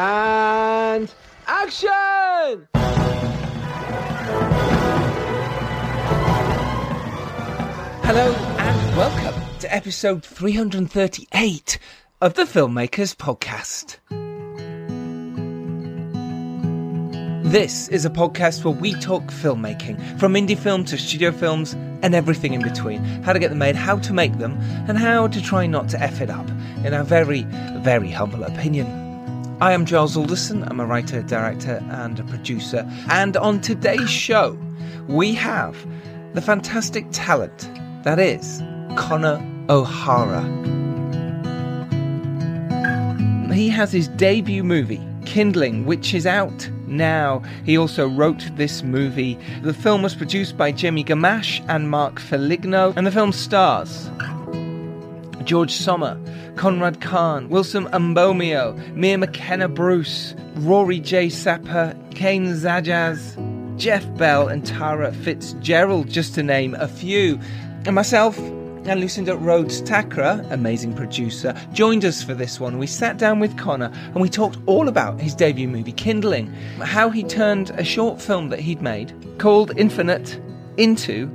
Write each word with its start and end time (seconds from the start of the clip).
And 0.00 1.12
action! 1.48 2.68
Hello 8.04 8.32
and 8.32 8.96
welcome 8.96 9.58
to 9.58 9.74
episode 9.74 10.22
338 10.22 11.80
of 12.20 12.34
the 12.34 12.42
Filmmakers 12.44 13.16
Podcast. 13.16 13.96
This 17.50 17.88
is 17.88 18.04
a 18.04 18.10
podcast 18.10 18.62
where 18.62 18.72
we 18.72 18.94
talk 18.94 19.24
filmmaking, 19.24 20.20
from 20.20 20.34
indie 20.34 20.56
film 20.56 20.84
to 20.84 20.96
studio 20.96 21.32
films 21.32 21.72
and 22.02 22.14
everything 22.14 22.54
in 22.54 22.62
between. 22.62 23.02
How 23.24 23.32
to 23.32 23.40
get 23.40 23.48
them 23.48 23.58
made, 23.58 23.74
how 23.74 23.98
to 23.98 24.12
make 24.12 24.38
them, 24.38 24.58
and 24.86 24.96
how 24.96 25.26
to 25.26 25.42
try 25.42 25.66
not 25.66 25.88
to 25.88 26.00
F 26.00 26.20
it 26.20 26.30
up, 26.30 26.48
in 26.84 26.94
our 26.94 27.02
very, 27.02 27.42
very 27.80 28.12
humble 28.12 28.44
opinion. 28.44 29.07
I 29.60 29.72
am 29.72 29.86
Giles 29.86 30.16
Alderson. 30.16 30.62
I'm 30.62 30.78
a 30.78 30.86
writer, 30.86 31.20
director, 31.20 31.82
and 31.90 32.20
a 32.20 32.22
producer. 32.22 32.88
And 33.10 33.36
on 33.36 33.60
today's 33.60 34.08
show, 34.08 34.56
we 35.08 35.34
have 35.34 35.76
the 36.34 36.40
fantastic 36.40 37.06
talent 37.10 37.68
that 38.04 38.20
is 38.20 38.62
Connor 38.96 39.44
O'Hara. 39.68 40.42
He 43.52 43.68
has 43.68 43.90
his 43.90 44.06
debut 44.06 44.62
movie, 44.62 45.04
Kindling, 45.24 45.86
which 45.86 46.14
is 46.14 46.24
out 46.24 46.70
now. 46.86 47.42
He 47.64 47.76
also 47.76 48.08
wrote 48.08 48.48
this 48.54 48.84
movie. 48.84 49.36
The 49.62 49.74
film 49.74 50.02
was 50.02 50.14
produced 50.14 50.56
by 50.56 50.70
Jimmy 50.70 51.02
Gamache 51.02 51.64
and 51.68 51.90
Mark 51.90 52.20
Foligno, 52.20 52.92
and 52.96 53.04
the 53.04 53.10
film 53.10 53.32
stars 53.32 54.08
George 55.48 55.72
Sommer, 55.72 56.20
Conrad 56.56 57.00
Khan, 57.00 57.48
Wilson 57.48 57.86
Mbomio, 57.86 58.94
Mia 58.94 59.16
McKenna 59.16 59.66
Bruce, 59.66 60.34
Rory 60.56 61.00
J. 61.00 61.30
Saper, 61.30 61.96
Kaine 62.10 62.48
Zajaz, 62.48 63.34
Geoff 63.78 64.04
Bell, 64.18 64.46
and 64.48 64.66
Tara 64.66 65.10
Fitzgerald, 65.10 66.10
just 66.10 66.34
to 66.34 66.42
name 66.42 66.74
a 66.74 66.86
few. 66.86 67.40
And 67.86 67.94
myself, 67.94 68.36
and 68.36 69.00
Lucinda 69.00 69.38
Rhodes 69.38 69.80
Thakrar, 69.80 70.46
amazing 70.50 70.92
producer, 70.94 71.58
joined 71.72 72.04
us 72.04 72.22
for 72.22 72.34
this 72.34 72.60
one. 72.60 72.76
We 72.76 72.86
sat 72.86 73.16
down 73.16 73.40
with 73.40 73.56
Connor 73.56 73.90
and 74.04 74.20
we 74.20 74.28
talked 74.28 74.58
all 74.66 74.86
about 74.86 75.18
his 75.18 75.34
debut 75.34 75.66
movie, 75.66 75.92
Kindling, 75.92 76.48
how 76.82 77.08
he 77.08 77.24
turned 77.24 77.70
a 77.70 77.84
short 77.84 78.20
film 78.20 78.50
that 78.50 78.60
he'd 78.60 78.82
made 78.82 79.14
called 79.38 79.72
Infinite 79.78 80.38
into 80.76 81.26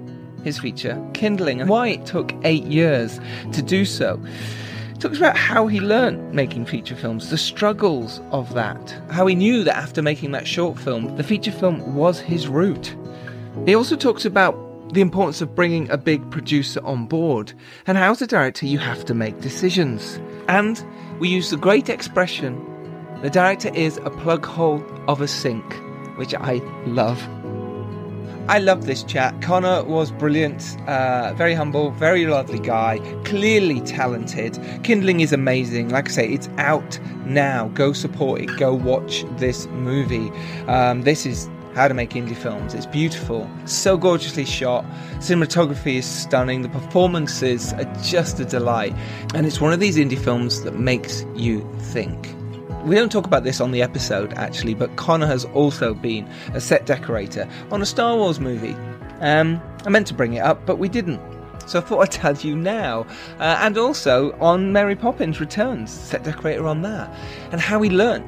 his 0.44 0.60
feature, 0.60 1.02
Kindling, 1.14 1.62
and 1.62 1.70
why 1.70 1.90
it 1.90 2.06
took 2.06 2.34
eight 2.44 2.64
years 2.64 3.20
to 3.52 3.62
do 3.62 3.86
so. 3.86 4.18
He 4.94 5.00
talks 5.00 5.18
about 5.18 5.38
how 5.38 5.68
he 5.68 5.80
learned 5.80 6.34
making 6.34 6.66
feature 6.66 6.96
films, 6.96 7.30
the 7.30 7.38
struggles 7.38 8.22
of 8.32 8.54
that, 8.54 8.96
how 9.10 9.26
he 9.28 9.36
knew 9.36 9.64
that 9.64 9.76
after 9.76 10.02
making 10.02 10.32
that 10.32 10.48
short 10.48 10.78
film, 10.80 11.16
the 11.18 11.24
feature 11.24 11.52
film 11.52 11.96
was 11.96 12.20
his 12.20 12.48
route. 12.48 12.96
He 13.66 13.76
also 13.76 13.96
talks 13.96 14.26
about 14.26 14.56
the 14.94 15.02
importance 15.02 15.42
of 15.42 15.56
bringing 15.56 15.90
a 15.90 15.98
big 15.98 16.30
producer 16.30 16.80
on 16.86 17.08
board, 17.08 17.54
and 17.88 17.98
how, 17.98 18.12
as 18.12 18.22
a 18.22 18.28
director, 18.28 18.66
you 18.66 18.78
have 18.78 19.06
to 19.06 19.14
make 19.14 19.42
decisions. 19.42 20.20
And 20.48 20.84
we 21.20 21.30
use 21.30 21.50
the 21.50 21.58
great 21.58 21.90
expression 21.90 22.70
the 23.24 23.30
director 23.30 23.74
is 23.74 24.02
a 24.04 24.10
plug 24.10 24.46
hole 24.46 24.84
of 25.08 25.22
a 25.22 25.30
sink, 25.30 25.64
which 26.18 26.36
I 26.36 26.56
love. 26.86 27.26
I 28.50 28.60
love 28.60 28.86
this 28.86 29.04
chat. 29.04 29.42
Connor 29.42 29.86
was 29.86 30.12
brilliant, 30.12 30.78
uh, 30.86 31.34
very 31.34 31.54
humble, 31.54 31.92
very 31.92 32.26
lovely 32.26 32.60
guy, 32.60 33.00
clearly 33.24 33.80
talented. 33.80 34.60
Kindling 34.84 35.22
is 35.22 35.32
amazing. 35.32 35.90
Like 35.90 36.10
I 36.10 36.12
say, 36.12 36.28
it's 36.28 36.50
out 36.58 37.00
now. 37.26 37.70
Go 37.70 37.94
support 37.94 38.42
it. 38.42 38.58
Go 38.58 38.74
watch 38.74 39.24
this 39.38 39.66
movie. 39.68 40.30
Um, 40.68 41.04
this 41.04 41.26
is 41.26 41.50
how 41.74 41.88
to 41.88 41.94
make 41.94 42.12
indie 42.12 42.36
films. 42.36 42.74
It's 42.74 42.86
beautiful, 42.86 43.50
so 43.66 43.96
gorgeously 43.98 44.46
shot. 44.46 44.84
Cinematography 45.20 45.96
is 45.96 46.06
stunning. 46.06 46.64
The 46.64 46.70
performances 46.70 47.72
are 47.74 47.92
just 48.04 48.42
a 48.42 48.46
delight. 48.46 48.94
And 49.34 49.46
it's 49.46 49.62
one 49.62 49.72
of 49.72 49.80
these 49.80 49.96
indie 49.96 50.20
films 50.20 50.64
that 50.64 50.78
makes 50.78 51.26
you 51.34 51.66
think. 51.80 52.36
We 52.86 52.96
don't 52.96 53.12
talk 53.12 53.26
about 53.26 53.46
this 53.46 53.62
on 53.62 53.72
the 53.72 53.82
episode 53.82 54.34
actually, 54.34 54.74
but 54.74 54.94
Connor 54.98 55.26
has 55.28 55.46
also 55.46 55.94
been 55.94 56.28
a 56.54 56.60
set 56.60 56.86
decorator 56.86 57.48
on 57.72 57.82
a 57.82 57.86
Star 57.86 58.18
Wars 58.18 58.42
movie. 58.42 58.76
Um, 59.22 59.62
I 59.86 59.90
meant 59.90 60.08
to 60.08 60.14
bring 60.14 60.34
it 60.34 60.42
up, 60.42 60.66
but 60.66 60.80
we 60.80 60.90
didn't. 60.90 61.22
So 61.66 61.80
I 61.80 61.82
thought 61.82 62.00
I'd 62.02 62.12
tell 62.12 62.36
you 62.36 62.58
now. 62.58 63.08
Uh, 63.40 63.58
and 63.62 63.78
also 63.78 64.38
on 64.40 64.74
Mary 64.74 64.98
Poppins 64.98 65.40
Returns, 65.40 65.92
set 65.92 66.24
decorator 66.26 66.68
on 66.68 66.82
that. 66.82 67.10
And 67.54 67.62
how 67.62 67.82
he 67.82 67.90
learned, 67.90 68.26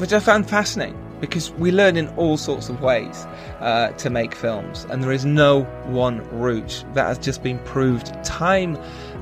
which 0.00 0.12
I 0.12 0.18
found 0.18 0.50
fascinating 0.50 0.98
because 1.22 1.52
we 1.52 1.70
learn 1.70 1.96
in 1.96 2.08
all 2.16 2.36
sorts 2.36 2.68
of 2.68 2.82
ways 2.82 3.24
uh, 3.60 3.92
to 3.92 4.10
make 4.10 4.34
films, 4.34 4.84
and 4.90 5.04
there 5.04 5.12
is 5.12 5.24
no 5.24 5.62
one 5.86 6.18
route. 6.36 6.84
That 6.94 7.06
has 7.06 7.18
just 7.18 7.44
been 7.44 7.60
proved 7.60 8.12
time 8.24 8.76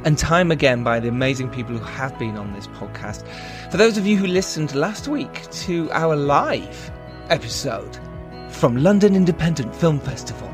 and 0.04 0.16
time 0.16 0.50
again 0.50 0.82
by 0.82 1.00
the 1.00 1.08
amazing 1.08 1.50
people 1.50 1.76
who 1.76 1.84
have 1.84 2.18
been 2.18 2.36
on 2.36 2.52
this 2.54 2.66
podcast. 2.68 3.26
For 3.70 3.76
those 3.76 3.98
of 3.98 4.06
you 4.06 4.16
who 4.16 4.26
listened 4.26 4.74
last 4.74 5.08
week 5.08 5.50
to 5.50 5.90
our 5.92 6.16
live 6.16 6.90
episode 7.28 7.98
from 8.48 8.76
London 8.76 9.14
Independent 9.14 9.74
Film 9.76 10.00
Festival, 10.00 10.52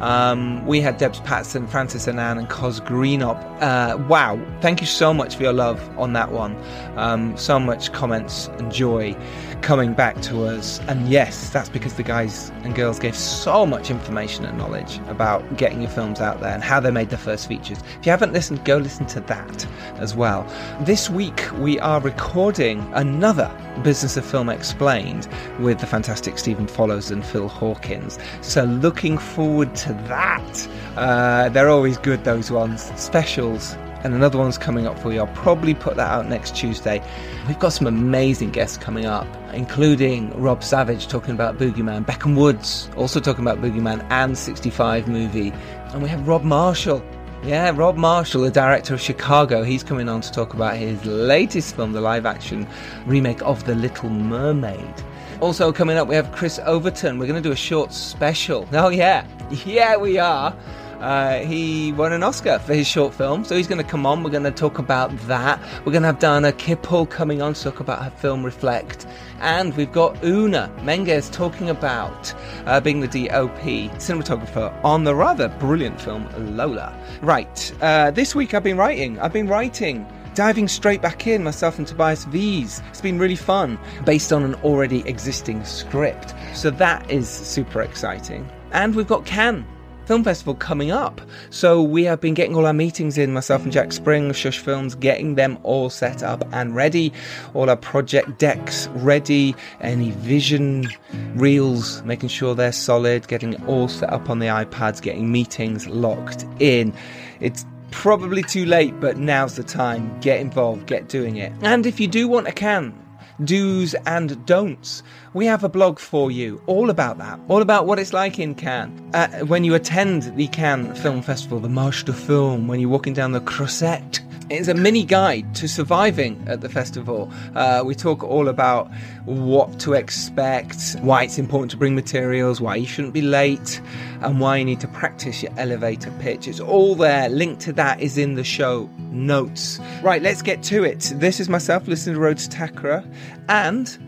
um, 0.00 0.66
we 0.66 0.82
had 0.82 0.98
Debs 0.98 1.20
Paterson, 1.20 1.66
Francis 1.66 2.06
Annan, 2.06 2.36
and 2.36 2.48
Cos 2.50 2.80
Greenop. 2.80 3.38
Uh, 3.62 3.96
wow, 4.08 4.38
thank 4.60 4.82
you 4.82 4.86
so 4.86 5.14
much 5.14 5.36
for 5.36 5.42
your 5.42 5.54
love 5.54 5.80
on 5.98 6.12
that 6.12 6.32
one. 6.32 6.54
Um, 6.96 7.34
so 7.36 7.58
much 7.58 7.92
comments 7.92 8.48
and 8.58 8.70
joy 8.70 9.16
coming 9.62 9.94
back 9.94 10.20
to 10.22 10.44
us. 10.44 10.80
And 10.88 11.08
yes, 11.08 11.50
that's 11.50 11.68
because 11.68 11.94
the 11.94 12.02
guys 12.02 12.50
and 12.62 12.74
girls 12.74 12.98
gave 12.98 13.16
so 13.16 13.66
much 13.66 13.90
information 13.90 14.44
and 14.44 14.56
knowledge 14.56 14.98
about 15.08 15.56
getting 15.56 15.80
your 15.80 15.90
films 15.90 16.20
out 16.20 16.40
there 16.40 16.52
and 16.52 16.62
how 16.62 16.80
they 16.80 16.90
made 16.90 17.10
their 17.10 17.18
first 17.18 17.48
features. 17.48 17.78
If 17.98 18.06
you 18.06 18.10
haven't 18.10 18.32
listened, 18.32 18.64
go 18.64 18.76
listen 18.76 19.06
to 19.06 19.20
that 19.20 19.66
as 19.96 20.14
well. 20.14 20.46
This 20.80 21.10
week, 21.10 21.42
we 21.58 21.78
are 21.80 22.00
recording 22.00 22.80
another 22.94 23.50
Business 23.82 24.16
of 24.16 24.24
Film 24.24 24.48
Explained 24.48 25.28
with 25.60 25.80
the 25.80 25.86
fantastic 25.86 26.38
Stephen 26.38 26.66
Follows 26.66 27.10
and 27.10 27.24
Phil 27.24 27.48
Hawkins. 27.48 28.18
So, 28.40 28.64
looking 28.64 29.18
forward 29.18 29.74
to 29.76 29.92
that. 30.08 30.68
Uh, 30.96 31.48
they're 31.50 31.68
always 31.68 31.98
good, 31.98 32.24
those 32.24 32.50
ones. 32.50 32.90
Specials 33.00 33.76
and 34.06 34.14
another 34.14 34.38
one's 34.38 34.56
coming 34.56 34.86
up 34.86 34.98
for 34.98 35.12
you. 35.12 35.18
I'll 35.18 35.34
probably 35.34 35.74
put 35.74 35.96
that 35.96 36.08
out 36.08 36.28
next 36.28 36.54
Tuesday. 36.54 37.02
We've 37.48 37.58
got 37.58 37.70
some 37.70 37.86
amazing 37.86 38.52
guests 38.52 38.76
coming 38.76 39.04
up, 39.04 39.26
including 39.52 40.30
Rob 40.40 40.62
Savage 40.62 41.08
talking 41.08 41.34
about 41.34 41.58
Boogeyman, 41.58 42.06
Beck 42.06 42.24
and 42.24 42.36
Woods 42.36 42.88
also 42.96 43.18
talking 43.20 43.44
about 43.44 43.60
Boogeyman 43.60 44.06
and 44.10 44.38
65 44.38 45.08
movie, 45.08 45.52
and 45.92 46.02
we 46.02 46.08
have 46.08 46.26
Rob 46.26 46.44
Marshall. 46.44 47.04
Yeah, 47.44 47.72
Rob 47.74 47.96
Marshall, 47.96 48.42
the 48.42 48.50
director 48.50 48.94
of 48.94 49.00
Chicago, 49.00 49.62
he's 49.62 49.82
coming 49.82 50.08
on 50.08 50.20
to 50.20 50.30
talk 50.32 50.54
about 50.54 50.76
his 50.76 51.04
latest 51.04 51.76
film, 51.76 51.92
the 51.92 52.00
live 52.00 52.26
action 52.26 52.66
remake 53.06 53.42
of 53.42 53.64
The 53.64 53.74
Little 53.74 54.08
Mermaid. 54.08 54.94
Also, 55.40 55.72
coming 55.72 55.98
up, 55.98 56.08
we 56.08 56.14
have 56.14 56.32
Chris 56.32 56.58
Overton. 56.64 57.18
We're 57.18 57.26
going 57.26 57.42
to 57.42 57.46
do 57.46 57.52
a 57.52 57.56
short 57.56 57.92
special. 57.92 58.66
Oh, 58.72 58.88
yeah. 58.88 59.26
Yeah, 59.66 59.96
we 59.96 60.18
are. 60.18 60.56
Uh, 61.00 61.38
he 61.40 61.92
won 61.92 62.12
an 62.12 62.22
Oscar 62.22 62.58
for 62.58 62.74
his 62.74 62.86
short 62.86 63.14
film, 63.14 63.44
so 63.44 63.56
he's 63.56 63.66
going 63.66 63.82
to 63.82 63.88
come 63.88 64.06
on. 64.06 64.22
We're 64.22 64.30
going 64.30 64.44
to 64.44 64.50
talk 64.50 64.78
about 64.78 65.16
that. 65.28 65.60
We're 65.84 65.92
going 65.92 66.02
to 66.02 66.08
have 66.08 66.18
Dana 66.18 66.52
Kippel 66.52 67.08
coming 67.08 67.42
on 67.42 67.54
to 67.54 67.62
talk 67.62 67.80
about 67.80 68.02
her 68.02 68.10
film 68.10 68.44
Reflect. 68.44 69.06
And 69.40 69.76
we've 69.76 69.92
got 69.92 70.22
Oona 70.24 70.72
Menges 70.82 71.28
talking 71.30 71.68
about 71.68 72.32
uh, 72.66 72.80
being 72.80 73.00
the 73.00 73.08
DOP 73.08 73.60
cinematographer 73.98 74.72
on 74.84 75.04
the 75.04 75.14
rather 75.14 75.48
brilliant 75.48 76.00
film 76.00 76.28
Lola. 76.56 76.98
Right, 77.20 77.72
uh, 77.82 78.10
this 78.10 78.34
week 78.34 78.54
I've 78.54 78.64
been 78.64 78.78
writing. 78.78 79.18
I've 79.20 79.32
been 79.32 79.48
writing 79.48 80.06
diving 80.36 80.68
straight 80.68 81.00
back 81.00 81.26
in, 81.26 81.42
myself 81.42 81.78
and 81.78 81.86
Tobias 81.88 82.24
V's. 82.26 82.82
It's 82.90 83.00
been 83.00 83.18
really 83.18 83.36
fun, 83.36 83.78
based 84.04 84.34
on 84.34 84.44
an 84.44 84.54
already 84.56 85.00
existing 85.08 85.64
script. 85.64 86.34
So 86.54 86.70
that 86.72 87.10
is 87.10 87.26
super 87.26 87.80
exciting. 87.80 88.46
And 88.70 88.94
we've 88.94 89.06
got 89.06 89.24
Cannes 89.24 89.64
Film 90.06 90.22
Festival 90.22 90.54
coming 90.54 90.92
up. 90.92 91.20
So 91.50 91.82
we 91.82 92.04
have 92.04 92.20
been 92.20 92.34
getting 92.34 92.54
all 92.54 92.64
our 92.64 92.72
meetings 92.72 93.18
in, 93.18 93.32
myself 93.32 93.64
and 93.64 93.72
Jack 93.72 93.92
Spring 93.92 94.32
Shush 94.32 94.58
Films, 94.58 94.94
getting 94.94 95.34
them 95.34 95.58
all 95.64 95.90
set 95.90 96.22
up 96.22 96.46
and 96.52 96.76
ready. 96.76 97.12
All 97.54 97.68
our 97.68 97.76
project 97.76 98.38
decks 98.38 98.86
ready, 98.94 99.56
any 99.80 100.12
vision 100.12 100.88
reels, 101.34 102.02
making 102.04 102.28
sure 102.28 102.54
they're 102.54 102.72
solid, 102.72 103.26
getting 103.26 103.54
it 103.54 103.66
all 103.66 103.88
set 103.88 104.12
up 104.12 104.30
on 104.30 104.38
the 104.38 104.46
iPads, 104.46 105.02
getting 105.02 105.32
meetings 105.32 105.88
locked 105.88 106.46
in. 106.60 106.94
It's 107.40 107.66
probably 107.90 108.42
too 108.42 108.64
late, 108.64 108.98
but 109.00 109.16
now's 109.16 109.56
the 109.56 109.64
time. 109.64 110.18
Get 110.20 110.40
involved, 110.40 110.86
get 110.86 111.08
doing 111.08 111.36
it. 111.36 111.52
And 111.62 111.84
if 111.84 111.98
you 111.98 112.06
do 112.06 112.28
want 112.28 112.46
a 112.46 112.52
can, 112.52 112.94
do's 113.44 113.94
and 114.06 114.44
don'ts. 114.46 115.02
We 115.34 115.46
have 115.46 115.64
a 115.64 115.68
blog 115.68 115.98
for 115.98 116.30
you 116.30 116.60
all 116.66 116.90
about 116.90 117.18
that, 117.18 117.38
all 117.48 117.62
about 117.62 117.86
what 117.86 117.98
it's 117.98 118.12
like 118.12 118.38
in 118.38 118.54
Cannes. 118.54 119.10
Uh, 119.14 119.28
when 119.46 119.64
you 119.64 119.74
attend 119.74 120.36
the 120.36 120.48
Cannes 120.48 120.94
Film 120.96 121.22
Festival, 121.22 121.60
the 121.60 121.68
Marché 121.68 122.04
du 122.04 122.12
Film, 122.12 122.68
when 122.68 122.80
you're 122.80 122.90
walking 122.90 123.14
down 123.14 123.32
the 123.32 123.40
Croisette 123.40 124.20
It's 124.48 124.68
a 124.68 124.74
mini 124.74 125.04
guide 125.04 125.56
to 125.56 125.66
surviving 125.66 126.44
at 126.46 126.60
the 126.60 126.68
festival. 126.68 127.28
Uh, 127.56 127.82
we 127.84 127.96
talk 127.96 128.22
all 128.22 128.46
about 128.46 128.88
what 129.24 129.80
to 129.80 129.94
expect, 129.94 130.94
why 131.00 131.24
it's 131.24 131.36
important 131.36 131.72
to 131.72 131.76
bring 131.76 131.96
materials, 131.96 132.60
why 132.60 132.76
you 132.76 132.86
shouldn't 132.86 133.12
be 133.12 133.22
late, 133.22 133.80
and 134.20 134.38
why 134.38 134.58
you 134.58 134.64
need 134.64 134.78
to 134.80 134.88
practice 134.88 135.42
your 135.42 135.52
elevator 135.58 136.12
pitch. 136.20 136.46
It's 136.46 136.60
all 136.60 136.94
there. 136.94 137.28
Link 137.28 137.58
to 137.60 137.72
that 137.72 138.00
is 138.00 138.16
in 138.16 138.34
the 138.34 138.44
show 138.44 138.88
notes. 139.10 139.80
Right, 140.00 140.22
let's 140.22 140.42
get 140.42 140.62
to 140.64 140.84
it. 140.84 141.12
This 141.16 141.40
is 141.40 141.48
myself, 141.48 141.88
Lucinda 141.88 142.20
Rhodes 142.20 142.48
Thakrar, 142.48 143.04
and 143.48 143.98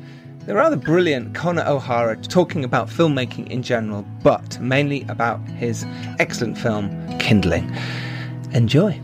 the 0.46 0.54
rather 0.54 0.76
brilliant 0.76 1.34
Connor 1.34 1.64
O'Hara 1.66 2.16
talking 2.16 2.62
about 2.62 2.88
filmmaking 2.88 3.50
in 3.50 3.64
general, 3.64 4.06
but 4.22 4.60
mainly 4.60 5.04
about 5.08 5.44
his 5.48 5.84
excellent 6.20 6.56
film, 6.56 7.18
Kindling. 7.18 7.76
Enjoy. 8.52 9.00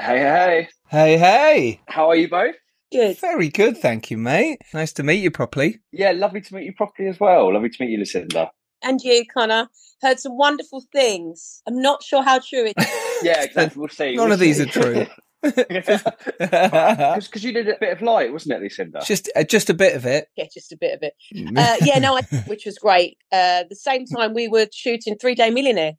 Hey, 0.00 0.18
hey. 0.18 0.68
Hey, 0.88 1.18
hey. 1.18 1.80
How 1.86 2.08
are 2.08 2.16
you 2.16 2.26
both? 2.26 2.54
Good. 2.90 3.18
Very 3.18 3.50
good, 3.50 3.76
thank 3.76 4.10
you, 4.10 4.16
mate. 4.16 4.62
Nice 4.72 4.94
to 4.94 5.02
meet 5.02 5.22
you 5.22 5.30
properly. 5.30 5.80
Yeah, 5.92 6.12
lovely 6.12 6.40
to 6.40 6.54
meet 6.54 6.64
you 6.64 6.72
properly 6.72 7.10
as 7.10 7.20
well. 7.20 7.52
Lovely 7.52 7.68
to 7.68 7.84
meet 7.84 7.90
you, 7.90 7.98
Lucinda. 7.98 8.50
And 8.82 8.98
you, 9.02 9.26
Connor. 9.26 9.68
Heard 10.00 10.18
some 10.18 10.38
wonderful 10.38 10.82
things. 10.90 11.60
I'm 11.68 11.82
not 11.82 12.02
sure 12.02 12.22
how 12.22 12.38
true 12.38 12.64
it 12.64 12.74
is. 12.78 12.86
Yeah, 13.22 13.42
exactly. 13.42 13.78
We'll 13.78 13.90
see. 13.90 14.16
None 14.16 14.24
we'll 14.24 14.32
of 14.32 14.40
these 14.40 14.58
are 14.58 14.66
true. 14.66 15.04
Because 15.42 17.44
you 17.44 17.52
did 17.52 17.68
a 17.68 17.76
bit 17.78 17.92
of 17.92 18.00
light, 18.00 18.32
wasn't 18.32 18.54
it, 18.54 18.62
Lucinda? 18.62 19.02
just, 19.04 19.30
uh, 19.36 19.44
just 19.44 19.68
a 19.68 19.74
bit 19.74 19.94
of 19.96 20.06
it. 20.06 20.28
yeah, 20.34 20.46
just 20.52 20.72
a 20.72 20.78
bit 20.78 20.94
of 20.94 21.02
it. 21.02 21.12
Uh, 21.54 21.76
yeah, 21.82 21.98
no, 21.98 22.16
I, 22.16 22.22
which 22.46 22.64
was 22.64 22.78
great. 22.78 23.18
Uh, 23.30 23.64
the 23.68 23.76
same 23.76 24.06
time 24.06 24.32
we 24.32 24.48
were 24.48 24.66
shooting 24.72 25.18
Three 25.18 25.34
Day 25.34 25.50
Millionaire. 25.50 25.92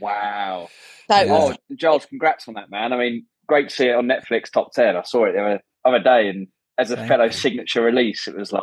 Wow. 0.00 0.68
So 1.10 1.20
Yeah. 1.20 1.26
Oh, 1.30 1.54
Giles, 1.76 2.06
congrats 2.06 2.48
on 2.48 2.54
that, 2.54 2.70
man. 2.70 2.92
I 2.92 2.96
mean, 2.96 3.26
great 3.46 3.68
to 3.68 3.74
see 3.74 3.86
it 3.88 3.94
on 3.94 4.06
Netflix 4.06 4.50
top 4.50 4.72
10. 4.72 4.96
I 4.96 5.02
saw 5.02 5.24
it 5.24 5.32
the 5.32 5.40
other, 5.40 5.60
other 5.84 6.00
day, 6.02 6.28
and 6.28 6.48
as 6.78 6.90
a 6.90 6.96
Thank 6.96 7.08
fellow 7.08 7.24
you. 7.24 7.32
signature 7.32 7.82
release, 7.82 8.26
it 8.26 8.36
was 8.36 8.52
like, 8.52 8.62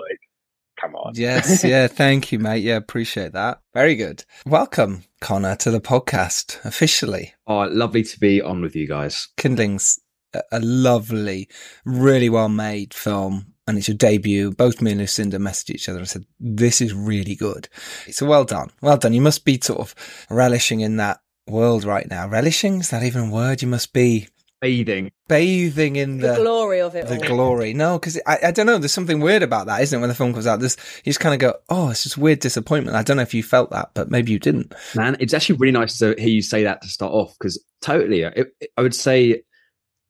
come 0.80 0.96
on. 0.96 1.14
Yes, 1.16 1.64
yeah, 1.64 1.88
thank 1.88 2.32
you, 2.32 2.40
mate. 2.40 2.64
Yeah, 2.64 2.76
appreciate 2.76 3.34
that. 3.34 3.60
Very 3.74 3.96
good. 3.96 4.26
Welcome, 4.46 5.04
Connor, 5.20 5.56
to 5.58 5.72
the 5.72 5.82
podcast 5.82 6.64
officially. 6.66 7.34
Oh, 7.48 7.68
lovely 7.72 8.04
to 8.04 8.20
be 8.20 8.42
on 8.42 8.62
with 8.62 8.76
you 8.76 8.88
guys. 8.88 9.28
Kindling's 9.38 10.00
a, 10.34 10.42
a 10.52 10.60
lovely, 10.60 11.50
really 11.86 12.30
well 12.30 12.50
made 12.50 12.94
film. 12.94 13.48
And 13.68 13.78
it's 13.78 13.88
your 13.88 13.96
debut. 13.96 14.52
Both 14.52 14.82
me 14.82 14.92
and 14.92 15.00
Lucinda 15.00 15.38
messaged 15.38 15.70
each 15.70 15.88
other 15.88 16.00
and 16.00 16.08
said, 16.10 16.26
This 16.40 16.82
is 16.82 16.94
really 16.94 17.36
good. 17.36 17.70
So 18.10 18.26
well 18.26 18.44
done. 18.44 18.72
Well 18.82 18.98
done. 18.98 19.14
You 19.14 19.22
must 19.22 19.46
be 19.46 19.60
sort 19.62 19.80
of 19.80 19.96
relishing 20.30 20.82
in 20.82 20.98
that 20.98 21.20
world 21.48 21.84
right 21.86 22.10
now. 22.10 22.28
Relishing? 22.28 22.80
Is 22.80 22.90
that 22.90 23.04
even 23.04 23.30
a 23.30 23.32
word? 23.32 23.62
You 23.62 23.68
must 23.68 23.94
be 23.94 24.28
Bathing. 24.62 25.12
bathing 25.28 25.96
in 25.96 26.20
the 26.20 26.28
the, 26.30 26.36
glory 26.36 26.82
of 26.82 26.96
it 26.96 27.08
the 27.08 27.16
all. 27.16 27.36
glory. 27.36 27.74
No, 27.74 27.98
because 27.98 28.20
I, 28.28 28.38
I 28.46 28.52
don't 28.52 28.68
know. 28.68 28.78
There's 28.78 28.92
something 28.92 29.20
weird 29.20 29.42
about 29.42 29.66
that, 29.66 29.82
isn't 29.82 29.98
it? 29.98 30.00
When 30.00 30.10
the 30.10 30.16
film 30.16 30.34
comes 30.34 30.46
out, 30.46 30.60
there's, 30.60 30.78
you 31.04 31.10
just 31.10 31.20
kind 31.20 31.34
of 31.34 31.40
go, 31.40 31.58
Oh, 31.70 31.90
it's 31.90 32.04
just 32.04 32.18
weird 32.18 32.40
disappointment. 32.40 32.96
I 32.96 33.02
don't 33.02 33.18
know 33.18 33.24
if 33.24 33.34
you 33.34 33.42
felt 33.42 33.72
that, 33.72 33.90
but 33.96 34.12
maybe 34.12 34.32
you 34.32 34.38
didn't. 34.40 34.74
Man, 34.96 35.18
it's 35.20 35.34
actually 35.34 35.58
really 35.58 35.72
nice 35.72 35.98
to 35.98 36.14
hear 36.18 36.30
you 36.30 36.44
say 36.44 36.64
that 36.64 36.82
to 36.84 36.88
start 36.90 37.12
off 37.12 37.34
because 37.40 37.64
totally, 37.82 38.22
it, 38.22 38.54
it- 38.60 38.70
I 38.78 38.82
would 38.84 38.94
say 38.96 39.42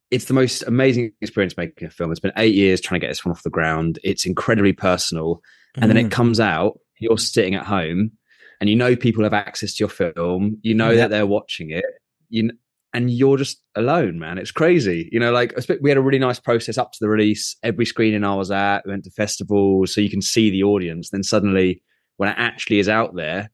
it's 0.10 0.26
the 0.26 0.34
most 0.34 0.64
amazing 0.64 1.14
experience 1.22 1.56
making 1.56 1.88
a 1.88 1.90
film. 1.90 2.12
It's 2.12 2.20
been 2.20 2.34
eight 2.36 2.54
years 2.54 2.82
trying 2.82 3.00
to 3.00 3.06
get 3.06 3.10
this 3.12 3.24
one 3.24 3.32
off 3.32 3.44
the 3.44 3.50
ground. 3.50 4.00
It's 4.04 4.26
incredibly 4.26 4.74
personal. 4.74 5.42
And 5.76 5.90
then 5.90 5.96
Mm. 5.96 6.08
it 6.08 6.12
comes 6.12 6.42
out, 6.42 6.78
you're 7.00 7.18
sitting 7.18 7.56
at 7.56 7.66
home 7.66 8.12
and 8.60 8.70
you 8.70 8.76
know 8.76 8.98
people 8.98 9.24
have 9.24 9.34
access 9.34 9.76
to 9.76 9.80
your 9.84 9.88
film. 9.90 10.58
You 10.62 10.74
know 10.76 10.90
Yeah. 10.90 10.98
that 10.98 11.12
they're 11.12 11.26
watching 11.26 11.70
it. 11.70 11.86
You, 12.28 12.50
kn- 12.50 12.58
and 12.94 13.10
you're 13.10 13.38
just 13.38 13.62
alone, 13.76 14.20
man. 14.20 14.38
It's 14.38 14.52
crazy. 14.52 15.10
You 15.12 15.20
know, 15.20 15.32
like 15.32 15.54
we 15.82 15.90
had 15.90 15.98
a 15.98 16.02
really 16.02 16.20
nice 16.20 16.40
process 16.40 16.78
up 16.78 16.92
to 16.92 16.98
the 17.00 17.10
release. 17.10 17.56
Every 17.64 17.86
screening 17.86 18.24
I 18.24 18.36
was 18.36 18.52
at, 18.52 18.86
we 18.86 18.92
went 18.92 19.06
to 19.06 19.12
festivals 19.12 19.94
so 19.94 20.02
you 20.02 20.10
can 20.10 20.22
see 20.22 20.50
the 20.50 20.64
audience. 20.64 21.10
Then 21.10 21.24
suddenly, 21.24 21.82
when 22.18 22.30
it 22.30 22.36
actually 22.38 22.80
is 22.80 22.90
out 22.90 23.16
there, 23.16 23.50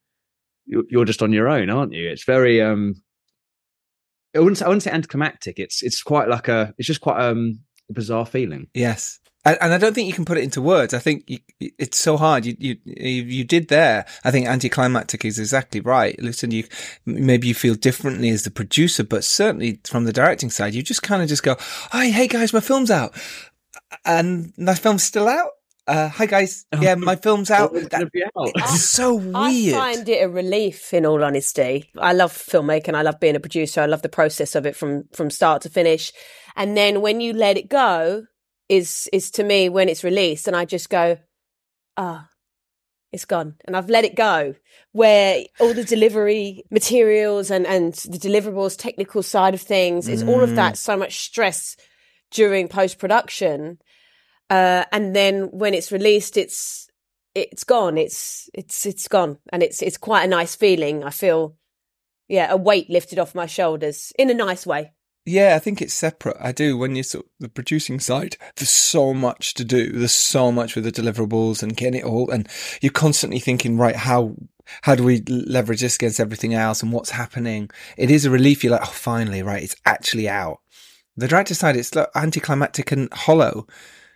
you're, 0.66 1.06
just 1.06 1.22
on 1.22 1.32
your 1.32 1.48
own, 1.48 1.70
aren't 1.70 1.94
you? 1.94 2.10
It's 2.10 2.26
very, 2.26 2.62
um, 2.62 2.96
I 4.36 4.40
wouldn't, 4.40 4.58
say, 4.58 4.66
I 4.66 4.68
wouldn't 4.68 4.84
say 4.84 4.92
anticlimactic. 4.92 5.60
It's, 5.60 5.82
it's 5.82 6.04
quite 6.04 6.28
like 6.28 6.48
a, 6.48 6.74
it's 6.78 6.88
just 6.88 7.02
quite 7.02 7.22
um, 7.22 7.60
a 7.90 7.94
bizarre 7.94 8.26
feeling. 8.26 8.68
Yes. 8.74 9.20
And, 9.48 9.58
and 9.62 9.74
I 9.74 9.78
don't 9.78 9.94
think 9.94 10.08
you 10.08 10.14
can 10.14 10.26
put 10.26 10.38
it 10.38 10.44
into 10.44 10.62
words. 10.62 10.94
I 10.94 11.00
think 11.00 11.24
you, 11.28 11.40
it's 11.60 11.98
so 11.98 12.18
hard. 12.18 12.46
You, 12.46 12.56
you, 12.60 12.76
you 12.84 13.24
you 13.24 13.44
did 13.46 13.70
there. 13.70 14.06
I 14.26 14.32
think 14.32 14.46
anticlimactic 14.48 15.24
is 15.24 15.40
exactly 15.40 15.80
right. 15.80 16.22
Listen, 16.22 16.52
you, 16.52 16.66
maybe 17.06 17.48
you 17.48 17.54
feel 17.56 17.76
differently 17.76 18.30
as 18.30 18.44
the 18.44 18.52
producer, 18.52 19.04
but 19.06 19.24
certainly 19.24 19.80
from 19.86 20.04
the 20.04 20.12
directing 20.12 20.50
side, 20.50 20.74
you 20.76 20.84
just 20.84 21.02
kind 21.02 21.22
of 21.22 21.30
just 21.30 21.44
go, 21.44 21.56
Hi, 21.60 22.08
hey 22.08 22.28
guys, 22.28 22.52
my 22.52 22.60
film's 22.60 22.92
out. 22.92 23.16
And 24.06 24.54
my 24.58 24.76
film's 24.76 25.04
still 25.04 25.28
out. 25.30 25.52
Uh, 25.88 26.10
hi 26.10 26.26
guys. 26.26 26.66
Yeah, 26.82 26.96
my 26.96 27.16
film's 27.16 27.50
out. 27.50 27.72
It's 27.76 27.88
That- 27.88 28.02
out. 28.04 28.52
it's 28.56 28.82
so 28.84 29.16
weird. 29.16 29.36
I 29.36 29.72
find 29.72 30.10
it 30.10 30.22
a 30.24 30.28
relief, 30.28 30.94
in 30.94 31.06
all 31.06 31.24
honesty. 31.24 31.90
I 31.98 32.12
love 32.12 32.34
filmmaking. 32.34 32.94
I 32.96 33.04
love 33.04 33.22
being 33.22 33.38
a 33.38 33.40
producer. 33.40 33.80
I 33.80 33.86
love 33.86 34.02
the 34.02 34.10
process 34.10 34.56
of 34.56 34.66
it 34.66 34.76
from 34.76 35.06
from 35.14 35.30
start 35.30 35.62
to 35.62 35.70
finish. 35.70 36.12
And 36.58 36.76
then 36.76 37.00
when 37.00 37.22
you 37.22 37.32
let 37.32 37.56
it 37.56 37.70
go, 37.70 38.26
is 38.70 39.10
is 39.14 39.32
to 39.32 39.44
me 39.44 39.70
when 39.70 39.90
it's 39.90 40.04
released, 40.04 40.48
and 40.48 40.56
I 40.56 40.66
just 40.66 40.90
go, 40.90 41.18
ah, 41.96 42.30
it's 43.12 43.26
gone, 43.26 43.56
and 43.66 43.76
I've 43.78 43.90
let 43.90 44.06
it 44.06 44.16
go. 44.16 44.56
Where 44.92 45.44
all 45.60 45.74
the 45.74 45.84
delivery 45.84 46.64
materials 46.70 47.50
and 47.52 47.66
and 47.66 47.94
the 47.94 48.18
deliverables, 48.18 48.78
technical 48.78 49.24
side 49.24 49.54
of 49.54 49.62
things, 49.62 50.08
is 50.08 50.24
all 50.24 50.44
of 50.44 50.52
Mm. 50.52 50.56
that 50.56 50.78
so 50.78 50.98
much 50.98 51.20
stress 51.20 51.78
during 52.32 52.68
post 52.68 53.00
production. 53.00 53.80
Uh, 54.50 54.86
and 54.92 55.16
then 55.16 55.50
when 55.52 55.74
it's 55.74 55.92
released, 55.92 56.38
it's 56.38 56.90
it's 57.36 57.64
gone. 57.64 57.98
It's 57.98 58.50
it's 58.54 58.86
it's 58.86 59.08
gone, 59.08 59.38
and 59.52 59.64
it's 59.64 59.82
it's 59.82 59.98
quite 59.98 60.24
a 60.24 60.28
nice 60.28 60.56
feeling. 60.56 61.04
I 61.04 61.10
feel, 61.12 61.56
yeah, 62.28 62.52
a 62.52 62.58
weight 62.58 62.90
lifted 62.90 63.20
off 63.20 63.36
my 63.36 63.46
shoulders 63.46 64.12
in 64.18 64.30
a 64.30 64.34
nice 64.34 64.66
way. 64.66 64.94
Yeah, 65.28 65.56
I 65.56 65.60
think 65.60 65.82
it's 65.82 65.94
separate. 65.94 66.38
I 66.40 66.52
do. 66.54 66.78
When 66.78 66.96
you're 66.96 67.04
sort 67.04 67.26
of 67.26 67.32
the 67.40 67.50
producing 67.50 68.00
side, 68.00 68.38
there's 68.56 68.70
so 68.70 69.14
much 69.14 69.54
to 69.56 69.66
do. 69.66 69.92
There's 69.92 70.14
so 70.14 70.52
much 70.52 70.74
with 70.76 70.86
the 70.86 70.92
deliverables 70.92 71.62
and 71.62 71.76
getting 71.76 72.00
it 72.00 72.06
all, 72.06 72.30
and 72.32 72.48
you're 72.82 72.92
constantly 72.94 73.40
thinking, 73.40 73.78
right, 73.78 73.96
how 73.96 74.36
how 74.84 74.96
do 74.96 75.04
we 75.04 75.22
leverage 75.28 75.82
this 75.82 75.96
against 75.96 76.20
everything 76.22 76.54
else, 76.54 76.82
and 76.82 76.92
what's 76.94 77.10
happening? 77.12 77.70
It 77.98 78.10
is 78.10 78.24
a 78.26 78.30
relief. 78.32 78.64
You're 78.64 78.72
like, 78.72 78.84
oh, 78.84 78.92
finally, 78.92 79.44
right, 79.44 79.62
it's 79.62 79.76
actually 79.86 80.30
out. 80.30 80.60
The 81.18 81.28
director 81.28 81.56
side, 81.56 81.76
it's 81.76 81.94
like 81.94 82.08
anticlimactic 82.16 82.92
and 82.94 83.12
hollow. 83.14 83.68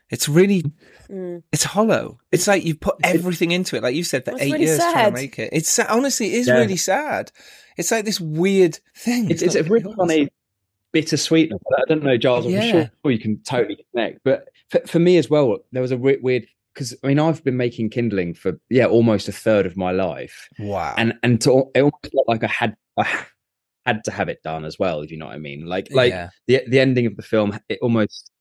It's 0.10 0.30
really, 0.30 0.64
Mm. 1.10 1.44
it's 1.52 1.64
hollow. 1.66 2.20
It's 2.32 2.48
like 2.48 2.64
you've 2.64 2.80
put 2.80 2.96
everything 3.04 3.52
into 3.52 3.76
it, 3.76 3.84
like 3.84 3.96
you 3.96 4.04
said, 4.06 4.24
for 4.24 4.32
It's 4.32 4.42
eight 4.44 4.54
really 4.54 4.66
years 4.66 4.80
trying 4.80 5.06
to 5.08 5.12
make 5.12 5.40
it. 5.40 5.50
It's 5.52 5.78
honestly, 5.80 6.28
it 6.28 6.40
is 6.40 6.48
Yeah. 6.48 6.54
really 6.56 6.78
sad. 6.78 7.32
It's 7.78 7.92
like 7.92 8.06
this 8.06 8.20
weird 8.22 8.80
thing. 8.96 9.30
It's, 9.30 9.42
it's 9.42 9.56
a 9.56 9.62
not 9.62 9.70
really 9.72 9.84
yours. 9.86 9.96
funny, 9.98 10.30
bittersweet. 10.92 11.52
I 11.54 11.82
don't 11.88 12.04
know, 12.04 12.18
Giles. 12.18 12.46
I'm 12.46 12.52
Yeah. 12.52 12.72
sure 13.04 13.12
you 13.12 13.20
can 13.20 13.42
totally 13.44 13.86
connect. 13.92 14.20
But 14.24 14.50
for, 14.70 14.80
for 14.88 15.00
me 15.00 15.18
as 15.18 15.30
well, 15.30 15.58
there 15.72 15.82
was 15.82 15.92
a 15.92 15.98
weird, 15.98 16.22
weird 16.24 16.46
because 16.74 16.96
I 17.04 17.08
mean 17.08 17.20
I've 17.20 17.44
been 17.44 17.58
making 17.58 17.90
kindling 17.90 18.34
for 18.34 18.58
yeah 18.70 18.86
almost 18.86 19.28
a 19.28 19.32
third 19.34 19.66
of 19.66 19.76
my 19.76 19.92
life, 19.92 20.48
Wow. 20.60 20.96
and 20.98 21.14
and 21.24 21.42
to, 21.42 21.70
it 21.76 21.82
almost 21.82 22.12
felt 22.14 22.28
like 22.28 22.44
I 22.44 22.48
had 22.48 22.76
I 22.98 23.06
had 23.86 24.04
to 24.06 24.12
have 24.12 24.30
it 24.30 24.42
done 24.44 24.64
as 24.66 24.78
well. 24.80 25.02
If 25.02 25.12
you 25.12 25.18
know 25.18 25.26
what 25.26 25.36
I 25.36 25.40
mean, 25.40 25.66
like 25.66 25.90
like 25.92 26.12
Yeah. 26.12 26.30
the 26.48 26.62
the 26.68 26.80
ending 26.80 27.06
of 27.08 27.16
the 27.18 27.24
film, 27.24 27.58
it 27.70 27.80
almost 27.82 28.32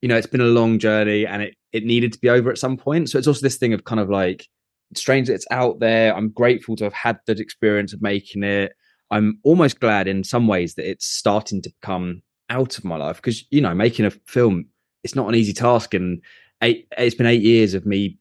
you 0.00 0.08
know 0.08 0.16
it's 0.16 0.26
been 0.26 0.40
a 0.40 0.44
long 0.46 0.78
journey 0.78 1.26
and 1.26 1.42
it 1.42 1.54
it 1.72 1.84
needed 1.84 2.12
to 2.14 2.18
be 2.20 2.28
over 2.30 2.50
at 2.50 2.58
some 2.58 2.76
point. 2.76 3.10
So 3.10 3.18
it's 3.18 3.26
also 3.28 3.40
this 3.42 3.56
thing 3.56 3.72
of 3.72 3.84
kind 3.84 4.00
of 4.00 4.08
like 4.08 4.46
strange 4.94 5.28
that 5.28 5.34
it's 5.34 5.46
out 5.50 5.78
there. 5.80 6.14
I'm 6.16 6.30
grateful 6.30 6.76
to 6.76 6.84
have 6.84 6.92
had 6.92 7.18
that 7.26 7.40
experience 7.40 7.92
of 7.92 8.00
making 8.02 8.42
it. 8.44 8.72
I'm 9.12 9.38
almost 9.44 9.78
glad 9.78 10.08
in 10.08 10.24
some 10.24 10.48
ways 10.48 10.74
that 10.74 10.90
it's 10.90 11.06
starting 11.06 11.62
to 11.62 11.72
come 11.82 12.22
out 12.50 12.76
of 12.78 12.84
my 12.84 12.96
life 12.96 13.16
because 13.16 13.44
you 13.50 13.60
know 13.60 13.74
making 13.74 14.04
a 14.04 14.10
film 14.26 14.66
it's 15.04 15.14
not 15.14 15.28
an 15.28 15.34
easy 15.34 15.52
task 15.52 15.94
and 15.94 16.20
eight 16.62 16.86
it's 16.98 17.14
been 17.14 17.26
eight 17.26 17.42
years 17.42 17.72
of 17.74 17.86
me 17.86 18.18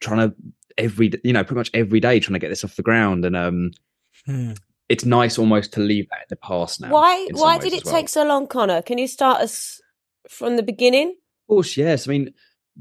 trying 0.00 0.18
to 0.28 0.34
every 0.76 1.10
you 1.24 1.32
know 1.32 1.42
pretty 1.42 1.58
much 1.58 1.70
every 1.74 1.98
day 1.98 2.20
trying 2.20 2.34
to 2.34 2.38
get 2.38 2.50
this 2.50 2.62
off 2.64 2.76
the 2.76 2.82
ground 2.82 3.24
and 3.24 3.36
um 3.36 3.70
Hmm. 4.26 4.52
it's 4.88 5.04
nice 5.04 5.38
almost 5.38 5.72
to 5.74 5.80
leave 5.80 6.06
that 6.10 6.18
in 6.20 6.26
the 6.28 6.36
past 6.36 6.80
now 6.80 6.90
Why 6.92 7.28
why 7.32 7.56
did 7.58 7.72
it 7.72 7.84
well. 7.84 7.94
take 7.94 8.08
so 8.08 8.24
long, 8.24 8.46
Connor? 8.46 8.82
Can 8.82 8.98
you 8.98 9.06
start 9.08 9.40
us 9.40 9.80
from 10.28 10.56
the 10.56 10.62
beginning? 10.62 11.08
Of 11.10 11.54
course, 11.54 11.76
yes. 11.76 12.06
I 12.06 12.10
mean, 12.10 12.34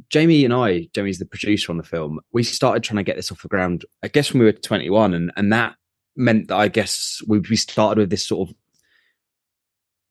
Jamie 0.10 0.44
and 0.46 0.53
I, 0.53 0.89
Jamie's 0.94 1.20
the 1.20 1.25
producer 1.25 1.72
on 1.72 1.77
the 1.77 1.84
film. 1.84 2.20
We 2.34 2.44
started 2.44 2.84
trying 2.84 2.98
to 2.98 3.03
get 3.03 3.15
this 3.15 3.32
off 3.32 3.41
the 3.44 3.48
ground, 3.48 3.86
I 4.03 4.08
guess, 4.10 4.34
when 4.34 4.39
we 4.39 4.46
were 4.46 4.51
21, 4.51 5.13
and 5.13 5.32
and 5.38 5.53
that 5.53 5.75
meant 6.17 6.47
that 6.50 6.57
I 6.57 6.67
guess 6.67 7.21
we 7.27 7.39
we 7.39 7.55
started 7.55 8.00
with 8.00 8.09
this 8.09 8.27
sort 8.27 8.50
of 8.50 8.55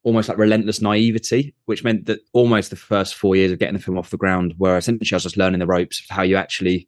almost 0.03 0.29
like 0.29 0.37
relentless 0.37 0.81
naivety, 0.81 1.53
which 1.65 1.83
meant 1.83 2.05
that 2.05 2.21
almost 2.33 2.69
the 2.69 2.75
first 2.75 3.15
four 3.15 3.35
years 3.35 3.51
of 3.51 3.59
getting 3.59 3.75
the 3.75 3.81
film 3.81 3.97
off 3.97 4.09
the 4.09 4.17
ground 4.17 4.53
were 4.57 4.77
essentially 4.77 5.07
I 5.11 5.17
was 5.17 5.23
just 5.23 5.37
learning 5.37 5.59
the 5.59 5.67
ropes 5.67 5.99
of 5.99 6.15
how 6.15 6.23
you 6.23 6.37
actually 6.37 6.87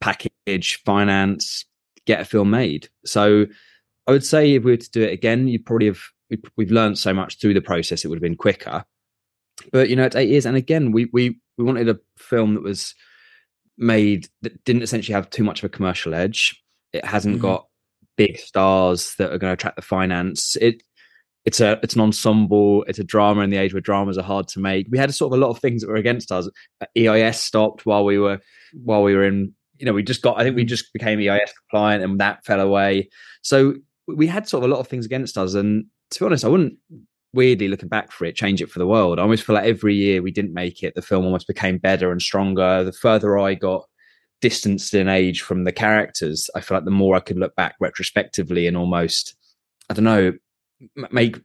package, 0.00 0.82
finance, 0.84 1.64
get 2.06 2.20
a 2.20 2.24
film 2.24 2.50
made. 2.50 2.88
So 3.04 3.46
I 4.06 4.12
would 4.12 4.24
say 4.24 4.54
if 4.54 4.64
we 4.64 4.72
were 4.72 4.76
to 4.76 4.90
do 4.90 5.02
it 5.02 5.12
again, 5.12 5.48
you'd 5.48 5.64
probably 5.64 5.86
have 5.86 6.00
we, 6.28 6.38
we've 6.56 6.70
learned 6.70 6.98
so 6.98 7.14
much 7.14 7.40
through 7.40 7.54
the 7.54 7.60
process. 7.60 8.04
It 8.04 8.08
would 8.08 8.16
have 8.16 8.22
been 8.22 8.36
quicker, 8.36 8.84
but 9.72 9.88
you 9.88 9.96
know, 9.96 10.04
it's 10.04 10.16
eight 10.16 10.28
years, 10.28 10.46
and 10.46 10.56
again, 10.56 10.92
we 10.92 11.08
we 11.12 11.38
we 11.56 11.64
wanted 11.64 11.88
a 11.88 11.98
film 12.18 12.54
that 12.54 12.62
was 12.62 12.94
made 13.78 14.28
that 14.42 14.62
didn't 14.64 14.82
essentially 14.82 15.14
have 15.14 15.30
too 15.30 15.44
much 15.44 15.60
of 15.60 15.64
a 15.64 15.74
commercial 15.74 16.12
edge. 16.12 16.62
It 16.92 17.04
hasn't 17.04 17.36
mm-hmm. 17.36 17.46
got 17.46 17.66
big 18.20 18.38
stars 18.38 19.14
that 19.16 19.32
are 19.32 19.38
going 19.38 19.48
to 19.48 19.54
attract 19.54 19.76
the 19.76 19.82
finance. 19.82 20.54
It 20.60 20.82
it's 21.46 21.58
a 21.58 21.80
it's 21.82 21.94
an 21.94 22.02
ensemble. 22.02 22.84
It's 22.86 22.98
a 22.98 23.04
drama 23.04 23.40
in 23.40 23.48
the 23.48 23.56
age 23.56 23.72
where 23.72 23.80
dramas 23.80 24.18
are 24.18 24.22
hard 24.22 24.46
to 24.48 24.60
make. 24.60 24.88
We 24.90 24.98
had 24.98 25.08
a 25.08 25.12
sort 25.14 25.32
of 25.32 25.38
a 25.38 25.42
lot 25.42 25.48
of 25.48 25.58
things 25.58 25.80
that 25.80 25.88
were 25.88 25.96
against 25.96 26.30
us. 26.30 26.46
EIS 26.98 27.40
stopped 27.40 27.86
while 27.86 28.04
we 28.04 28.18
were 28.18 28.38
while 28.84 29.02
we 29.02 29.14
were 29.14 29.24
in. 29.24 29.54
You 29.78 29.86
know, 29.86 29.94
we 29.94 30.02
just 30.02 30.20
got. 30.20 30.38
I 30.38 30.44
think 30.44 30.54
we 30.54 30.66
just 30.66 30.92
became 30.92 31.18
EIS 31.18 31.50
compliant, 31.62 32.04
and 32.04 32.20
that 32.20 32.44
fell 32.44 32.60
away. 32.60 33.08
So 33.40 33.76
we 34.06 34.26
had 34.26 34.46
sort 34.46 34.62
of 34.62 34.70
a 34.70 34.74
lot 34.74 34.80
of 34.80 34.88
things 34.88 35.06
against 35.06 35.38
us. 35.38 35.54
And 35.54 35.86
to 36.10 36.20
be 36.20 36.26
honest, 36.26 36.44
I 36.44 36.48
wouldn't 36.48 36.74
weirdly 37.32 37.68
looking 37.68 37.88
back 37.88 38.12
for 38.12 38.26
it 38.26 38.36
change 38.36 38.60
it 38.60 38.70
for 38.70 38.80
the 38.80 38.86
world. 38.86 39.18
I 39.18 39.22
almost 39.22 39.44
feel 39.44 39.54
like 39.54 39.64
every 39.64 39.94
year 39.94 40.20
we 40.20 40.32
didn't 40.32 40.52
make 40.52 40.82
it, 40.82 40.94
the 40.94 41.00
film 41.00 41.24
almost 41.24 41.46
became 41.46 41.78
better 41.78 42.12
and 42.12 42.20
stronger. 42.20 42.84
The 42.84 42.92
further 42.92 43.38
I 43.38 43.54
got 43.54 43.88
distanced 44.40 44.94
in 44.94 45.08
age 45.08 45.42
from 45.42 45.64
the 45.64 45.72
characters, 45.72 46.50
I 46.54 46.60
feel 46.60 46.76
like 46.76 46.84
the 46.84 46.90
more 46.90 47.16
I 47.16 47.20
could 47.20 47.38
look 47.38 47.54
back 47.56 47.76
retrospectively 47.80 48.66
and 48.66 48.76
almost, 48.76 49.34
I 49.88 49.94
don't 49.94 50.04
know, 50.04 50.32
make. 51.10 51.36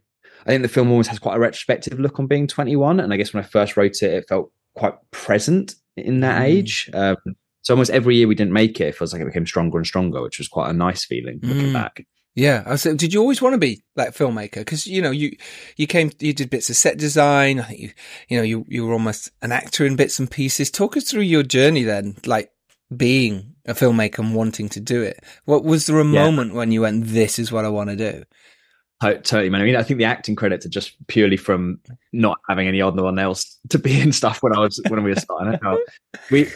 I 0.46 0.50
think 0.50 0.62
the 0.62 0.68
film 0.68 0.92
almost 0.92 1.10
has 1.10 1.18
quite 1.18 1.38
a 1.38 1.40
retrospective 1.40 2.00
look 2.00 2.20
on 2.20 2.28
being 2.28 2.46
21. 2.46 3.00
And 3.00 3.12
I 3.12 3.18
guess 3.18 3.34
when 3.34 3.44
I 3.44 3.48
first 3.48 3.78
wrote 3.78 4.04
it, 4.04 4.14
it 4.14 4.28
felt 4.30 4.52
quite 4.75 4.94
present 5.10 5.74
in 5.98 6.20
that 6.20 6.42
mm. 6.42 6.46
age. 6.46 6.90
Um, 6.94 7.16
so 7.62 7.74
almost 7.74 7.90
every 7.90 8.18
year 8.18 8.28
we 8.28 8.36
didn't 8.36 8.54
make 8.54 8.80
it, 8.80 8.90
it 8.90 8.96
feels 8.96 9.12
like 9.12 9.24
it 9.24 9.25
became 9.25 9.48
stronger 9.48 9.80
and 9.80 9.88
stronger, 9.88 10.22
which 10.22 10.38
was 10.38 10.48
quite 10.48 10.70
a 10.70 10.74
nice 10.74 11.04
feeling 11.04 11.40
looking 11.42 11.70
mm. 11.70 11.74
back. 11.74 12.06
Yeah, 12.36 12.64
I 12.66 12.75
said, 12.75 12.98
did 12.98 13.14
you 13.14 13.22
always 13.22 13.42
want 13.42 13.54
to 13.54 13.58
be 13.58 13.82
like 13.96 14.10
filmmaker? 14.10 14.56
Because 14.56 14.86
you 14.86 15.02
know, 15.02 15.10
you 15.10 15.38
you 15.78 15.88
came, 15.88 16.12
you 16.20 16.34
did 16.34 16.50
bits 16.50 16.70
of 16.70 16.75
set 16.75 16.98
design. 16.98 17.62
I 17.62 17.64
think 17.64 17.80
you, 17.80 17.92
you 18.28 18.38
know, 18.38 18.44
you 18.44 18.66
you 18.68 18.86
were 18.86 18.92
almost 18.92 19.32
an 19.42 19.54
actor 19.54 19.86
in 19.86 19.96
bits 19.96 20.20
and 20.20 20.30
pieces. 20.30 20.70
Talk 20.70 20.98
us 20.98 21.10
through 21.10 21.22
your 21.22 21.44
journey 21.44 21.84
then, 21.84 22.18
like 22.25 22.52
being 22.96 23.56
a 23.65 23.74
filmmaker 23.74 24.20
and 24.20 24.36
wanting 24.36 24.70
to 24.70 24.80
do 24.80 25.01
it. 25.01 25.24
What 25.46 25.63
was 25.63 25.86
there 25.86 26.00
a 26.00 26.06
yeah. 26.06 26.24
moment 26.25 26.54
when 26.54 26.72
you 26.72 26.82
went, 26.82 27.06
"This 27.06 27.39
is 27.39 27.51
what 27.51 27.65
I 27.65 27.70
want 27.70 27.89
to 27.89 27.96
do"? 27.96 28.24
Totally, 29.01 29.50
man. 29.50 29.62
I 29.62 29.65
mean, 29.65 29.75
I 29.75 29.84
think 29.84 29.98
the 29.98 30.06
acting 30.06 30.36
credits 30.36 30.65
are 30.65 30.70
just 30.70 30.96
purely 31.08 31.38
from 31.38 31.80
not 32.13 32.38
having 32.48 32.68
any 32.68 32.82
other 32.82 33.04
one 33.04 33.20
else 33.20 33.58
to 33.70 33.77
be 33.77 34.00
in 34.01 34.12
stuff 34.12 34.42
when 34.42 34.56
I 34.56 34.60
was 34.60 34.82
when 34.88 35.04
we 35.04 35.12
were 35.12 35.20
starting 35.20 35.60
out. 35.63 35.80
We, 36.32 36.50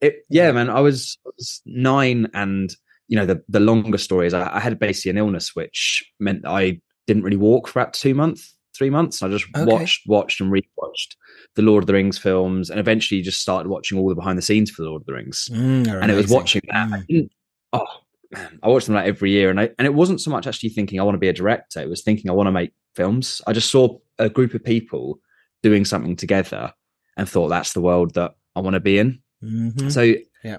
it, 0.00 0.24
yeah, 0.28 0.50
man. 0.52 0.70
I 0.70 0.80
was, 0.80 1.16
I 1.24 1.30
was 1.36 1.62
nine 1.64 2.28
and 2.34 2.74
you 3.08 3.16
know, 3.16 3.26
the 3.26 3.42
the 3.48 3.60
longer 3.60 3.98
story 3.98 4.26
is 4.26 4.34
I, 4.34 4.56
I, 4.56 4.60
had 4.60 4.78
basically 4.78 5.10
an 5.10 5.18
illness, 5.18 5.54
which 5.54 6.10
meant 6.18 6.42
that 6.42 6.50
I 6.50 6.80
didn't 7.06 7.22
really 7.22 7.36
walk 7.36 7.68
for 7.68 7.80
about 7.80 7.92
two 7.92 8.14
months, 8.14 8.56
three 8.76 8.90
months. 8.90 9.22
I 9.22 9.28
just 9.28 9.46
okay. 9.56 9.64
watched, 9.64 10.02
watched, 10.06 10.40
and 10.40 10.52
rewatched 10.52 11.16
the 11.54 11.62
Lord 11.62 11.82
of 11.82 11.86
the 11.86 11.94
Rings 11.94 12.18
films, 12.18 12.70
and 12.70 12.80
eventually 12.80 13.20
just 13.22 13.40
started 13.40 13.68
watching 13.68 13.98
all 13.98 14.08
the 14.08 14.14
behind 14.14 14.38
the 14.38 14.42
scenes 14.42 14.70
for 14.70 14.82
the 14.82 14.88
Lord 14.88 15.02
of 15.02 15.06
the 15.06 15.14
Rings. 15.14 15.48
Mm, 15.52 16.02
and 16.02 16.10
it 16.10 16.14
was 16.14 16.28
watching 16.28 16.62
that. 16.70 16.88
Mm. 17.10 17.28
oh 17.72 17.86
man, 18.30 18.58
I 18.62 18.68
watched 18.68 18.86
them 18.86 18.96
like 18.96 19.06
every 19.06 19.30
year, 19.30 19.50
and 19.50 19.60
I 19.60 19.70
and 19.78 19.86
it 19.86 19.94
wasn't 19.94 20.20
so 20.20 20.30
much 20.30 20.46
actually 20.46 20.70
thinking 20.70 21.00
I 21.00 21.04
want 21.04 21.14
to 21.14 21.20
be 21.20 21.28
a 21.28 21.32
director. 21.32 21.80
It 21.80 21.88
was 21.88 22.02
thinking 22.02 22.30
I 22.30 22.34
want 22.34 22.48
to 22.48 22.52
make 22.52 22.72
films. 22.94 23.40
I 23.46 23.52
just 23.52 23.70
saw 23.70 23.98
a 24.18 24.28
group 24.28 24.54
of 24.54 24.64
people 24.64 25.20
doing 25.62 25.84
something 25.84 26.16
together, 26.16 26.72
and 27.16 27.28
thought 27.28 27.48
that's 27.48 27.72
the 27.72 27.80
world 27.80 28.14
that 28.14 28.32
I 28.56 28.60
want 28.60 28.74
to 28.74 28.80
be 28.80 28.98
in. 28.98 29.20
Mm-hmm. 29.42 29.88
So 29.88 30.14
yeah, 30.42 30.58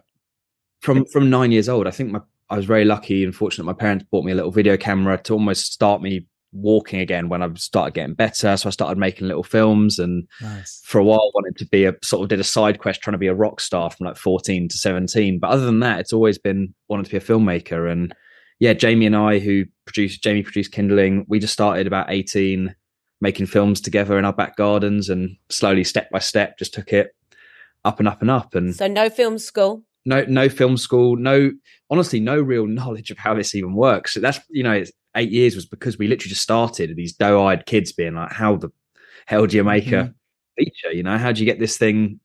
from 0.82 1.06
from 1.06 1.30
nine 1.30 1.52
years 1.52 1.70
old, 1.70 1.88
I 1.88 1.92
think 1.92 2.12
my 2.12 2.22
I 2.50 2.58
was 2.58 2.66
very 2.66 2.86
lucky 2.86 3.24
and 3.24 3.36
fortunate. 3.36 3.66
My 3.66 3.74
parents 3.74 4.06
bought 4.12 4.24
me 4.24 4.32
a 4.32 4.36
little 4.36 4.52
video 4.52 4.78
camera 4.78 5.18
to 5.24 5.34
almost 5.34 5.74
start 5.74 6.02
me 6.02 6.28
walking 6.56 7.00
again 7.00 7.30
when 7.30 7.42
I 7.42 7.54
started 7.56 7.94
getting 7.94 8.16
better. 8.16 8.56
So 8.58 8.68
I 8.68 8.72
started 8.72 8.98
making 8.98 9.28
little 9.28 9.44
films 9.44 10.00
and 10.00 10.28
nice. 10.42 10.82
for 10.86 11.00
a 11.00 11.04
while 11.04 11.32
wanted 11.34 11.58
to 11.58 11.66
be 11.66 11.86
a 11.86 11.94
sort 12.04 12.24
of 12.24 12.30
did 12.30 12.40
a 12.40 12.44
side 12.44 12.80
quest 12.80 13.02
trying 13.02 13.14
to 13.14 13.20
be 13.20 13.28
a 13.28 13.36
rock 13.36 13.60
star 13.60 13.90
from 13.90 14.08
like 14.08 14.18
14 14.18 14.70
to 14.70 14.78
17. 14.78 15.40
But 15.40 15.50
other 15.50 15.66
than 15.66 15.82
that, 15.82 16.00
it's 16.00 16.14
always 16.14 16.38
been 16.38 16.74
wanting 16.88 17.06
to 17.06 17.12
be 17.12 17.18
a 17.18 17.22
filmmaker. 17.22 17.92
And 17.92 18.16
yeah, 18.60 18.74
Jamie 18.74 19.06
and 19.06 19.16
I, 19.16 19.40
who 19.40 19.66
produced, 19.86 20.24
Jamie 20.24 20.44
produced 20.44 20.72
Kindling, 20.72 21.26
we 21.28 21.40
just 21.40 21.54
started 21.54 21.88
about 21.88 22.10
18 22.10 22.74
making 23.22 23.46
films 23.46 23.82
together 23.82 24.18
in 24.18 24.26
our 24.26 24.34
back 24.34 24.56
gardens 24.56 25.10
and 25.10 25.38
slowly 25.50 25.84
step 25.84 26.10
by 26.12 26.20
step 26.20 26.58
just 26.58 26.74
took 26.74 26.92
it 26.94 27.16
up 27.84 28.00
and 28.00 28.08
up 28.08 28.22
and 28.22 28.32
up. 28.32 28.56
And 28.56 28.76
so 28.76 28.88
no 28.88 29.10
film 29.10 29.38
school 29.38 29.84
no 30.06 30.24
no 30.28 30.48
film 30.48 30.78
school 30.78 31.16
no 31.16 31.52
honestly 31.90 32.20
no 32.20 32.40
real 32.40 32.68
knowledge 32.68 33.12
of 33.12 33.18
how 33.18 33.34
this 33.34 33.56
even 33.56 33.74
works 33.74 34.14
so 34.14 34.20
that's 34.20 34.40
you 34.50 34.64
know 34.64 34.84
eight 35.16 35.32
years 35.32 35.56
was 35.56 35.66
because 35.66 35.98
we 35.98 36.08
literally 36.08 36.30
just 36.30 36.42
started 36.42 36.96
these 36.96 37.14
doe-eyed 37.14 37.66
kids 37.66 37.92
being 37.92 38.16
like 38.16 38.32
how 38.32 38.56
the 38.56 38.70
hell 39.26 39.46
do 39.48 39.58
you 39.58 39.64
make 39.64 39.86
mm-hmm. 39.86 40.10
a 40.10 40.14
feature 40.58 40.92
you 40.92 41.04
know 41.04 41.18
how 41.18 41.32
do 41.32 41.40
you 41.42 41.46
get 41.46 41.60
this 41.60 41.78
thing 41.78 42.20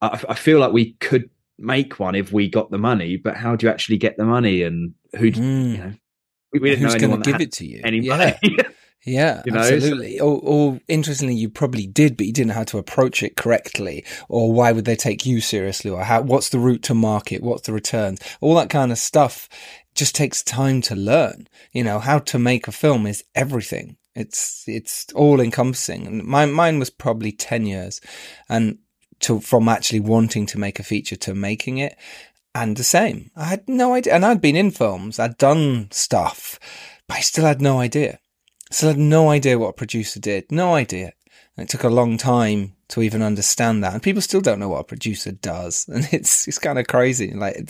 I, 0.00 0.20
I, 0.28 0.34
feel 0.34 0.60
like 0.60 0.72
we 0.72 0.92
could 0.94 1.28
make 1.58 1.98
one 1.98 2.14
if 2.14 2.32
we 2.32 2.48
got 2.48 2.70
the 2.70 2.78
money 2.78 3.16
but 3.16 3.36
how 3.36 3.56
do 3.56 3.66
you 3.66 3.72
actually 3.72 3.98
get 3.98 4.16
the 4.16 4.24
money 4.24 4.62
and 4.62 4.94
who 5.16 5.30
mm. 5.30 5.72
you 5.72 5.78
know 5.78 5.92
we, 6.52 6.60
we 6.60 6.70
didn't 6.70 6.84
Who's 6.84 6.94
know 6.94 7.08
going 7.08 7.22
to 7.22 7.32
give 7.32 7.40
it 7.40 7.52
to 7.52 7.66
you 7.66 7.80
any 7.84 8.00
money 8.00 8.34
yeah. 8.42 8.62
Yeah, 9.06 9.42
you 9.46 9.52
know? 9.52 9.60
absolutely. 9.60 10.20
Or, 10.20 10.40
or, 10.42 10.80
interestingly, 10.88 11.34
you 11.34 11.48
probably 11.48 11.86
did, 11.86 12.16
but 12.16 12.26
you 12.26 12.32
didn't 12.32 12.48
know 12.48 12.54
how 12.54 12.64
to 12.64 12.78
approach 12.78 13.22
it 13.22 13.36
correctly. 13.36 14.04
Or 14.28 14.52
why 14.52 14.72
would 14.72 14.84
they 14.84 14.96
take 14.96 15.24
you 15.24 15.40
seriously? 15.40 15.90
Or 15.90 16.02
how, 16.02 16.22
what's 16.22 16.48
the 16.48 16.58
route 16.58 16.82
to 16.84 16.94
market? 16.94 17.42
What's 17.42 17.62
the 17.62 17.72
returns? 17.72 18.20
All 18.40 18.54
that 18.56 18.70
kind 18.70 18.90
of 18.90 18.98
stuff 18.98 19.48
just 19.98 20.14
takes 20.14 20.42
time 20.42 20.80
to 20.82 20.94
learn. 20.94 21.48
You 21.72 21.84
know, 21.84 21.98
how 21.98 22.18
to 22.20 22.38
make 22.38 22.68
a 22.68 22.72
film 22.72 23.06
is 23.06 23.24
everything. 23.34 23.96
It's, 24.14 24.64
it's 24.66 25.06
all 25.14 25.40
encompassing. 25.40 26.06
And 26.06 26.24
my, 26.24 26.46
mine 26.46 26.78
was 26.78 26.90
probably 26.90 27.32
10 27.32 27.66
years 27.66 28.00
and 28.48 28.78
to, 29.20 29.40
from 29.40 29.68
actually 29.68 30.00
wanting 30.00 30.46
to 30.46 30.58
make 30.58 30.78
a 30.80 30.84
feature 30.84 31.16
to 31.16 31.34
making 31.34 31.78
it. 31.78 31.96
And 32.54 32.76
the 32.76 32.84
same. 32.84 33.30
I 33.36 33.44
had 33.44 33.68
no 33.68 33.94
idea. 33.94 34.14
And 34.14 34.24
I'd 34.24 34.40
been 34.40 34.56
in 34.56 34.70
films. 34.70 35.18
I'd 35.18 35.38
done 35.38 35.88
stuff, 35.92 36.58
but 37.06 37.18
I 37.18 37.20
still 37.20 37.44
had 37.44 37.60
no 37.60 37.78
idea 37.78 38.18
Still 38.70 38.90
had 38.90 38.98
no 38.98 39.30
idea 39.30 39.58
what 39.58 39.70
a 39.70 39.74
producer 39.74 40.20
did. 40.20 40.50
No 40.52 40.74
idea. 40.74 41.12
And 41.56 41.64
it 41.64 41.70
took 41.70 41.84
a 41.84 41.88
long 41.88 42.18
time 42.18 42.74
to 42.88 43.02
even 43.02 43.22
understand 43.22 43.82
that. 43.82 43.94
And 43.94 44.02
people 44.02 44.22
still 44.22 44.40
don't 44.40 44.58
know 44.58 44.68
what 44.68 44.80
a 44.80 44.84
producer 44.84 45.32
does. 45.32 45.86
And 45.92 46.08
it's, 46.12 46.46
it's 46.46 46.58
kind 46.58 46.78
of 46.78 46.86
crazy. 46.86 47.32
Like 47.32 47.66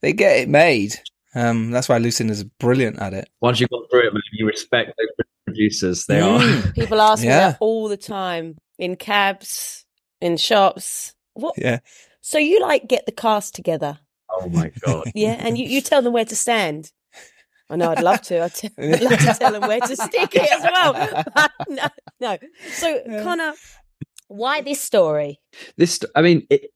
they 0.00 0.12
get 0.12 0.38
it 0.38 0.48
made. 0.48 0.98
Um, 1.34 1.70
that's 1.70 1.88
why 1.88 1.98
Lucien 1.98 2.30
is 2.30 2.44
brilliant 2.44 2.98
at 3.00 3.12
it. 3.12 3.28
Once 3.40 3.60
you've 3.60 3.70
gone 3.70 3.86
through 3.90 4.08
it, 4.08 4.12
you 4.32 4.46
respect 4.46 4.92
those 4.96 5.26
producers. 5.44 6.06
They 6.06 6.20
mm. 6.20 6.68
are. 6.68 6.72
People 6.74 7.00
ask 7.00 7.24
yeah. 7.24 7.28
me 7.30 7.36
that 7.52 7.56
all 7.60 7.88
the 7.88 7.96
time 7.96 8.56
in 8.78 8.96
cabs, 8.96 9.84
in 10.20 10.36
shops. 10.36 11.14
What? 11.34 11.54
Yeah. 11.58 11.80
So 12.20 12.38
you 12.38 12.60
like 12.60 12.88
get 12.88 13.06
the 13.06 13.12
cast 13.12 13.54
together? 13.54 13.98
Oh 14.30 14.48
my 14.48 14.72
god. 14.84 15.10
yeah, 15.14 15.36
and 15.38 15.58
you, 15.58 15.66
you 15.66 15.80
tell 15.80 16.02
them 16.02 16.12
where 16.12 16.24
to 16.24 16.36
stand. 16.36 16.90
I 17.70 17.76
know 17.76 17.90
I'd 17.90 18.02
love 18.02 18.22
to. 18.22 18.42
I'd, 18.42 18.54
t- 18.54 18.70
I'd 18.78 19.00
love 19.00 19.18
to 19.18 19.34
tell 19.38 19.52
them 19.52 19.62
where 19.62 19.80
to 19.80 19.96
stick 19.96 20.34
it 20.34 20.52
as 20.52 20.62
well. 20.62 21.48
no, 21.68 21.88
no. 22.20 22.38
So, 22.72 23.00
yeah. 23.06 23.22
Connor, 23.22 23.54
why 24.28 24.60
this 24.60 24.82
story? 24.82 25.40
This, 25.76 26.00
I 26.14 26.22
mean, 26.22 26.46
it, 26.50 26.72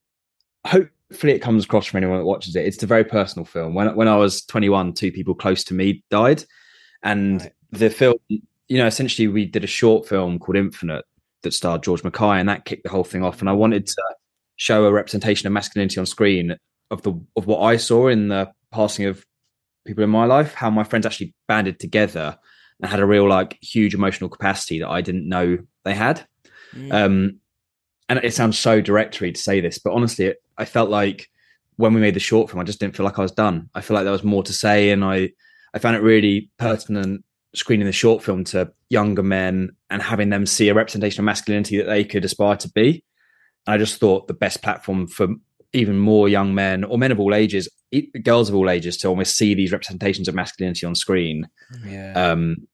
hopefully 1.10 1.32
it 1.32 1.40
comes 1.40 1.64
across 1.64 1.86
from 1.86 1.98
anyone 1.98 2.18
that 2.18 2.24
watches 2.24 2.54
it. 2.56 2.66
It's 2.66 2.82
a 2.82 2.86
very 2.86 3.04
personal 3.04 3.44
film. 3.44 3.74
When 3.74 3.94
when 3.94 4.08
I 4.08 4.16
was 4.16 4.44
21, 4.44 4.94
two 4.94 5.12
people 5.12 5.34
close 5.34 5.64
to 5.64 5.74
me 5.74 6.04
died, 6.10 6.44
and 7.02 7.40
right. 7.42 7.52
the 7.70 7.90
film, 7.90 8.16
you 8.28 8.78
know, 8.78 8.86
essentially 8.86 9.28
we 9.28 9.46
did 9.46 9.64
a 9.64 9.68
short 9.68 10.06
film 10.06 10.38
called 10.38 10.56
Infinite 10.56 11.04
that 11.42 11.54
starred 11.54 11.82
George 11.82 12.04
Mackay, 12.04 12.40
and 12.40 12.48
that 12.48 12.64
kicked 12.64 12.84
the 12.84 12.90
whole 12.90 13.04
thing 13.04 13.24
off. 13.24 13.40
And 13.40 13.48
I 13.48 13.52
wanted 13.52 13.86
to 13.86 14.02
show 14.56 14.84
a 14.84 14.92
representation 14.92 15.46
of 15.46 15.52
masculinity 15.52 16.00
on 16.00 16.06
screen 16.06 16.56
of 16.90 17.02
the 17.02 17.12
of 17.36 17.46
what 17.46 17.60
I 17.60 17.76
saw 17.76 18.08
in 18.08 18.28
the 18.28 18.50
passing 18.72 19.06
of 19.06 19.24
people 19.86 20.04
in 20.04 20.10
my 20.10 20.26
life, 20.26 20.54
how 20.54 20.70
my 20.70 20.84
friends 20.84 21.06
actually 21.06 21.34
banded 21.46 21.80
together 21.80 22.38
and 22.80 22.90
had 22.90 23.00
a 23.00 23.06
real 23.06 23.28
like 23.28 23.58
huge 23.62 23.94
emotional 23.94 24.30
capacity 24.30 24.80
that 24.80 24.88
I 24.88 25.00
didn't 25.00 25.28
know 25.28 25.58
they 25.84 25.94
had. 25.94 26.26
Mm. 26.74 26.92
Um, 26.92 27.40
and 28.08 28.18
it 28.22 28.34
sounds 28.34 28.58
so 28.58 28.80
directory 28.80 29.32
to 29.32 29.40
say 29.40 29.60
this, 29.60 29.78
but 29.78 29.92
honestly, 29.92 30.26
it, 30.26 30.42
I 30.56 30.64
felt 30.64 30.90
like 30.90 31.28
when 31.76 31.94
we 31.94 32.00
made 32.00 32.14
the 32.14 32.20
short 32.20 32.50
film, 32.50 32.60
I 32.60 32.64
just 32.64 32.80
didn't 32.80 32.96
feel 32.96 33.04
like 33.04 33.18
I 33.18 33.22
was 33.22 33.32
done. 33.32 33.68
I 33.74 33.80
feel 33.80 33.94
like 33.94 34.04
there 34.04 34.12
was 34.12 34.24
more 34.24 34.42
to 34.42 34.52
say, 34.52 34.90
and 34.90 35.04
I 35.04 35.30
I 35.74 35.78
found 35.78 35.96
it 35.96 36.02
really 36.02 36.50
pertinent 36.58 37.24
screening 37.54 37.86
the 37.86 37.92
short 37.92 38.22
film 38.22 38.44
to 38.44 38.72
younger 38.90 39.22
men 39.22 39.70
and 39.90 40.02
having 40.02 40.30
them 40.30 40.46
see 40.46 40.68
a 40.68 40.74
representation 40.74 41.20
of 41.20 41.24
masculinity 41.24 41.78
that 41.78 41.84
they 41.84 42.04
could 42.04 42.24
aspire 42.24 42.56
to 42.56 42.70
be. 42.70 43.04
And 43.66 43.74
I 43.74 43.78
just 43.78 43.98
thought 43.98 44.28
the 44.28 44.34
best 44.34 44.62
platform 44.62 45.06
for 45.06 45.28
even 45.72 45.98
more 45.98 46.28
young 46.28 46.54
men 46.54 46.84
or 46.84 46.98
men 46.98 47.12
of 47.12 47.20
all 47.20 47.34
ages, 47.34 47.68
girls 48.22 48.48
of 48.48 48.54
all 48.54 48.70
ages, 48.70 48.96
to 48.98 49.08
almost 49.08 49.36
see 49.36 49.54
these 49.54 49.72
representations 49.72 50.28
of 50.28 50.34
masculinity 50.34 50.86
on 50.86 50.94
screen. 50.94 51.48
Yeah. 51.86 52.12
Um, 52.12 52.68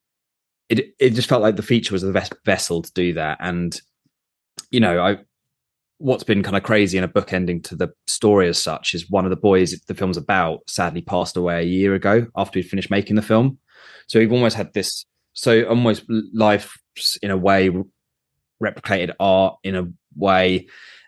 it 0.69 0.95
it 0.99 1.11
just 1.11 1.29
felt 1.29 1.43
like 1.43 1.57
the 1.57 1.61
feature 1.61 1.93
was 1.93 2.01
the 2.01 2.11
best 2.11 2.33
vessel 2.45 2.81
to 2.81 2.91
do 2.93 3.13
that. 3.13 3.37
And 3.39 3.79
you 4.69 4.79
know, 4.79 5.01
I 5.01 5.17
what's 5.97 6.23
been 6.23 6.43
kind 6.43 6.57
of 6.57 6.63
crazy 6.63 6.97
in 6.97 7.03
a 7.05 7.07
book 7.07 7.31
ending 7.31 7.61
to 7.61 7.75
the 7.75 7.89
story 8.05 8.49
as 8.49 8.61
such 8.61 8.93
is 8.93 9.09
one 9.09 9.25
of 9.25 9.29
the 9.29 9.37
boys 9.37 9.79
the 9.87 9.93
film's 9.93 10.17
about 10.17 10.59
sadly 10.69 11.01
passed 11.01 11.37
away 11.37 11.61
a 11.61 11.65
year 11.65 11.95
ago 11.95 12.27
after 12.35 12.59
we'd 12.59 12.67
finished 12.67 12.91
making 12.91 13.15
the 13.15 13.21
film. 13.21 13.57
So 14.07 14.19
we've 14.19 14.31
almost 14.31 14.57
had 14.57 14.73
this 14.73 15.05
so 15.33 15.63
almost 15.63 16.03
life 16.33 16.77
in 17.21 17.31
a 17.31 17.37
way 17.37 17.71
replicated 18.61 19.13
art 19.19 19.57
in 19.63 19.75
a 19.75 19.87
way 20.17 20.67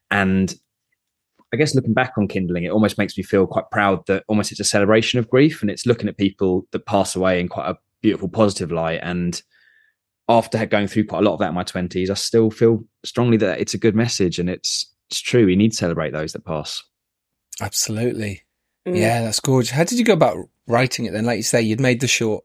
and 0.09 0.53
I 1.53 1.57
guess 1.57 1.75
looking 1.75 1.93
back 1.93 2.13
on 2.17 2.27
Kindling, 2.27 2.65
it 2.65 2.71
almost 2.71 2.97
makes 2.97 3.17
me 3.17 3.23
feel 3.23 3.47
quite 3.47 3.69
proud 3.71 4.05
that 4.07 4.23
almost 4.27 4.51
it's 4.51 4.59
a 4.59 4.65
celebration 4.65 5.17
of 5.17 5.29
grief 5.29 5.61
and 5.61 5.71
it's 5.71 5.85
looking 5.85 6.09
at 6.09 6.17
people 6.17 6.67
that 6.71 6.85
pass 6.85 7.15
away 7.15 7.39
in 7.39 7.47
quite 7.47 7.69
a 7.69 7.77
beautiful, 8.01 8.27
positive 8.27 8.71
light. 8.71 8.99
And 9.01 9.41
after 10.29 10.65
going 10.65 10.87
through 10.87 11.05
quite 11.05 11.19
a 11.19 11.25
lot 11.25 11.33
of 11.33 11.39
that 11.39 11.49
in 11.49 11.55
my 11.55 11.63
20s, 11.63 12.09
I 12.09 12.15
still 12.15 12.51
feel 12.51 12.83
strongly 13.05 13.37
that 13.37 13.59
it's 13.59 13.73
a 13.73 13.77
good 13.77 13.95
message 13.95 14.39
and 14.39 14.49
it's 14.49 14.91
it's 15.09 15.21
true. 15.21 15.45
We 15.45 15.55
need 15.55 15.71
to 15.71 15.77
celebrate 15.77 16.11
those 16.11 16.33
that 16.33 16.45
pass. 16.45 16.83
Absolutely. 17.61 18.43
Mm. 18.85 18.97
Yeah, 18.97 19.21
that's 19.21 19.39
gorgeous. 19.39 19.71
How 19.71 19.85
did 19.85 19.97
you 19.97 20.05
go 20.05 20.13
about 20.13 20.37
writing 20.67 21.05
it 21.05 21.13
then? 21.13 21.25
Like 21.25 21.37
you 21.37 21.43
say, 21.43 21.61
you'd 21.61 21.79
made 21.79 22.01
the 22.01 22.07
short 22.07 22.43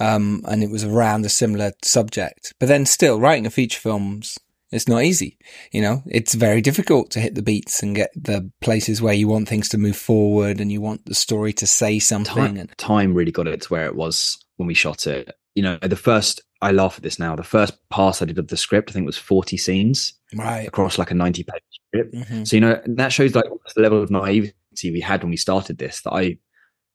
um, 0.00 0.42
and 0.46 0.62
it 0.62 0.70
was 0.70 0.84
around 0.84 1.24
a 1.24 1.30
similar 1.30 1.72
subject, 1.82 2.54
but 2.58 2.68
then 2.68 2.84
still 2.84 3.18
writing 3.18 3.46
a 3.46 3.50
feature 3.50 3.80
film's 3.80 4.38
it's 4.70 4.88
not 4.88 5.02
easy. 5.02 5.38
You 5.72 5.80
know, 5.80 6.02
it's 6.06 6.34
very 6.34 6.60
difficult 6.60 7.10
to 7.12 7.20
hit 7.20 7.34
the 7.34 7.42
beats 7.42 7.82
and 7.82 7.96
get 7.96 8.10
the 8.14 8.50
places 8.60 9.00
where 9.00 9.14
you 9.14 9.26
want 9.26 9.48
things 9.48 9.68
to 9.70 9.78
move 9.78 9.96
forward 9.96 10.60
and 10.60 10.70
you 10.70 10.80
want 10.80 11.06
the 11.06 11.14
story 11.14 11.52
to 11.54 11.66
say 11.66 11.98
something. 11.98 12.34
Time, 12.34 12.56
and- 12.56 12.76
time 12.76 13.14
really 13.14 13.32
got 13.32 13.46
it 13.46 13.62
to 13.62 13.68
where 13.68 13.86
it 13.86 13.96
was 13.96 14.36
when 14.56 14.66
we 14.66 14.74
shot 14.74 15.06
it. 15.06 15.34
You 15.58 15.62
know, 15.62 15.78
the 15.82 15.96
first, 15.96 16.40
I 16.62 16.70
laugh 16.70 16.98
at 16.98 17.02
this 17.02 17.18
now, 17.18 17.34
the 17.34 17.42
first 17.42 17.76
pass 17.90 18.22
I 18.22 18.26
did 18.26 18.38
of 18.38 18.46
the 18.46 18.56
script, 18.56 18.90
I 18.90 18.92
think 18.92 19.06
was 19.06 19.18
40 19.18 19.56
scenes 19.56 20.14
right. 20.32 20.68
across 20.68 20.98
like 20.98 21.10
a 21.10 21.14
90 21.14 21.42
page 21.42 21.62
script. 21.88 22.14
Mm-hmm. 22.14 22.44
So, 22.44 22.56
you 22.56 22.60
know, 22.60 22.80
that 22.86 23.12
shows 23.12 23.34
like 23.34 23.46
the 23.74 23.82
level 23.82 24.00
of 24.00 24.08
naivety 24.08 24.52
we 24.92 25.00
had 25.00 25.24
when 25.24 25.30
we 25.30 25.36
started 25.36 25.78
this 25.78 26.02
that 26.02 26.12
I, 26.12 26.38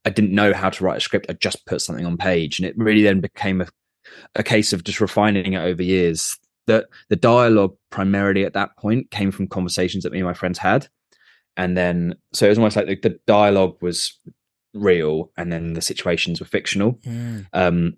I 0.05 0.11
didn't 0.11 0.31
know 0.33 0.53
how 0.53 0.69
to 0.69 0.83
write 0.83 0.95
a 0.95 1.01
script. 1.01 1.25
I 1.27 1.33
just 1.33 1.65
put 1.65 1.81
something 1.81 2.05
on 2.05 2.15
page 2.15 2.57
and 2.57 2.65
it 2.65 2.77
really 2.77 3.03
then 3.03 3.19
became 3.19 3.59
a, 3.59 3.67
a 4.35 4.43
case 4.43 4.71
of 4.71 4.85
just 4.85 5.01
refining 5.01 5.51
it 5.51 5.61
over 5.61 5.83
years 5.83 6.39
that 6.67 6.85
the 7.09 7.17
dialogue 7.17 7.75
primarily 7.89 8.45
at 8.45 8.53
that 8.53 8.77
point 8.77 9.11
came 9.11 9.31
from 9.31 9.49
conversations 9.49 10.05
that 10.05 10.13
me 10.13 10.19
and 10.19 10.27
my 10.27 10.33
friends 10.33 10.57
had. 10.57 10.87
And 11.57 11.75
then, 11.75 12.15
so 12.31 12.45
it 12.45 12.49
was 12.49 12.57
almost 12.57 12.77
like 12.77 12.87
the, 12.87 12.95
the 12.95 13.19
dialogue 13.27 13.75
was 13.81 14.17
real 14.73 15.31
and 15.37 15.51
then 15.51 15.73
the 15.73 15.81
situations 15.81 16.39
were 16.39 16.45
fictional. 16.45 16.93
Mm. 17.05 17.45
Um, 17.53 17.97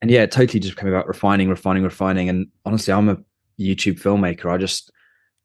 and 0.00 0.10
yeah, 0.10 0.22
it 0.22 0.30
totally 0.30 0.60
just 0.60 0.76
came 0.76 0.88
about 0.88 1.08
refining, 1.08 1.48
refining, 1.48 1.82
refining. 1.82 2.28
And 2.28 2.48
honestly, 2.64 2.92
I'm 2.92 3.08
a 3.08 3.18
YouTube 3.58 4.00
filmmaker. 4.00 4.52
I 4.52 4.56
just 4.56 4.90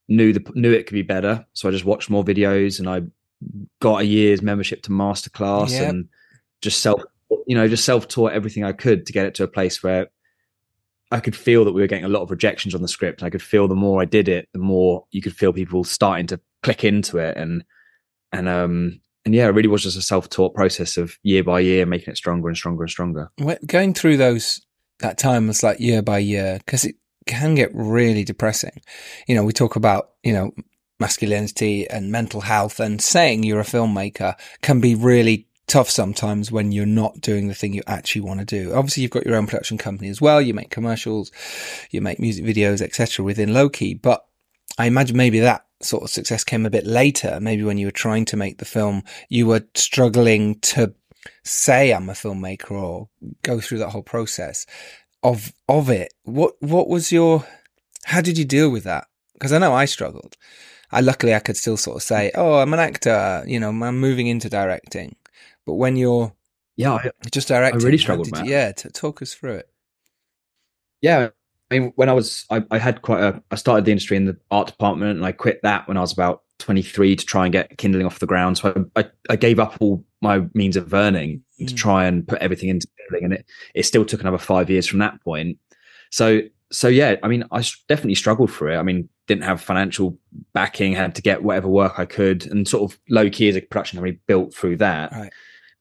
knew 0.07 0.33
the 0.33 0.45
knew 0.53 0.71
it 0.71 0.85
could 0.85 0.93
be 0.93 1.01
better. 1.01 1.45
So 1.53 1.67
I 1.67 1.71
just 1.71 1.85
watched 1.85 2.09
more 2.09 2.23
videos 2.23 2.79
and 2.79 2.89
I 2.89 3.01
got 3.79 4.01
a 4.01 4.05
year's 4.05 4.41
membership 4.41 4.83
to 4.83 4.91
masterclass 4.91 5.71
yep. 5.71 5.89
and 5.89 6.07
just 6.61 6.81
self 6.81 7.01
you 7.47 7.55
know, 7.55 7.67
just 7.67 7.85
self 7.85 8.07
taught 8.07 8.33
everything 8.33 8.63
I 8.63 8.73
could 8.73 9.05
to 9.05 9.13
get 9.13 9.25
it 9.25 9.35
to 9.35 9.43
a 9.43 9.47
place 9.47 9.81
where 9.81 10.07
I 11.11 11.19
could 11.19 11.35
feel 11.35 11.65
that 11.65 11.73
we 11.73 11.81
were 11.81 11.87
getting 11.87 12.05
a 12.05 12.09
lot 12.09 12.21
of 12.21 12.31
rejections 12.31 12.73
on 12.73 12.81
the 12.81 12.87
script. 12.87 13.23
I 13.23 13.29
could 13.29 13.41
feel 13.41 13.67
the 13.67 13.75
more 13.75 14.01
I 14.01 14.05
did 14.05 14.27
it, 14.27 14.49
the 14.53 14.59
more 14.59 15.05
you 15.11 15.21
could 15.21 15.35
feel 15.35 15.53
people 15.53 15.83
starting 15.83 16.27
to 16.27 16.39
click 16.63 16.83
into 16.83 17.17
it. 17.17 17.37
And, 17.37 17.63
and, 18.31 18.47
um, 18.49 19.01
and 19.25 19.33
yeah, 19.33 19.45
it 19.45 19.51
really 19.51 19.69
was 19.69 19.83
just 19.83 19.97
a 19.97 20.01
self-taught 20.01 20.53
process 20.53 20.97
of 20.97 21.17
year 21.23 21.43
by 21.43 21.59
year, 21.61 21.85
making 21.85 22.11
it 22.11 22.17
stronger 22.17 22.47
and 22.47 22.57
stronger 22.57 22.83
and 22.83 22.89
stronger. 22.89 23.31
Going 23.65 23.93
through 23.93 24.17
those, 24.17 24.65
that 24.99 25.17
time 25.17 25.47
was 25.47 25.63
like 25.63 25.79
year 25.79 26.01
by 26.01 26.19
year, 26.19 26.59
because 26.65 26.85
it 26.85 26.95
can 27.25 27.55
get 27.55 27.71
really 27.73 28.23
depressing. 28.23 28.81
You 29.27 29.35
know, 29.35 29.43
we 29.43 29.53
talk 29.53 29.75
about, 29.75 30.11
you 30.23 30.33
know, 30.33 30.51
masculinity 30.99 31.89
and 31.89 32.11
mental 32.11 32.41
health 32.41 32.79
and 32.79 33.01
saying 33.01 33.43
you're 33.43 33.59
a 33.59 33.65
filmmaker 33.65 34.35
can 34.61 34.79
be 34.79 34.95
really 34.95 35.47
tough 35.67 35.89
sometimes 35.89 36.51
when 36.51 36.71
you're 36.71 36.85
not 36.85 37.19
doing 37.21 37.47
the 37.47 37.53
thing 37.53 37.73
you 37.73 37.81
actually 37.87 38.21
want 38.21 38.39
to 38.39 38.45
do. 38.45 38.73
Obviously, 38.73 39.03
you've 39.03 39.11
got 39.11 39.25
your 39.25 39.35
own 39.35 39.47
production 39.47 39.77
company 39.77 40.09
as 40.09 40.21
well. 40.21 40.41
You 40.41 40.53
make 40.53 40.69
commercials, 40.69 41.31
you 41.91 42.01
make 42.01 42.19
music 42.19 42.45
videos, 42.45 42.81
etc. 42.81 43.23
within 43.25 43.53
Loki. 43.53 43.93
But 43.93 44.25
I 44.77 44.85
imagine 44.85 45.17
maybe 45.17 45.39
that 45.39 45.65
sort 45.85 46.03
of 46.03 46.09
success 46.09 46.43
came 46.43 46.65
a 46.65 46.69
bit 46.69 46.85
later. 46.85 47.39
Maybe 47.41 47.63
when 47.63 47.77
you 47.77 47.87
were 47.87 47.91
trying 47.91 48.25
to 48.25 48.37
make 48.37 48.57
the 48.57 48.65
film, 48.65 49.03
you 49.29 49.47
were 49.47 49.63
struggling 49.75 50.59
to 50.61 50.93
say 51.43 51.93
I'm 51.93 52.09
a 52.09 52.13
filmmaker 52.13 52.71
or 52.71 53.09
go 53.43 53.59
through 53.59 53.79
that 53.79 53.89
whole 53.89 54.03
process 54.03 54.65
of 55.23 55.53
of 55.67 55.89
it. 55.89 56.13
What 56.23 56.55
what 56.61 56.89
was 56.89 57.11
your 57.11 57.45
how 58.05 58.21
did 58.21 58.37
you 58.37 58.45
deal 58.45 58.69
with 58.69 58.83
that? 58.83 59.07
Because 59.33 59.53
I 59.53 59.57
know 59.57 59.73
I 59.73 59.85
struggled. 59.85 60.37
I 60.91 60.99
luckily 60.99 61.33
I 61.33 61.39
could 61.39 61.57
still 61.57 61.77
sort 61.77 61.97
of 61.97 62.03
say, 62.03 62.31
"Oh, 62.35 62.55
I'm 62.55 62.73
an 62.73 62.79
actor," 62.79 63.43
you 63.47 63.59
know, 63.59 63.69
I'm 63.69 63.99
moving 63.99 64.27
into 64.27 64.49
directing. 64.49 65.15
But 65.65 65.75
when 65.75 65.95
you're 65.95 66.33
yeah, 66.75 66.93
I, 66.93 67.11
just 67.31 67.47
directing, 67.47 67.81
I 67.81 67.85
really 67.85 67.97
struggled. 67.97 68.29
Yeah, 68.45 68.71
to 68.73 68.89
talk 68.89 69.21
us 69.21 69.33
through 69.33 69.55
it. 69.55 69.69
Yeah, 71.01 71.29
mean, 71.79 71.93
when 71.95 72.09
I 72.09 72.13
was, 72.13 72.45
I, 72.49 72.63
I, 72.71 72.77
had 72.77 73.01
quite 73.01 73.21
a. 73.21 73.41
I 73.51 73.55
started 73.55 73.85
the 73.85 73.91
industry 73.91 74.17
in 74.17 74.25
the 74.25 74.37
art 74.51 74.67
department, 74.67 75.17
and 75.17 75.25
I 75.25 75.31
quit 75.31 75.59
that 75.63 75.87
when 75.87 75.97
I 75.97 76.01
was 76.01 76.13
about 76.13 76.41
23 76.59 77.15
to 77.15 77.25
try 77.25 77.45
and 77.45 77.51
get 77.51 77.77
kindling 77.77 78.05
off 78.05 78.19
the 78.19 78.25
ground. 78.25 78.57
So 78.57 78.89
I, 78.95 79.05
I, 79.29 79.35
gave 79.35 79.59
up 79.59 79.77
all 79.79 80.03
my 80.21 80.45
means 80.53 80.77
of 80.77 80.93
earning 80.93 81.43
mm. 81.59 81.67
to 81.67 81.75
try 81.75 82.05
and 82.05 82.27
put 82.27 82.39
everything 82.39 82.69
into 82.69 82.87
kindling, 82.97 83.25
and 83.25 83.33
it 83.33 83.45
it 83.75 83.83
still 83.83 84.05
took 84.05 84.21
another 84.21 84.37
five 84.37 84.69
years 84.69 84.87
from 84.87 84.99
that 84.99 85.21
point. 85.21 85.57
So 86.11 86.41
so 86.71 86.87
yeah, 86.87 87.15
I 87.21 87.27
mean, 87.27 87.43
I 87.51 87.63
definitely 87.87 88.15
struggled 88.15 88.51
for 88.51 88.69
it. 88.69 88.77
I 88.77 88.83
mean, 88.83 89.07
didn't 89.27 89.43
have 89.43 89.61
financial 89.61 90.17
backing, 90.53 90.93
had 90.93 91.15
to 91.15 91.21
get 91.21 91.43
whatever 91.43 91.67
work 91.67 91.99
I 91.99 92.05
could, 92.05 92.45
and 92.47 92.67
sort 92.67 92.91
of 92.91 92.99
low 93.09 93.29
key 93.29 93.49
as 93.49 93.55
a 93.55 93.61
production 93.61 93.97
company 93.97 94.19
built 94.27 94.53
through 94.53 94.77
that. 94.77 95.11
Right. 95.11 95.31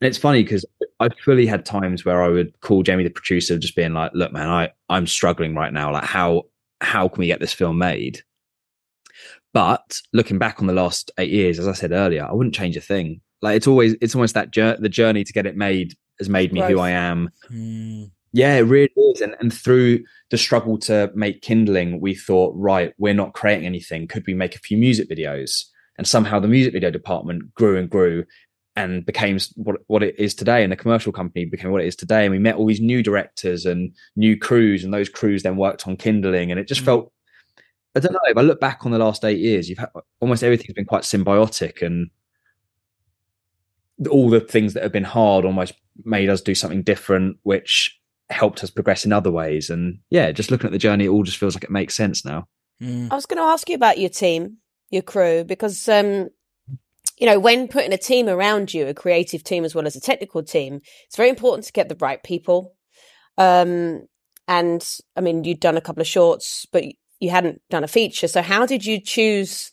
And 0.02 0.08
it's 0.08 0.18
funny 0.18 0.42
because 0.42 0.66
I 0.98 1.10
fully 1.24 1.46
had 1.46 1.64
times 1.64 2.04
where 2.04 2.24
I 2.24 2.28
would 2.28 2.60
call 2.60 2.82
Jamie, 2.82 3.04
the 3.04 3.10
producer, 3.10 3.56
just 3.56 3.76
being 3.76 3.94
like, 3.94 4.10
"Look, 4.14 4.32
man, 4.32 4.48
I 4.48 4.70
I'm 4.88 5.06
struggling 5.06 5.54
right 5.54 5.72
now. 5.72 5.92
Like, 5.92 6.02
how 6.02 6.46
how 6.80 7.06
can 7.06 7.20
we 7.20 7.28
get 7.28 7.38
this 7.38 7.52
film 7.52 7.78
made?" 7.78 8.20
But 9.54 10.00
looking 10.12 10.38
back 10.38 10.58
on 10.58 10.66
the 10.66 10.72
last 10.72 11.12
eight 11.18 11.30
years, 11.30 11.60
as 11.60 11.68
I 11.68 11.72
said 11.72 11.92
earlier, 11.92 12.26
I 12.28 12.32
wouldn't 12.32 12.56
change 12.56 12.76
a 12.76 12.80
thing. 12.80 13.20
Like, 13.42 13.56
it's 13.56 13.68
always 13.68 13.94
it's 14.00 14.16
almost 14.16 14.34
that 14.34 14.50
journey. 14.50 14.78
The 14.80 14.88
journey 14.88 15.22
to 15.22 15.32
get 15.32 15.46
it 15.46 15.56
made 15.56 15.94
has 16.18 16.28
made 16.28 16.52
me 16.52 16.62
who 16.62 16.80
I 16.80 16.90
am. 16.90 17.30
Mm. 17.48 18.10
Yeah, 18.32 18.56
it 18.56 18.62
really 18.62 18.90
is. 18.96 19.20
And 19.20 19.36
and 19.38 19.54
through 19.54 20.02
the 20.30 20.36
struggle 20.36 20.78
to 20.78 21.12
make 21.14 21.42
Kindling, 21.42 22.00
we 22.00 22.16
thought, 22.16 22.56
right, 22.56 22.92
we're 22.98 23.14
not 23.14 23.34
creating 23.34 23.66
anything. 23.66 24.08
Could 24.08 24.26
we 24.26 24.34
make 24.34 24.56
a 24.56 24.64
few 24.66 24.78
music 24.78 25.08
videos? 25.08 25.66
And 25.96 26.08
somehow 26.08 26.40
the 26.40 26.48
music 26.48 26.72
video 26.72 26.90
department 26.90 27.54
grew 27.54 27.78
and 27.78 27.88
grew 27.88 28.24
and 28.74 29.04
became 29.04 29.38
what, 29.56 29.76
what 29.86 30.02
it 30.02 30.18
is 30.18 30.34
today. 30.34 30.62
And 30.62 30.72
the 30.72 30.76
commercial 30.76 31.12
company 31.12 31.44
became 31.44 31.70
what 31.70 31.82
it 31.82 31.86
is 31.86 31.96
today. 31.96 32.24
And 32.24 32.32
we 32.32 32.38
met 32.38 32.56
all 32.56 32.66
these 32.66 32.80
new 32.80 33.02
directors 33.02 33.66
and 33.66 33.94
new 34.16 34.36
crews, 34.36 34.84
and 34.84 34.92
those 34.92 35.08
crews 35.08 35.42
then 35.42 35.56
worked 35.56 35.86
on 35.86 35.96
Kindling. 35.96 36.50
And 36.50 36.58
it 36.58 36.68
just 36.68 36.82
mm. 36.82 36.86
felt, 36.86 37.12
I 37.94 38.00
don't 38.00 38.12
know, 38.12 38.20
if 38.24 38.36
I 38.36 38.42
look 38.42 38.60
back 38.60 38.86
on 38.86 38.92
the 38.92 38.98
last 38.98 39.24
eight 39.24 39.38
years, 39.38 39.68
you've 39.68 39.78
had 39.78 39.90
almost 40.20 40.42
everything's 40.42 40.74
been 40.74 40.84
quite 40.84 41.02
symbiotic 41.02 41.82
and 41.82 42.10
all 44.10 44.30
the 44.30 44.40
things 44.40 44.74
that 44.74 44.82
have 44.82 44.92
been 44.92 45.04
hard 45.04 45.44
almost 45.44 45.74
made 46.04 46.28
us 46.28 46.40
do 46.40 46.54
something 46.54 46.82
different, 46.82 47.36
which 47.42 47.98
helped 48.30 48.64
us 48.64 48.70
progress 48.70 49.04
in 49.04 49.12
other 49.12 49.30
ways. 49.30 49.70
And 49.70 49.98
yeah, 50.10 50.32
just 50.32 50.50
looking 50.50 50.66
at 50.66 50.72
the 50.72 50.78
journey, 50.78 51.04
it 51.04 51.08
all 51.08 51.22
just 51.22 51.36
feels 51.36 51.54
like 51.54 51.64
it 51.64 51.70
makes 51.70 51.94
sense 51.94 52.24
now. 52.24 52.48
Mm. 52.82 53.08
I 53.10 53.14
was 53.14 53.26
going 53.26 53.38
to 53.38 53.44
ask 53.44 53.68
you 53.68 53.74
about 53.74 53.98
your 53.98 54.08
team, 54.08 54.56
your 54.90 55.02
crew, 55.02 55.44
because 55.44 55.88
um, 55.88 56.30
you 57.22 57.28
know, 57.28 57.38
when 57.38 57.68
putting 57.68 57.92
a 57.92 57.96
team 57.96 58.28
around 58.28 58.74
you, 58.74 58.88
a 58.88 58.94
creative 58.94 59.44
team 59.44 59.64
as 59.64 59.76
well 59.76 59.86
as 59.86 59.94
a 59.94 60.00
technical 60.00 60.42
team, 60.42 60.80
it's 61.06 61.16
very 61.16 61.28
important 61.28 61.64
to 61.64 61.72
get 61.72 61.88
the 61.88 61.96
right 62.00 62.20
people. 62.20 62.74
Um, 63.38 64.08
and 64.48 64.84
I 65.14 65.20
mean, 65.20 65.44
you'd 65.44 65.60
done 65.60 65.76
a 65.76 65.80
couple 65.80 66.00
of 66.00 66.08
shorts, 66.08 66.66
but 66.72 66.82
you 67.20 67.30
hadn't 67.30 67.62
done 67.70 67.84
a 67.84 67.88
feature. 67.88 68.26
So 68.26 68.42
how 68.42 68.66
did 68.66 68.84
you 68.84 69.00
choose 69.00 69.70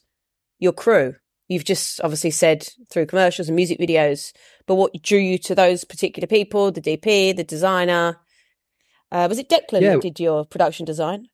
your 0.60 0.74
crew? 0.74 1.16
You've 1.48 1.66
just 1.66 2.00
obviously 2.02 2.30
said 2.30 2.68
through 2.92 3.08
commercials 3.08 3.50
and 3.50 3.56
music 3.56 3.80
videos, 3.80 4.32
but 4.68 4.76
what 4.76 4.94
drew 5.02 5.18
you 5.18 5.40
to 5.40 5.56
those 5.56 5.84
particular 5.84 6.28
people, 6.28 6.72
the 6.72 6.82
DP, 6.82 7.36
the 7.36 7.44
designer? 7.44 8.20
Uh, 9.12 9.26
was 9.28 9.40
it 9.40 9.50
Declan 9.50 9.82
yeah. 9.82 9.98
did 9.98 10.20
your 10.20 10.46
production 10.46 10.86
design? 10.86 11.30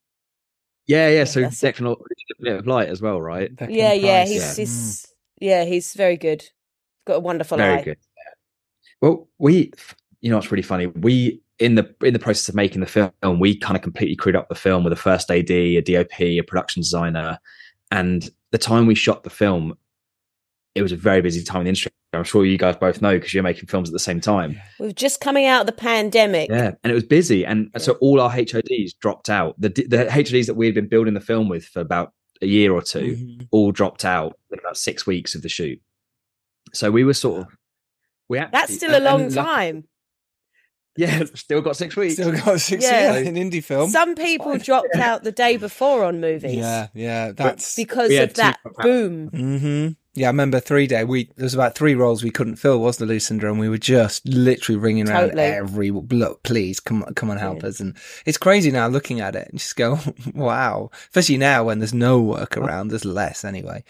Yeah, 0.88 1.10
yeah. 1.10 1.26
So 1.26 1.42
Declan 1.42 1.92
a 1.92 2.42
bit 2.42 2.56
of 2.56 2.68
light 2.68 2.88
as 2.88 3.02
well, 3.02 3.22
right? 3.22 3.54
Declan 3.54 3.76
yeah, 3.76 3.90
Price. 3.90 4.02
yeah. 4.02 4.26
He's, 4.26 4.42
yeah. 4.42 4.56
he's 4.56 5.06
mm. 5.08 5.15
Yeah, 5.40 5.66
he's 5.66 5.94
very 5.94 6.18
good. 6.18 6.46
Got 7.06 7.16
a 7.16 7.20
wonderful 7.20 7.58
very 7.58 7.80
eye. 7.80 7.84
good. 7.84 7.98
Well, 9.02 9.28
we, 9.38 9.72
you 10.22 10.30
know, 10.30 10.38
it's 10.38 10.52
really 10.52 10.64
funny. 10.64 10.88
We 10.88 11.42
in 11.60 11.76
the 11.76 11.94
in 12.02 12.14
the 12.14 12.20
process 12.20 12.50
of 12.50 12.56
making 12.56 12.82
the 12.82 12.88
film, 12.88 13.40
we 13.40 13.58
kind 13.58 13.76
of 13.76 13.82
completely 13.82 14.16
crewed 14.16 14.36
up 14.36 14.50
the 14.50 14.56
film 14.56 14.84
with 14.84 14.94
a 14.94 14.98
first 14.98 15.30
AD, 15.30 15.52
a 15.52 15.82
DOP, 15.82 16.22
a 16.22 16.42
production 16.42 16.82
designer, 16.82 17.40
and 17.92 18.30
the 18.52 18.58
time 18.58 18.88
we 18.88 18.96
shot 18.96 19.24
the 19.24 19.30
film, 19.30 19.78
it 20.74 20.82
was 20.82 20.92
a 20.92 20.98
very 20.98 21.22
busy 21.22 21.44
time 21.44 21.62
in 21.62 21.66
the 21.66 21.70
industry. 21.70 21.92
I'm 22.14 22.24
sure 22.24 22.46
you 22.46 22.58
guys 22.58 22.78
both 22.78 23.02
know 23.02 23.16
because 23.16 23.34
you're 23.34 23.44
making 23.44 23.68
films 23.68 23.90
at 23.90 23.94
the 23.94 24.00
same 24.00 24.22
time. 24.22 24.60
We 24.80 24.88
are 24.88 24.94
just 24.94 25.20
coming 25.20 25.46
out 25.46 25.62
of 25.62 25.66
the 25.66 25.74
pandemic. 25.74 26.50
Yeah, 26.50 26.72
and 26.84 26.92
it 26.92 26.94
was 26.94 27.04
busy, 27.04 27.46
and 27.46 27.70
so 27.78 27.94
all 27.94 28.22
our 28.22 28.30
HODs 28.30 28.94
dropped 28.94 29.30
out. 29.30 29.60
The 29.60 29.70
the 29.70 30.10
HODs 30.10 30.48
that 30.48 30.56
we 30.56 30.66
had 30.66 30.76
been 30.76 30.88
building 30.88 31.14
the 31.14 31.22
film 31.22 31.50
with 31.50 31.66
for 31.66 31.82
about 31.82 32.14
a 32.42 32.46
year 32.46 32.74
or 32.74 32.82
2 32.82 33.00
mm-hmm. 33.00 33.44
all 33.52 33.72
dropped 33.72 34.06
out 34.06 34.38
in 34.52 34.60
about 34.60 34.78
six 34.78 35.08
weeks 35.08 35.36
of 35.36 35.42
the 35.42 35.50
shoot. 35.50 35.82
So 36.74 36.92
we 36.92 37.04
were 37.04 37.14
sort 37.14 37.42
of 37.42 37.48
we 38.28 38.40
actually, 38.40 38.60
that's 38.60 38.76
still 38.76 38.98
a 38.98 39.04
long 39.04 39.32
time. 39.32 39.86
Yeah, 40.98 41.24
still 41.36 41.62
got 41.62 41.76
six 41.76 41.96
weeks. 41.96 42.16
Still 42.16 42.32
got 42.32 42.60
six 42.60 42.84
Yeah. 42.84 43.14
yeah. 43.14 43.20
in 43.20 43.36
indie 43.36 43.64
film. 43.64 43.90
Some 43.90 44.16
people 44.16 44.58
dropped 44.58 44.96
out 44.96 45.24
the 45.24 45.32
day 45.32 45.58
before 45.58 46.04
on 46.04 46.22
movies 46.22 46.56
yeah, 46.56 46.88
yeah, 46.94 47.32
that's 47.32 47.76
because 47.76 48.10
We 48.10 48.18
of 48.18 48.34
that 48.36 48.60
two- 48.64 48.74
boom. 48.82 49.28
hmm 49.30 49.88
Yeah, 50.16 50.28
I 50.28 50.30
remember 50.30 50.60
three 50.60 50.88
day. 50.88 51.04
We 51.04 51.26
there 51.36 51.44
was 51.44 51.54
about 51.54 51.76
three 51.76 51.94
roles 51.94 52.24
we 52.24 52.32
couldn't 52.32 52.56
fill, 52.56 52.80
was 52.80 52.98
the 52.98 53.06
there, 53.06 53.16
Lucinda? 53.16 53.50
And 53.50 53.60
we 53.60 53.70
were 53.70 53.78
just 53.78 54.26
literally 54.28 54.80
ringing 54.80 55.10
around 55.10 55.30
Totally. 55.32 55.42
every 55.44 55.92
look. 55.92 56.42
Please 56.44 56.80
come, 56.80 57.04
come 57.16 57.30
and 57.30 57.40
help 57.40 57.64
us. 57.64 57.80
And 57.80 57.98
it's 58.26 58.38
crazy 58.38 58.72
now 58.72 58.88
looking 58.88 59.20
at 59.20 59.36
it 59.36 59.50
and 59.50 59.60
just 59.60 59.76
go, 59.76 60.00
wow. 60.34 60.90
Especially 61.10 61.38
now 61.38 61.66
when 61.66 61.80
there's 61.80 61.94
no 61.94 62.22
work 62.22 62.56
around, 62.58 62.88
there's 62.88 63.06
less 63.06 63.44
anyway. 63.44 63.84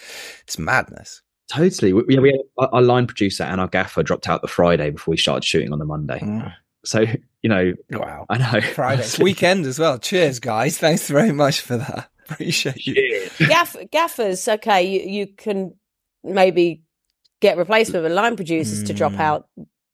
It's 0.43 0.57
madness. 0.57 1.21
Totally. 1.47 1.93
We, 1.93 2.03
yeah, 2.09 2.19
we 2.19 2.29
had, 2.31 2.39
our, 2.57 2.69
our 2.73 2.81
line 2.81 3.05
producer 3.05 3.43
and 3.43 3.61
our 3.61 3.67
gaffer 3.67 4.01
dropped 4.01 4.27
out 4.27 4.41
the 4.41 4.47
Friday 4.47 4.89
before 4.89 5.11
we 5.11 5.17
started 5.17 5.43
shooting 5.43 5.71
on 5.71 5.77
the 5.79 5.85
Monday. 5.85 6.19
Mm. 6.19 6.53
So 6.83 7.05
you 7.43 7.49
know, 7.49 7.73
Wow. 7.91 8.25
I 8.29 8.39
know 8.39 8.61
Friday, 8.61 9.05
weekend 9.21 9.67
as 9.67 9.77
well. 9.77 9.99
Cheers, 9.99 10.39
guys. 10.39 10.79
Thanks 10.79 11.07
very 11.07 11.31
much 11.31 11.61
for 11.61 11.77
that. 11.77 12.09
Appreciate 12.29 12.87
you. 12.87 13.29
Gaff- 13.37 13.75
gaffers, 13.91 14.51
okay, 14.55 14.81
you, 14.81 15.01
you 15.01 15.27
can 15.27 15.75
maybe 16.25 16.81
get 17.41 17.57
replaced 17.57 17.93
with 17.93 18.05
a 18.05 18.09
line 18.09 18.35
producers 18.35 18.83
to 18.83 18.93
drop 18.93 19.13
Mm. 19.13 19.19
out 19.19 19.47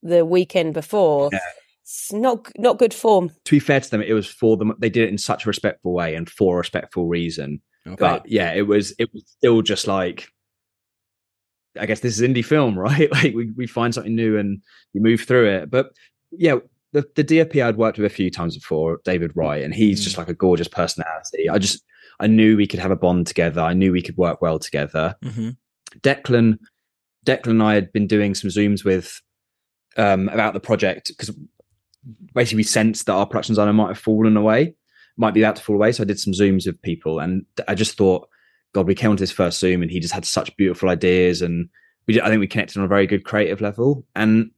the 0.04 0.26
weekend 0.26 0.74
before. 0.74 1.30
Yeah. 1.32 1.40
It's 1.84 2.14
not 2.14 2.48
not 2.58 2.78
good 2.80 2.94
form. 2.94 3.30
to 3.46 3.52
be 3.56 3.60
fair 3.60 3.80
to 3.82 3.90
them, 3.90 4.02
it 4.02 4.14
was 4.14 4.28
for 4.28 4.56
them. 4.58 4.74
They 4.80 4.90
did 4.90 5.04
it 5.04 5.10
in 5.10 5.18
such 5.18 5.46
a 5.46 5.50
respectful 5.50 5.94
way 5.94 6.16
and 6.16 6.30
for 6.30 6.56
a 6.56 6.58
respectful 6.60 7.08
reason. 7.08 7.62
Okay. 7.86 7.96
But 7.98 8.30
yeah, 8.30 8.54
it 8.54 8.62
was 8.68 8.94
it 9.00 9.12
was 9.14 9.24
still 9.28 9.62
just 9.62 9.88
like 9.88 10.28
I 11.80 11.86
guess 11.86 12.02
this 12.02 12.20
is 12.20 12.28
indie 12.28 12.46
film, 12.46 12.78
right? 12.88 13.12
Like 13.12 13.34
we, 13.34 13.52
we 13.58 13.68
find 13.68 13.94
something 13.94 14.16
new 14.16 14.38
and 14.38 14.62
you 14.94 15.02
move 15.02 15.22
through 15.22 15.50
it. 15.50 15.70
But 15.72 15.92
yeah, 16.32 16.56
the, 16.94 17.06
the 17.16 17.24
DOP 17.24 17.56
I'd 17.58 17.78
worked 17.78 17.98
with 17.98 18.06
a 18.12 18.14
few 18.16 18.30
times 18.30 18.56
before, 18.58 19.00
David 19.06 19.32
Wright, 19.36 19.64
and 19.64 19.74
he's 19.74 20.04
just 20.04 20.18
like 20.18 20.28
a 20.30 20.34
gorgeous 20.34 20.68
personality. 20.68 21.50
I 21.50 21.58
just 21.58 21.84
I 22.20 22.28
knew 22.28 22.56
we 22.56 22.68
could 22.68 22.80
have 22.80 22.92
a 22.92 22.96
bond 22.96 23.28
together. 23.28 23.62
I 23.62 23.74
knew 23.74 23.92
we 23.92 24.02
could 24.04 24.18
work 24.18 24.42
well 24.42 24.60
together. 24.60 25.16
hmm 25.24 25.50
Declan, 26.00 26.58
Declan 27.26 27.52
and 27.52 27.64
I 27.64 27.76
had 27.76 27.92
been 27.92 28.08
doing 28.08 28.36
some 28.36 28.50
zooms 28.50 28.84
with 28.84 29.22
um, 29.98 30.30
about 30.30 30.54
the 30.54 30.60
project 30.60 31.10
because 31.10 31.36
basically 32.34 32.58
we 32.58 32.64
sensed 32.64 33.06
that 33.06 33.14
our 33.14 33.26
production 33.26 33.54
designer 33.54 33.74
might 33.74 33.90
have 33.90 34.00
fallen 34.00 34.38
away, 34.38 34.76
might 35.18 35.34
be 35.34 35.44
about 35.44 35.58
to 35.58 35.64
fall 35.64 35.76
away. 35.76 35.92
So 35.92 36.04
I 36.04 36.06
did 36.06 36.20
some 36.20 36.34
zooms 36.34 36.66
with 36.66 36.82
people, 36.82 37.20
and 37.20 37.46
I 37.68 37.76
just 37.76 37.98
thought, 37.98 38.28
God, 38.74 38.88
we 38.88 38.96
came 38.96 39.12
onto 39.12 39.22
this 39.22 39.32
first 39.32 39.60
zoom, 39.60 39.82
and 39.82 39.92
he 39.92 40.00
just 40.00 40.14
had 40.14 40.26
such 40.26 40.56
beautiful 40.58 40.90
ideas, 40.90 41.42
and 41.42 41.70
we 42.08 42.22
I 42.22 42.30
think 42.30 42.40
we 42.40 42.48
connected 42.48 42.78
on 42.78 42.86
a 42.86 42.90
very 42.90 43.08
good 43.08 43.26
creative 43.26 43.62
level, 43.62 44.06
and 44.16 44.52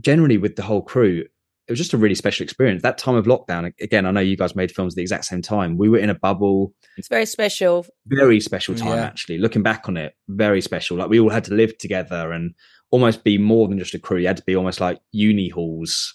generally 0.00 0.38
with 0.38 0.56
the 0.56 0.62
whole 0.62 0.82
crew. 0.82 1.24
It 1.70 1.74
was 1.74 1.78
just 1.78 1.92
a 1.92 1.96
really 1.96 2.16
special 2.16 2.42
experience. 2.42 2.82
That 2.82 2.98
time 2.98 3.14
of 3.14 3.26
lockdown, 3.26 3.72
again, 3.80 4.04
I 4.04 4.10
know 4.10 4.18
you 4.20 4.36
guys 4.36 4.56
made 4.56 4.72
films 4.72 4.94
at 4.94 4.96
the 4.96 5.02
exact 5.02 5.24
same 5.26 5.40
time. 5.40 5.78
We 5.78 5.88
were 5.88 5.98
in 5.98 6.10
a 6.10 6.14
bubble 6.16 6.74
It's 6.96 7.06
very 7.06 7.24
special. 7.26 7.86
very 8.06 8.40
special 8.40 8.74
time 8.74 8.96
Yeah. 8.98 9.04
actually 9.04 9.38
looking 9.38 9.62
back 9.62 9.88
on 9.88 9.96
it 9.96 10.14
very 10.28 10.60
special 10.60 10.96
like 10.96 11.08
we 11.08 11.20
all 11.20 11.30
had 11.30 11.44
to 11.44 11.54
live 11.54 11.78
together 11.78 12.32
and 12.32 12.54
almost 12.90 13.22
be 13.22 13.38
more 13.38 13.68
than 13.68 13.78
just 13.78 13.94
a 13.94 14.00
crew 14.00 14.18
you 14.18 14.26
had 14.26 14.36
to 14.38 14.42
be 14.44 14.56
almost 14.56 14.80
like 14.80 14.98
uni 15.12 15.48
halls 15.48 16.14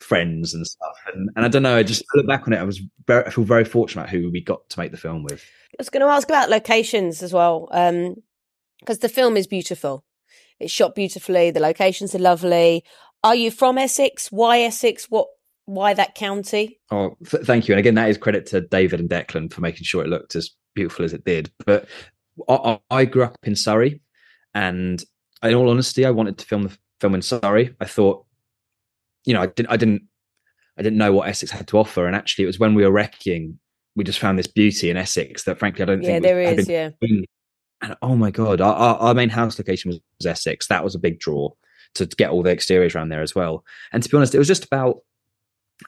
friends 0.00 0.52
and 0.54 0.66
stuff 0.66 0.96
and, 1.12 1.28
and 1.36 1.44
i 1.44 1.48
don't 1.48 1.62
know 1.62 1.76
i 1.76 1.82
just 1.82 2.02
look 2.14 2.26
back 2.26 2.46
on 2.46 2.52
it 2.52 2.58
i 2.58 2.62
was 2.64 2.80
very 3.06 3.24
i 3.26 3.30
feel 3.30 3.44
very 3.44 3.64
fortunate 3.64 4.08
who 4.08 4.30
we 4.30 4.40
got 4.42 4.66
to 4.70 4.78
make 4.78 4.90
the 4.92 4.96
film 4.96 5.22
with 5.24 5.42
I 5.72 5.76
was 5.78 5.90
going 5.90 6.00
to 6.06 6.06
ask 6.12 6.26
about 6.28 6.48
locations 6.48 7.22
as 7.22 7.34
well, 7.34 7.68
um, 7.70 8.14
because 8.80 9.00
the 9.00 9.10
film 9.10 9.36
is 9.36 9.46
beautiful. 9.46 10.04
It's 10.58 10.72
shot 10.72 10.94
beautifully. 10.94 11.50
The 11.50 11.60
locations 11.60 12.14
are 12.14 12.18
lovely. 12.18 12.82
Are 13.26 13.34
you 13.34 13.50
from 13.50 13.76
Essex? 13.76 14.28
Why 14.30 14.60
Essex? 14.60 15.06
What? 15.10 15.26
Why 15.64 15.94
that 15.94 16.14
county? 16.14 16.78
oh 16.92 17.16
th- 17.28 17.42
thank 17.44 17.66
you 17.66 17.74
and 17.74 17.80
again 17.80 17.96
that 17.96 18.08
is 18.08 18.16
credit 18.16 18.46
to 18.46 18.60
david 18.60 19.00
and 19.00 19.10
declan 19.10 19.52
for 19.52 19.60
making 19.62 19.82
sure 19.82 20.04
it 20.04 20.08
looked 20.08 20.36
as 20.36 20.50
beautiful 20.76 21.04
as 21.04 21.12
it 21.12 21.24
did 21.24 21.50
but 21.66 21.88
i, 22.48 22.78
I- 22.88 23.04
grew 23.04 23.24
up 23.24 23.36
in 23.42 23.56
surrey 23.56 24.00
and 24.54 25.02
in 25.42 25.54
all 25.54 25.68
honesty 25.68 26.06
i 26.06 26.10
wanted 26.12 26.38
to 26.38 26.46
film 26.46 26.62
the 26.62 26.78
film 27.00 27.16
in 27.16 27.22
surrey 27.22 27.74
i 27.80 27.84
thought 27.84 28.24
you 29.24 29.34
know 29.34 29.40
i 29.42 29.46
didn't 29.46 29.70
i 29.72 29.76
didn't 29.76 30.02
I 30.78 30.82
didn't 30.82 30.98
know 30.98 31.12
what 31.12 31.26
Essex 31.28 31.50
had 31.50 31.66
to 31.68 31.78
offer, 31.78 32.06
and 32.06 32.14
actually, 32.14 32.44
it 32.44 32.48
was 32.48 32.58
when 32.58 32.74
we 32.74 32.84
were 32.84 32.90
wrecking, 32.92 33.58
we 33.96 34.04
just 34.04 34.18
found 34.18 34.38
this 34.38 34.46
beauty 34.46 34.90
in 34.90 34.98
Essex 34.98 35.44
that, 35.44 35.58
frankly, 35.58 35.82
I 35.82 35.86
don't 35.86 36.02
Yeah, 36.02 36.08
think 36.20 36.22
there 36.22 36.36
was- 36.50 36.58
is. 36.58 36.68
Yeah, 36.68 36.90
seen. 37.02 37.24
And 37.80 37.96
oh 38.02 38.14
my 38.14 38.30
god, 38.30 38.60
our, 38.60 38.74
our, 38.74 38.96
our 38.98 39.14
main 39.14 39.30
house 39.30 39.58
location 39.58 39.88
was, 39.88 40.00
was 40.20 40.26
Essex. 40.26 40.66
That 40.68 40.84
was 40.84 40.94
a 40.94 40.98
big 40.98 41.18
draw 41.18 41.48
to 41.96 42.06
get 42.06 42.30
all 42.30 42.42
the 42.42 42.50
exteriors 42.50 42.94
around 42.94 43.08
there 43.08 43.22
as 43.22 43.34
well. 43.34 43.64
And 43.92 44.02
to 44.02 44.08
be 44.08 44.16
honest, 44.16 44.34
it 44.34 44.38
was 44.38 44.48
just 44.48 44.64
about 44.64 44.98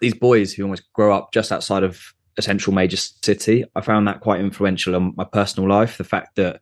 these 0.00 0.14
boys 0.14 0.52
who 0.52 0.62
almost 0.62 0.92
grow 0.92 1.14
up 1.14 1.32
just 1.32 1.52
outside 1.52 1.82
of 1.82 2.14
a 2.36 2.42
central 2.42 2.74
major 2.74 2.96
city. 2.96 3.64
I 3.74 3.80
found 3.80 4.06
that 4.06 4.20
quite 4.20 4.40
influential 4.40 4.94
on 4.94 5.14
my 5.16 5.24
personal 5.24 5.68
life. 5.68 5.98
The 5.98 6.04
fact 6.04 6.36
that 6.36 6.60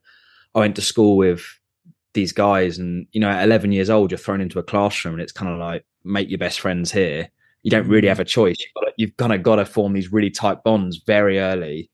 I 0.54 0.60
went 0.60 0.76
to 0.76 0.82
school 0.82 1.16
with 1.16 1.44
these 2.14 2.32
guys, 2.32 2.78
and 2.78 3.06
you 3.12 3.20
know, 3.20 3.28
at 3.28 3.44
11 3.44 3.72
years 3.72 3.90
old, 3.90 4.10
you're 4.10 4.18
thrown 4.18 4.40
into 4.40 4.58
a 4.58 4.62
classroom, 4.62 5.14
and 5.14 5.22
it's 5.22 5.32
kind 5.32 5.52
of 5.52 5.58
like 5.58 5.84
make 6.04 6.30
your 6.30 6.38
best 6.38 6.60
friends 6.60 6.90
here. 6.92 7.28
You 7.62 7.70
don't 7.70 7.88
really 7.88 8.06
mm. 8.06 8.10
have 8.10 8.20
a 8.20 8.24
choice. 8.24 8.56
You've, 8.58 8.74
got 8.74 8.92
you've 8.96 9.16
kind 9.16 9.32
of 9.32 9.42
got 9.42 9.56
to 9.56 9.64
form 9.64 9.92
these 9.92 10.12
really 10.12 10.30
tight 10.30 10.62
bonds 10.64 11.02
very 11.06 11.38
early 11.38 11.90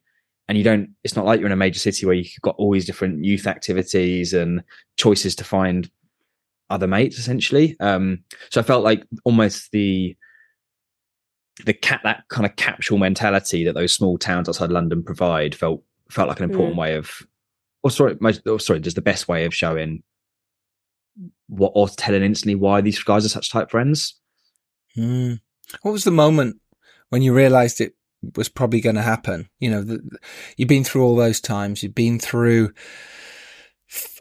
and 0.49 0.59
you 0.59 0.65
don't 0.65 0.91
it's 1.03 1.17
not 1.17 1.25
like 1.25 1.41
you're 1.41 1.47
in 1.47 1.53
a 1.53 1.57
major 1.57 1.79
city 1.79 2.05
where 2.05 2.15
you've 2.15 2.31
got 2.43 2.55
all 2.59 2.73
these 2.73 2.85
different 2.85 3.25
youth 3.25 3.47
activities 3.47 4.33
and 4.33 4.63
choices 4.97 5.35
to 5.37 5.45
find 5.45 5.91
other 6.73 6.87
mates 6.87 7.19
essentially 7.19 7.77
um 7.81 8.23
so 8.51 8.61
i 8.61 8.65
felt 8.65 8.85
like 8.85 9.05
almost 9.25 9.71
the 9.73 10.17
the 11.65 11.75
cat 11.75 12.01
that 12.03 12.25
kind 12.29 12.47
of 12.47 12.57
capsule 12.57 12.99
mentality 12.99 13.65
that 13.65 13.75
those 13.75 13.93
small 13.93 14.19
towns 14.19 14.49
outside 14.49 14.71
london 14.71 15.03
provide 15.03 15.55
felt 15.55 15.83
felt 16.11 16.29
like 16.29 16.41
an 16.41 16.51
important 16.51 16.77
way 16.77 16.95
of 16.95 17.23
or 17.83 17.91
sorry 17.91 18.17
most, 18.21 18.47
or 18.47 18.59
sorry 18.59 18.81
just 18.81 18.97
the 18.97 19.03
best 19.03 19.29
way 19.29 19.45
of 19.45 19.55
showing 19.55 20.03
what 21.49 21.73
or 21.75 21.89
telling 21.89 22.23
instantly 22.23 22.55
why 22.55 22.81
these 22.81 23.03
guys 23.03 23.25
are 23.25 23.29
such 23.29 23.51
tight 23.51 23.71
friends 23.71 24.21
Mm. 24.97 25.41
What 25.83 25.93
was 25.93 26.05
the 26.05 26.11
moment 26.11 26.61
when 27.09 27.23
you 27.23 27.35
realized 27.35 27.81
it 27.81 27.95
was 28.37 28.49
probably 28.49 28.81
going 28.81 28.97
to 28.97 29.03
happen? 29.03 29.49
You 29.59 29.71
know, 29.71 29.83
the, 29.83 30.19
you've 30.57 30.69
been 30.69 30.85
through 30.85 31.05
all 31.05 31.17
those 31.17 31.41
times. 31.41 31.83
You've 31.83 31.95
been 31.95 32.19
through 32.19 32.73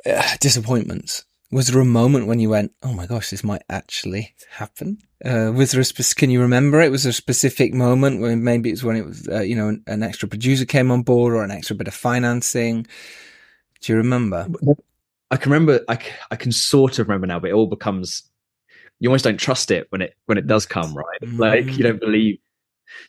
uh, 0.06 0.38
disappointments. 0.40 1.26
Was 1.52 1.68
there 1.68 1.82
a 1.82 1.86
moment 1.86 2.28
when 2.28 2.40
you 2.40 2.50
went, 2.50 2.72
"Oh 2.82 2.94
my 2.94 3.06
gosh, 3.06 3.30
this 3.30 3.44
might 3.44 3.64
actually 3.70 4.34
happen"? 4.52 5.00
Uh, 5.24 5.52
was 5.54 5.72
there 5.72 5.82
a 5.82 6.16
Can 6.16 6.30
you 6.30 6.42
remember 6.42 6.82
it? 6.82 6.92
Was 6.92 7.04
there 7.04 7.10
a 7.12 7.14
specific 7.14 7.74
moment 7.74 8.22
when 8.22 8.44
maybe 8.44 8.70
it 8.70 8.74
was 8.74 8.84
when 8.84 8.96
it 8.96 9.06
was, 9.06 9.28
uh, 9.28 9.42
you 9.42 9.56
know, 9.56 9.68
an, 9.68 9.84
an 9.88 10.02
extra 10.04 10.30
producer 10.30 10.66
came 10.66 10.90
on 10.92 11.04
board 11.04 11.34
or 11.34 11.44
an 11.44 11.52
extra 11.52 11.76
bit 11.76 11.88
of 11.90 11.94
financing? 11.94 12.88
Do 13.82 13.92
you 13.92 13.98
remember? 13.98 14.48
I 15.30 15.38
can 15.38 15.52
remember. 15.52 15.84
I, 15.90 16.00
I 16.32 16.36
can 16.36 16.52
sort 16.52 17.00
of 17.00 17.08
remember 17.08 17.28
now, 17.28 17.40
but 17.40 17.50
it 17.50 17.54
all 17.54 17.68
becomes. 17.68 18.24
You 19.00 19.10
almost 19.10 19.26
don't 19.26 19.40
trust 19.40 19.72
it 19.72 19.88
when 19.90 20.02
it 20.02 20.14
when 20.28 20.38
it 20.38 20.48
does 20.48 20.66
come, 20.66 20.96
right? 20.96 21.20
Like 21.34 21.66
you 21.78 21.84
don't 21.84 22.00
believe. 22.00 22.38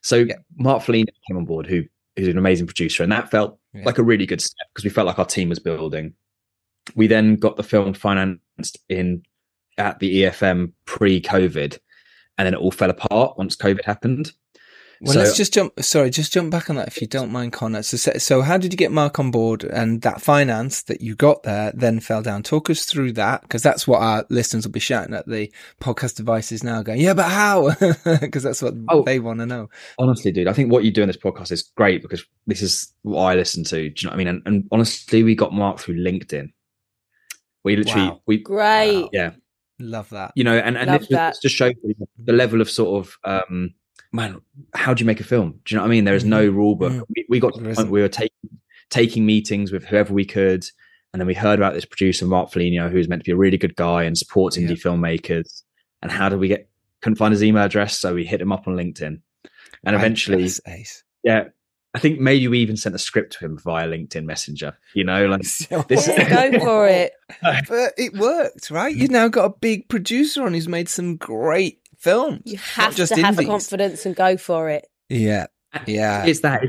So 0.01 0.17
Yeah. 0.17 0.37
Mark 0.57 0.83
Foligno 0.83 1.13
came 1.29 1.37
on 1.37 1.45
board, 1.45 1.67
who 1.67 1.85
who's 2.17 2.29
an 2.29 2.39
amazing 2.39 2.67
producer, 2.67 3.03
and 3.03 3.13
that 3.13 3.31
felt 3.31 3.59
Yeah. 3.73 3.85
like 3.85 3.99
a 3.99 4.03
really 4.03 4.27
good 4.27 4.41
step 4.41 4.67
because 4.73 4.85
we 4.85 4.91
felt 4.91 5.07
like 5.07 5.19
our 5.19 5.27
team 5.27 5.49
was 5.49 5.59
building. 5.59 6.15
We 6.95 7.07
then 7.07 7.37
got 7.37 7.57
the 7.57 7.63
film 7.63 7.95
financed 7.95 8.79
in 8.89 9.23
at 9.79 9.99
the 10.01 10.23
EFM 10.23 10.73
pre-COVID, 10.85 11.79
and 12.39 12.47
then 12.47 12.55
it 12.55 12.59
all 12.61 12.71
fell 12.71 12.91
apart 12.91 13.39
once 13.39 13.57
COVID 13.57 13.85
happened. 13.85 14.33
Well, 15.01 15.15
So- 15.15 15.19
let's 15.21 15.37
just 15.37 15.53
jump. 15.53 15.73
Sorry, 15.81 16.11
just 16.11 16.33
jump 16.33 16.53
back 16.53 16.71
on 16.71 16.77
that 16.77 16.87
if 16.87 17.01
you 17.01 17.09
don't 17.09 17.33
mind, 17.33 17.53
Connor. 17.53 17.83
So, 17.83 17.97
so- 17.97 18.43
how 18.43 18.57
did 18.57 18.73
you 18.73 18.77
get 18.77 18.93
Mark 18.93 19.19
on 19.19 19.33
board, 19.33 19.65
and 19.65 20.01
that 20.03 20.21
finance 20.21 20.83
that 20.83 21.01
you 21.01 21.17
got 21.17 21.43
there 21.43 21.73
then 21.75 21.99
fell 21.99 22.23
down? 22.23 22.45
Talk 22.45 22.71
us 22.71 22.85
through 22.85 23.13
that, 23.15 23.43
because 23.43 23.63
that's 23.65 23.89
what 23.89 24.01
our 24.01 24.25
listeners 24.31 24.65
will 24.65 24.71
be 24.73 24.79
shouting 24.79 25.13
at 25.15 25.27
the 25.27 25.51
podcast 25.81 26.15
devices 26.17 26.63
now, 26.63 26.83
going, 26.85 27.01
"Yeah, 27.01 27.15
but 27.15 27.31
how?" 27.31 27.75
Because 28.21 28.45
that's 28.45 28.63
what 28.63 28.75
Oh. 28.91 29.03
they 29.03 29.19
want 29.19 29.41
to 29.41 29.47
know. 29.47 29.71
honestly, 29.99 30.31
dude, 30.31 30.47
I 30.47 30.53
think 30.53 30.71
what 30.71 30.85
you 30.85 30.93
do 30.93 31.03
in 31.03 31.09
this 31.09 31.17
podcast 31.17 31.51
is 31.51 31.63
great 31.77 32.01
because 32.03 32.25
this 32.47 32.63
is 32.63 32.93
what 33.03 33.23
I 33.23 33.35
listen 33.35 33.65
to. 33.65 33.77
Do 33.77 33.83
you 33.87 33.93
know 34.05 34.11
what 34.11 34.15
I 34.15 34.19
mean? 34.19 34.29
And, 34.29 34.43
and 34.47 34.69
honestly, 34.71 35.25
we 35.25 35.35
got 35.35 35.53
Mark 35.53 35.81
through 35.81 35.97
LinkedIn. 35.97 36.53
We 37.65 37.77
literally, 37.77 38.09
Wow. 38.09 38.21
we, 38.27 38.39
great. 38.39 39.09
Yeah, 39.13 39.33
Love 39.79 40.09
that. 40.11 40.33
you 40.35 40.45
know, 40.45 40.57
and, 40.59 40.77
and 40.77 40.89
Love 40.91 41.01
this, 41.01 41.09
just- 41.09 41.11
that. 41.19 41.31
this 41.35 41.41
just 41.41 41.55
shows 41.57 41.75
the 42.19 42.33
level 42.33 42.61
of 42.61 42.69
sort 42.71 43.07
of, 43.07 43.17
um, 43.25 43.75
man, 44.13 44.41
how 44.75 44.93
do 44.95 45.01
you 45.03 45.07
make 45.07 45.21
a 45.21 45.25
film? 45.25 45.61
Do 45.65 45.75
you 45.75 45.77
know 45.77 45.83
what 45.83 45.89
I 45.89 45.91
mean? 45.91 46.05
There 46.05 46.15
is 46.15 46.25
no 46.25 46.45
rule 46.47 46.75
book. 46.75 46.93
Mhm. 46.93 47.03
We, 47.17 47.27
we 47.29 47.41
got 47.41 47.55
to 47.55 47.61
the 47.61 47.65
point 47.67 47.79
isn't. 47.79 47.91
we 47.91 48.01
were 48.03 48.09
taking 48.09 48.31
taking 48.91 49.25
meetings 49.25 49.73
with 49.73 49.85
whoever 49.85 50.13
we 50.13 50.25
could, 50.25 50.65
and 51.13 51.21
then 51.21 51.27
we 51.27 51.33
heard 51.35 51.59
about 51.59 51.73
this 51.75 51.85
producer 51.87 52.27
Mark 52.27 52.53
Foligno, 52.53 52.91
who's 52.91 53.09
meant 53.09 53.23
to 53.23 53.25
be 53.25 53.33
a 53.33 53.37
really 53.37 53.57
good 53.57 53.75
guy 53.77 54.03
and 54.03 54.19
supports 54.19 54.59
indie 54.59 54.71
Yeah. 54.71 54.75
filmmakers. 54.77 55.63
And 56.03 56.11
how 56.13 56.29
did 56.29 56.39
we 56.41 56.49
get? 56.49 56.69
Couldn't 57.01 57.17
find 57.17 57.33
his 57.33 57.43
email 57.43 57.63
address, 57.65 57.99
so 57.99 58.15
we 58.15 58.25
hit 58.25 58.41
him 58.41 58.53
up 58.53 58.69
on 58.69 58.75
LinkedIn, 58.77 59.21
and 59.85 59.97
eventually, 59.97 60.45
ace. 60.45 61.03
yeah, 61.25 61.45
I 61.95 61.99
think 61.99 62.19
maybe 62.21 62.49
we 62.49 62.59
even 62.61 62.77
sent 62.77 62.95
a 62.95 62.99
script 62.99 63.35
to 63.35 63.45
him 63.45 63.59
via 63.59 63.87
LinkedIn 63.87 64.25
Messenger. 64.25 64.79
You 64.95 65.05
know, 65.05 65.27
like 65.27 65.43
This- 65.89 66.09
Yeah, 66.09 66.51
go 66.53 66.59
for 66.65 66.89
it. 66.89 67.13
but 67.69 67.93
it 67.99 68.15
worked, 68.15 68.71
right? 68.71 68.95
You've 68.95 69.11
mm. 69.11 69.15
now 69.15 69.29
got 69.29 69.45
a 69.45 69.55
big 69.61 69.89
producer 69.89 70.45
on 70.45 70.55
who's 70.55 70.69
made 70.69 70.89
some 70.89 71.17
great 71.17 71.81
films. 71.99 72.41
You 72.45 72.55
not 72.55 72.63
have 72.63 72.97
just 72.97 73.15
to 73.15 73.23
have 73.23 73.37
the 73.37 73.43
indies. 73.43 73.53
confidence 73.53 74.07
and 74.07 74.17
go 74.17 74.37
for 74.37 74.71
it. 74.71 74.87
Yeah, 75.09 75.47
yeah. 75.87 76.25
It's 76.25 76.41
that. 76.41 76.63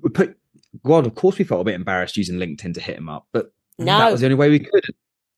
We 0.00 0.10
put. 0.10 0.36
God, 0.84 1.06
of 1.06 1.14
course, 1.14 1.38
we 1.38 1.44
felt 1.44 1.60
a 1.60 1.64
bit 1.64 1.74
embarrassed 1.74 2.16
using 2.16 2.38
LinkedIn 2.38 2.74
to 2.74 2.80
hit 2.80 2.96
him 2.96 3.08
up, 3.08 3.26
but 3.32 3.52
that 3.78 4.10
was 4.10 4.20
the 4.20 4.26
only 4.26 4.36
way 4.36 4.48
we 4.48 4.60
could. 4.60 4.84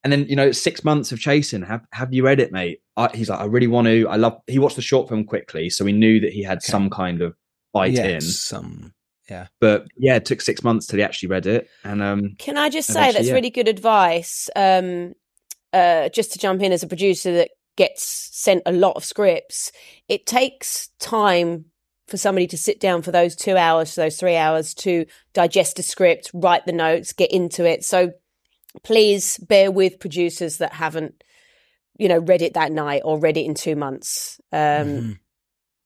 And 0.05 0.13
then 0.13 0.27
you 0.29 0.37
know, 0.37 0.53
six 0.53 0.85
months 0.85 1.13
of 1.13 1.19
chasing. 1.19 1.63
Have 1.63 1.81
Have 1.93 2.13
you 2.13 2.25
read 2.25 2.41
it, 2.41 2.53
mate? 2.53 2.83
I, 2.97 3.09
he's 3.15 3.31
like, 3.31 3.41
I 3.41 3.45
really 3.47 3.67
want 3.67 3.87
to. 3.87 4.07
I 4.07 4.17
love. 4.17 4.39
He 4.47 4.59
watched 4.59 4.77
the 4.77 4.83
short 4.83 5.09
film 5.09 5.25
quickly, 5.25 5.71
so 5.71 5.85
we 5.85 5.93
knew 5.93 6.21
that 6.21 6.33
he 6.33 6.43
had 6.43 6.59
Okay. 6.59 6.71
some 6.71 6.91
kind 6.91 7.23
of 7.23 7.35
bite 7.73 7.93
yeah, 7.95 8.05
in. 8.07 8.21
some. 8.21 8.93
Yeah 9.29 9.47
but 9.61 9.87
yeah, 9.97 10.17
it 10.17 10.25
took 10.27 10.41
six 10.41 10.63
months 10.63 10.87
till 10.87 10.99
he 10.99 11.03
actually 11.03 11.29
read 11.31 11.47
it, 11.47 11.69
and 11.83 12.03
um, 12.03 12.35
Can 12.39 12.57
I 12.59 12.69
just 12.69 12.93
say 12.93 13.13
that's 13.13 13.27
yeah. 13.29 13.35
really 13.35 13.51
good 13.51 13.69
advice? 13.69 14.51
Um, 14.55 15.15
uh, 15.73 16.09
just 16.11 16.33
to 16.33 16.39
jump 16.39 16.63
in 16.63 16.73
as 16.73 16.83
a 16.83 16.87
producer 16.87 17.33
that 17.33 17.51
gets 17.77 18.05
sent 18.05 18.63
a 18.67 18.73
lot 18.73 18.97
of 18.97 19.05
scripts, 19.05 19.73
it 20.09 20.27
takes 20.27 20.89
time 21.01 21.65
for 22.07 22.17
somebody 22.17 22.47
to 22.49 22.59
sit 22.59 22.81
down 22.81 23.03
for 23.03 23.11
those 23.11 23.35
two 23.35 23.57
hours, 23.57 23.95
for 23.95 24.03
those 24.03 24.17
three 24.17 24.37
hours 24.37 24.75
to 24.75 25.07
digest 25.33 25.79
a 25.79 25.83
script, 25.83 26.31
write 26.35 26.67
the 26.67 26.73
notes, 26.73 27.13
get 27.13 27.33
into 27.33 27.65
it. 27.65 27.83
So 27.85 28.13
please 28.83 29.39
bear 29.39 29.71
with 29.71 29.99
producers 29.99 30.59
that 30.59 30.75
haven't, 30.75 31.25
you 31.99 32.09
know, 32.09 32.19
read 32.19 32.43
it 32.43 32.55
that 32.55 32.73
night 32.73 33.03
or 33.05 33.19
read 33.19 33.37
it 33.37 33.47
in 33.47 33.55
two 33.55 33.75
months. 33.75 34.41
Um, 34.53 34.59
Mhm. 34.61 35.19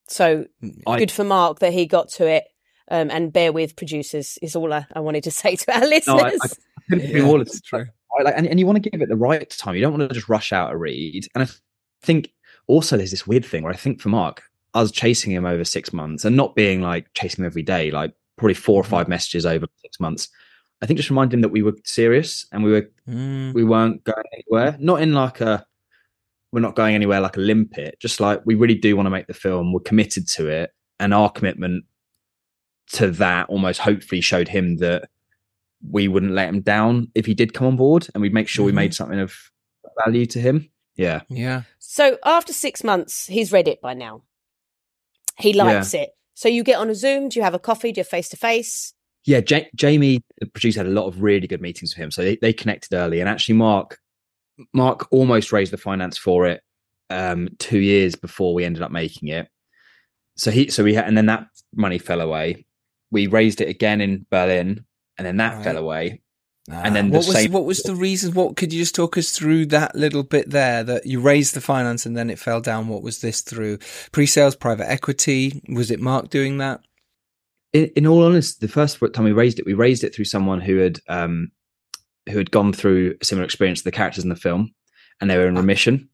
So 0.07 0.45
I- 0.85 0.99
good 0.99 1.11
for 1.11 1.23
Mark 1.23 1.59
that 1.59 1.71
he 1.71 1.85
got 1.85 2.09
to 2.13 2.27
it. 2.27 2.43
Um, 2.89 3.09
and 3.11 3.31
bear 3.31 3.51
with 3.51 3.75
producers 3.75 4.39
is 4.41 4.55
all 4.55 4.73
I, 4.73 4.85
I 4.93 4.99
wanted 4.99 5.23
to 5.25 5.31
say 5.31 5.55
to 5.55 5.73
our 5.73 5.87
listeners. 5.87 6.05
no, 6.07 6.17
I, 6.19 6.29
I 6.31 6.81
couldn't 6.89 7.07
agree 7.09 7.21
more. 7.21 7.41
it's 7.41 7.61
true. 7.61 7.85
I 8.19 8.23
like, 8.23 8.33
and, 8.35 8.47
and 8.47 8.59
you 8.59 8.65
want 8.65 8.81
to 8.83 8.89
give 8.89 9.01
it 9.01 9.09
the 9.09 9.15
right 9.15 9.47
time. 9.51 9.75
You 9.75 9.81
don't 9.81 9.95
want 9.95 10.09
to 10.09 10.13
just 10.15 10.27
rush 10.29 10.51
out 10.51 10.73
a 10.73 10.77
read. 10.77 11.27
And 11.35 11.43
I 11.43 11.47
think 12.01 12.31
also 12.67 12.97
there's 12.97 13.11
this 13.11 13.27
weird 13.27 13.45
thing 13.45 13.63
where 13.63 13.71
I 13.71 13.75
think 13.77 14.01
for 14.01 14.09
Mark, 14.09 14.41
I 14.73 14.81
was 14.81 14.91
chasing 14.91 15.31
him 15.31 15.45
over 15.45 15.63
six 15.63 15.93
months 15.93 16.25
and 16.25 16.35
not 16.35 16.55
being 16.55 16.81
like 16.81 17.13
chasing 17.13 17.43
him 17.43 17.45
every 17.45 17.61
day, 17.61 17.91
like 17.91 18.13
probably 18.37 18.55
four 18.55 18.81
or 18.81 18.83
five 18.83 19.07
messages 19.07 19.45
over 19.45 19.67
six 19.81 19.99
months. 19.99 20.29
I 20.81 20.85
think 20.85 20.97
just 20.97 21.09
reminded 21.09 21.35
him 21.35 21.41
that 21.41 21.49
we 21.49 21.61
were 21.61 21.75
serious 21.83 22.47
and 22.51 22.63
we 22.63 22.71
were 22.71 22.89
Mm. 23.07 23.53
we 23.53 23.63
weren't 23.63 24.03
going 24.03 24.23
anywhere. 24.33 24.77
Not 24.79 25.01
in 25.01 25.13
like 25.13 25.41
a 25.41 25.65
we're 26.51 26.61
not 26.61 26.75
going 26.75 26.93
anywhere 26.95 27.19
like 27.21 27.37
a 27.37 27.41
limpet. 27.41 27.99
Just 27.99 28.19
like 28.19 28.41
we 28.45 28.55
really 28.55 28.75
do 28.75 28.95
want 28.95 29.07
to 29.07 29.11
make 29.11 29.27
the 29.27 29.33
film. 29.33 29.73
We're 29.73 29.79
committed 29.79 30.27
to 30.29 30.47
it, 30.47 30.71
and 30.99 31.13
our 31.13 31.29
commitment 31.31 31.85
to 32.93 33.11
that 33.11 33.47
almost 33.49 33.79
hopefully 33.79 34.21
showed 34.21 34.47
him 34.47 34.77
that 34.77 35.09
we 35.89 36.07
wouldn't 36.07 36.33
let 36.33 36.49
him 36.49 36.61
down 36.61 37.09
if 37.15 37.25
he 37.25 37.33
did 37.33 37.53
come 37.53 37.67
on 37.67 37.75
board, 37.77 38.07
and 38.13 38.21
we'd 38.21 38.33
make 38.33 38.47
sure 38.47 38.65
we 38.65 38.71
Mhm. 38.71 38.75
made 38.75 38.93
something 38.93 39.19
of 39.19 39.33
value 40.05 40.25
to 40.27 40.39
him. 40.39 40.69
Yeah, 40.95 41.21
Yeah. 41.29 41.63
So 41.79 42.17
after 42.25 42.51
six 42.51 42.83
months, 42.83 43.25
he's 43.27 43.51
read 43.53 43.67
it 43.69 43.79
by 43.81 43.93
now. 43.93 44.23
He 45.37 45.53
likes 45.53 45.93
it. 45.93 46.09
So 46.33 46.49
you 46.49 46.63
get 46.63 46.77
on 46.77 46.89
a 46.89 46.95
Zoom. 46.95 47.29
Do 47.29 47.39
you 47.39 47.43
have 47.43 47.53
a 47.53 47.59
coffee? 47.59 47.91
Do 47.91 47.99
you 48.01 48.05
face 48.05 48.29
to 48.29 48.37
face? 48.37 48.93
yeah. 49.25 49.41
Ja- 49.47 49.65
Jamie, 49.75 50.21
the 50.39 50.47
producer, 50.47 50.79
had 50.79 50.87
a 50.87 50.89
lot 50.91 51.05
of 51.07 51.21
really 51.21 51.45
good 51.47 51.61
meetings 51.61 51.93
with 51.95 52.03
him, 52.03 52.09
so 52.11 52.23
they, 52.23 52.37
they 52.37 52.51
connected 52.53 52.93
early. 52.95 53.19
And 53.19 53.29
actually, 53.29 53.55
Mark, 53.55 53.99
Mark 54.73 55.07
almost 55.11 55.51
raised 55.53 55.71
the 55.71 55.77
finance 55.77 56.17
for 56.17 56.45
it 56.47 56.61
um, 57.09 57.49
two 57.59 57.79
years 57.79 58.15
before 58.15 58.53
we 58.53 58.65
ended 58.65 58.81
up 58.81 58.91
making 58.91 59.29
it. 59.29 59.47
So 60.35 60.51
he, 60.51 60.69
so 60.69 60.83
we 60.83 60.93
had, 60.95 61.05
and 61.07 61.17
then 61.17 61.27
that 61.27 61.47
money 61.75 61.97
fell 61.97 62.21
away. 62.21 62.65
We 63.11 63.27
raised 63.27 63.61
it 63.61 63.69
again 63.69 64.01
in 64.01 64.25
Berlin, 64.29 64.85
and 65.17 65.25
then 65.25 65.37
that 65.37 65.55
Right. 65.55 65.63
fell 65.63 65.77
away. 65.77 66.21
And 66.71 66.95
then 66.95 67.05
Ah, 67.07 67.09
the 67.09 67.17
what 67.17 67.27
was 67.27 67.35
same- 67.35 67.51
what 67.51 67.65
was 67.65 67.81
the 67.81 67.95
reason? 67.95 68.33
What 68.35 68.55
could 68.55 68.71
you 68.71 68.79
just 68.81 68.93
talk 68.93 69.17
us 69.17 69.31
through 69.31 69.65
that 69.67 69.95
little 69.95 70.21
bit 70.21 70.51
there 70.51 70.83
that 70.83 71.07
you 71.07 71.19
raised 71.19 71.55
the 71.55 71.61
finance 71.61 72.05
and 72.05 72.15
then 72.15 72.29
it 72.29 72.37
fell 72.37 72.61
down? 72.61 72.87
What 72.87 73.01
was 73.01 73.21
this 73.21 73.41
through? 73.41 73.79
Pre-sales, 74.11 74.55
private 74.55 74.87
equity? 74.87 75.63
Was 75.67 75.89
it 75.89 75.99
Mark 75.99 76.29
doing 76.29 76.59
that? 76.59 76.81
In, 77.73 77.85
in 77.95 78.05
all 78.05 78.23
honesty, 78.23 78.63
the 78.65 78.71
first 78.71 78.99
time 79.13 79.25
we 79.25 79.31
raised 79.31 79.57
it, 79.57 79.65
we 79.65 79.73
raised 79.73 80.03
it 80.03 80.13
through 80.13 80.25
someone 80.25 80.61
who 80.61 80.77
had 80.77 80.99
um, 81.07 81.51
who 82.29 82.37
had 82.37 82.51
gone 82.51 82.71
through 82.71 83.15
a 83.19 83.25
similar 83.25 83.45
experience 83.45 83.79
to 83.79 83.85
the 83.85 83.91
characters 83.91 84.23
in 84.23 84.29
the 84.29 84.35
film, 84.35 84.71
and 85.19 85.27
they 85.29 85.37
were 85.37 85.47
in 85.47 85.57
Ah. 85.57 85.61
remission. 85.61 86.09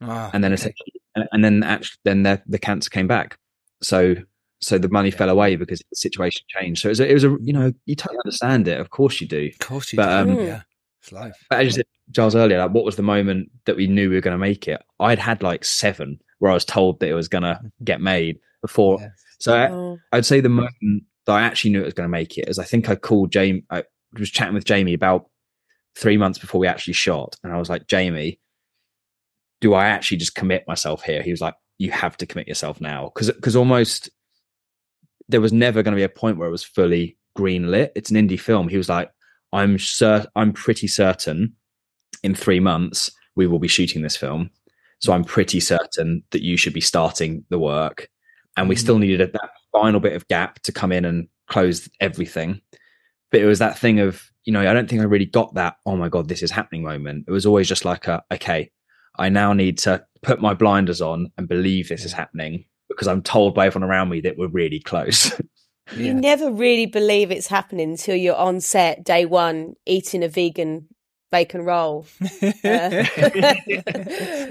Ah, 0.00 0.30
and 0.32 0.44
then 0.44 0.52
okay. 0.52 0.72
and- 1.16 1.28
and 1.32 1.44
then 1.44 1.62
actually, 1.64 1.96
then 2.04 2.22
the, 2.22 2.40
the 2.46 2.58
cancer 2.60 2.90
came 2.90 3.08
back. 3.08 3.38
So, 3.82 4.14
so 4.60 4.78
the 4.78 4.88
money 4.88 5.10
fell 5.10 5.28
away 5.28 5.56
because 5.56 5.80
the 5.90 5.96
situation 5.96 6.42
changed. 6.48 6.82
So 6.82 6.88
it 6.88 6.90
was, 6.90 7.00
a, 7.00 7.10
it 7.10 7.14
was 7.14 7.24
a, 7.24 7.36
you 7.40 7.52
know, 7.52 7.72
you 7.84 7.94
totally 7.94 8.20
understand 8.24 8.68
it. 8.68 8.80
Of 8.80 8.90
course 8.90 9.20
you 9.20 9.28
do. 9.28 9.50
of 9.52 9.66
course 9.66 9.92
you 9.92 9.96
but, 9.96 10.24
do. 10.24 10.30
um, 10.32 10.40
yeah, 10.40 10.62
it's 11.02 11.12
life. 11.12 11.36
But 11.50 11.60
as 11.60 11.66
you 11.66 11.72
said, 11.72 11.84
Giles 12.10 12.34
earlier, 12.34 12.58
like, 12.58 12.70
what 12.70 12.84
was 12.84 12.96
the 12.96 13.02
moment 13.02 13.50
that 13.66 13.76
we 13.76 13.86
knew 13.86 14.08
we 14.08 14.16
were 14.16 14.20
going 14.22 14.34
to 14.34 14.38
make 14.38 14.66
it? 14.68 14.82
I'd 15.00 15.18
had 15.18 15.42
like 15.42 15.64
seven 15.64 16.18
where 16.38 16.50
I 16.50 16.54
was 16.54 16.64
told 16.64 17.00
that 17.00 17.08
it 17.08 17.14
was 17.14 17.28
going 17.28 17.42
to 17.42 17.60
get 17.84 18.00
made 18.00 18.38
before. 18.62 18.98
Yeah. 19.00 19.08
So 19.38 19.54
I, 19.54 19.70
Oh, 19.70 19.98
I'd 20.12 20.26
say 20.26 20.40
the 20.40 20.48
moment 20.48 21.04
that 21.26 21.32
I 21.32 21.42
actually 21.42 21.72
knew 21.72 21.82
it 21.82 21.86
was 21.86 21.94
going 21.94 22.08
to 22.08 22.12
make 22.12 22.38
it 22.38 22.48
is 22.48 22.58
I 22.58 22.64
think 22.64 22.88
I 22.88 22.96
called 22.96 23.32
Jamie. 23.32 23.64
I 23.70 23.84
was 24.18 24.30
chatting 24.30 24.54
with 24.54 24.64
Jamie 24.64 24.94
about 24.94 25.26
three 25.96 26.16
months 26.16 26.38
before 26.38 26.60
we 26.60 26.66
actually 26.66 26.94
shot, 26.94 27.36
and 27.42 27.52
I 27.52 27.58
was 27.58 27.68
like, 27.68 27.86
Jamie, 27.86 28.40
do 29.60 29.74
I 29.74 29.86
actually 29.86 30.18
just 30.18 30.34
commit 30.34 30.64
myself 30.66 31.02
here? 31.02 31.22
He 31.22 31.30
was 31.30 31.40
like, 31.40 31.54
you 31.78 31.90
have 31.90 32.16
to 32.18 32.26
commit 32.26 32.48
yourself 32.48 32.80
now 32.80 33.10
because 33.14 33.30
because 33.30 33.56
almost 33.56 34.10
there 35.28 35.40
was 35.40 35.52
never 35.52 35.82
going 35.82 35.92
to 35.92 35.98
be 35.98 36.02
a 36.04 36.08
point 36.08 36.38
where 36.38 36.48
it 36.48 36.52
was 36.52 36.64
fully 36.64 37.16
green 37.34 37.70
lit. 37.70 37.92
It's 37.94 38.10
an 38.10 38.16
indie 38.16 38.40
film. 38.40 38.68
He 38.68 38.76
was 38.76 38.88
like, 38.88 39.10
I'm 39.52 39.78
cer- 39.78 40.26
I'm 40.36 40.52
pretty 40.52 40.86
certain 40.86 41.54
in 42.22 42.34
three 42.34 42.60
months 42.60 43.10
we 43.34 43.46
will 43.46 43.58
be 43.58 43.68
shooting 43.68 44.02
this 44.02 44.16
film. 44.16 44.50
So 45.00 45.12
I'm 45.12 45.24
pretty 45.24 45.60
certain 45.60 46.22
that 46.30 46.42
you 46.42 46.56
should 46.56 46.72
be 46.72 46.80
starting 46.80 47.44
the 47.50 47.58
work. 47.58 48.08
And 48.56 48.68
we 48.68 48.74
Mhm. 48.74 48.78
still 48.80 48.98
needed 48.98 49.32
that 49.32 49.50
final 49.72 50.00
bit 50.00 50.14
of 50.14 50.26
gap 50.28 50.60
to 50.60 50.72
come 50.72 50.90
in 50.92 51.04
and 51.04 51.28
close 51.48 51.88
everything. 52.00 52.60
But 53.30 53.42
it 53.42 53.46
was 53.46 53.58
that 53.58 53.78
thing 53.78 54.00
of, 54.00 54.30
you 54.44 54.52
know, 54.52 54.60
I 54.60 54.72
don't 54.72 54.88
think 54.88 55.02
I 55.02 55.04
really 55.04 55.26
got 55.26 55.54
that, 55.54 55.76
oh 55.84 55.96
my 55.96 56.08
God, 56.08 56.28
this 56.28 56.42
is 56.42 56.50
happening 56.50 56.82
moment. 56.82 57.26
It 57.28 57.32
was 57.32 57.44
always 57.44 57.68
just 57.68 57.84
like 57.84 58.08
a, 58.08 58.24
okay, 58.32 58.70
I 59.18 59.28
now 59.28 59.52
need 59.52 59.76
to 59.78 60.04
put 60.22 60.40
my 60.40 60.54
blinders 60.54 61.02
on 61.02 61.30
and 61.36 61.46
believe 61.48 61.88
this 61.88 62.04
is 62.04 62.12
happening 62.12 62.64
because 62.88 63.08
I'm 63.08 63.22
told 63.22 63.54
by 63.54 63.66
everyone 63.66 63.88
around 63.90 64.08
me 64.10 64.20
that 64.22 64.36
we're 64.38 64.48
really 64.48 64.80
close. 64.80 65.32
You 65.94 66.06
Yeah. 66.06 66.12
never 66.14 66.50
really 66.50 66.86
believe 66.86 67.30
it's 67.30 67.46
happening 67.46 67.90
until 67.90 68.16
you're 68.16 68.34
on 68.34 68.60
set 68.60 69.04
day 69.04 69.24
one 69.24 69.74
eating 69.86 70.24
a 70.24 70.28
vegan 70.28 70.88
bacon 71.30 71.62
roll. 71.62 72.06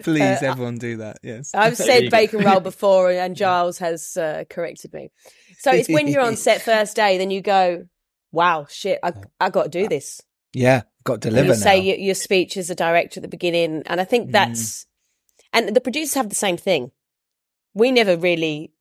Please, 0.04 0.22
Uh, 0.22 0.40
everyone 0.44 0.78
do 0.78 0.98
that. 0.98 1.18
Yes. 1.24 1.52
I've 1.54 1.78
said 1.78 2.10
bacon 2.10 2.44
roll 2.44 2.60
before, 2.60 3.12
and 3.12 3.36
Giles 3.36 3.80
has 3.80 4.16
uh, 4.18 4.46
corrected 4.50 4.94
me. 4.94 5.12
So 5.60 5.72
it's 5.72 5.90
when 5.90 6.08
you're 6.08 6.22
on 6.22 6.36
set 6.38 6.62
first 6.62 6.96
day, 6.96 7.18
then 7.18 7.32
you 7.32 7.42
go, 7.42 7.86
"Wow, 8.32 8.68
shit, 8.70 9.00
I 9.04 9.14
I 9.40 9.50
got 9.50 9.64
to 9.64 9.70
do 9.70 9.88
this." 9.88 10.22
Yeah, 10.54 10.84
got 11.04 11.22
to 11.22 11.30
deliver 11.30 11.50
you 11.50 11.56
say 11.56 11.78
now. 11.80 11.84
your, 11.84 11.98
your 11.98 12.16
speech 12.16 12.56
as 12.58 12.70
a 12.70 12.76
director 12.76 13.20
at 13.20 13.24
the 13.24 13.28
beginning, 13.28 13.84
and 13.86 14.00
I 14.00 14.04
think 14.06 14.30
Mm. 14.30 14.32
that's 14.32 14.86
and 15.54 15.76
the 15.76 15.82
producers 15.82 16.14
have 16.16 16.30
the 16.30 16.36
same 16.36 16.58
thing. 16.58 16.92
We 17.76 17.92
never 17.92 18.18
really 18.18 18.72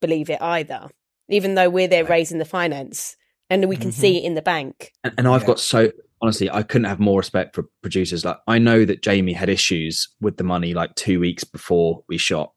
believe 0.00 0.30
it 0.30 0.40
either, 0.40 0.88
even 1.28 1.54
though 1.56 1.68
we're 1.68 1.88
there 1.88 2.04
raising 2.04 2.38
the 2.38 2.44
finance 2.46 3.16
and 3.50 3.68
we 3.68 3.76
can 3.76 3.90
Mhm. 3.90 3.94
see 3.94 4.16
it 4.18 4.24
in 4.24 4.34
the 4.34 4.42
bank. 4.42 4.92
and, 5.04 5.12
and 5.18 5.28
I've 5.28 5.42
Yeah. 5.42 5.46
got 5.48 5.60
so 5.60 5.92
honestly, 6.22 6.50
I 6.50 6.62
couldn't 6.62 6.84
have 6.84 7.00
more 7.00 7.18
respect 7.18 7.54
for 7.54 7.64
producers. 7.82 8.24
Like 8.26 8.36
I 8.46 8.58
know 8.58 8.84
that 8.84 9.02
Jamie 9.02 9.32
had 9.32 9.48
issues 9.48 10.08
with 10.20 10.36
the 10.36 10.44
money 10.44 10.74
like 10.74 10.94
two 10.94 11.18
weeks 11.18 11.44
before 11.44 12.04
we 12.08 12.18
shot, 12.18 12.52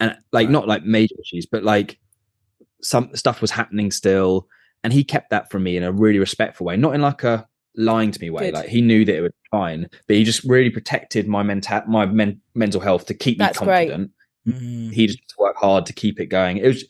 and 0.00 0.10
like 0.32 0.46
Right. 0.46 0.50
not 0.50 0.68
like 0.68 0.84
major 0.84 1.14
issues, 1.20 1.46
but 1.46 1.62
like 1.64 1.98
some 2.82 3.14
stuff 3.14 3.40
was 3.40 3.52
happening 3.52 3.90
still, 3.90 4.48
and 4.82 4.92
he 4.92 5.04
kept 5.04 5.30
that 5.30 5.50
from 5.50 5.62
me 5.62 5.76
in 5.76 5.82
a 5.84 5.92
really 5.92 6.18
respectful 6.18 6.66
way, 6.66 6.76
not 6.76 6.94
in 6.94 7.00
like 7.00 7.22
a 7.24 7.46
lying 7.76 8.10
to 8.10 8.20
me 8.20 8.28
way. 8.30 8.46
Good. 8.46 8.54
Like 8.54 8.68
he 8.68 8.80
knew 8.80 9.04
that 9.04 9.14
it 9.16 9.20
was 9.20 9.32
fine, 9.50 9.86
but 10.08 10.16
he 10.16 10.24
just 10.24 10.42
really 10.44 10.70
protected 10.70 11.26
my 11.28 11.42
mental 11.44 11.82
my 11.86 12.06
men- 12.06 12.40
mental 12.54 12.80
health 12.80 13.06
to 13.06 13.14
keep 13.14 13.38
That's 13.38 13.60
me 13.60 13.66
great. 13.66 13.90
Confident. 14.46 14.90
Mm. 14.90 14.92
He 14.92 15.06
just 15.06 15.20
worked 15.38 15.58
hard 15.58 15.86
to 15.86 15.92
keep 15.92 16.20
it 16.20 16.26
going. 16.26 16.58
It 16.58 16.66
was 16.66 16.84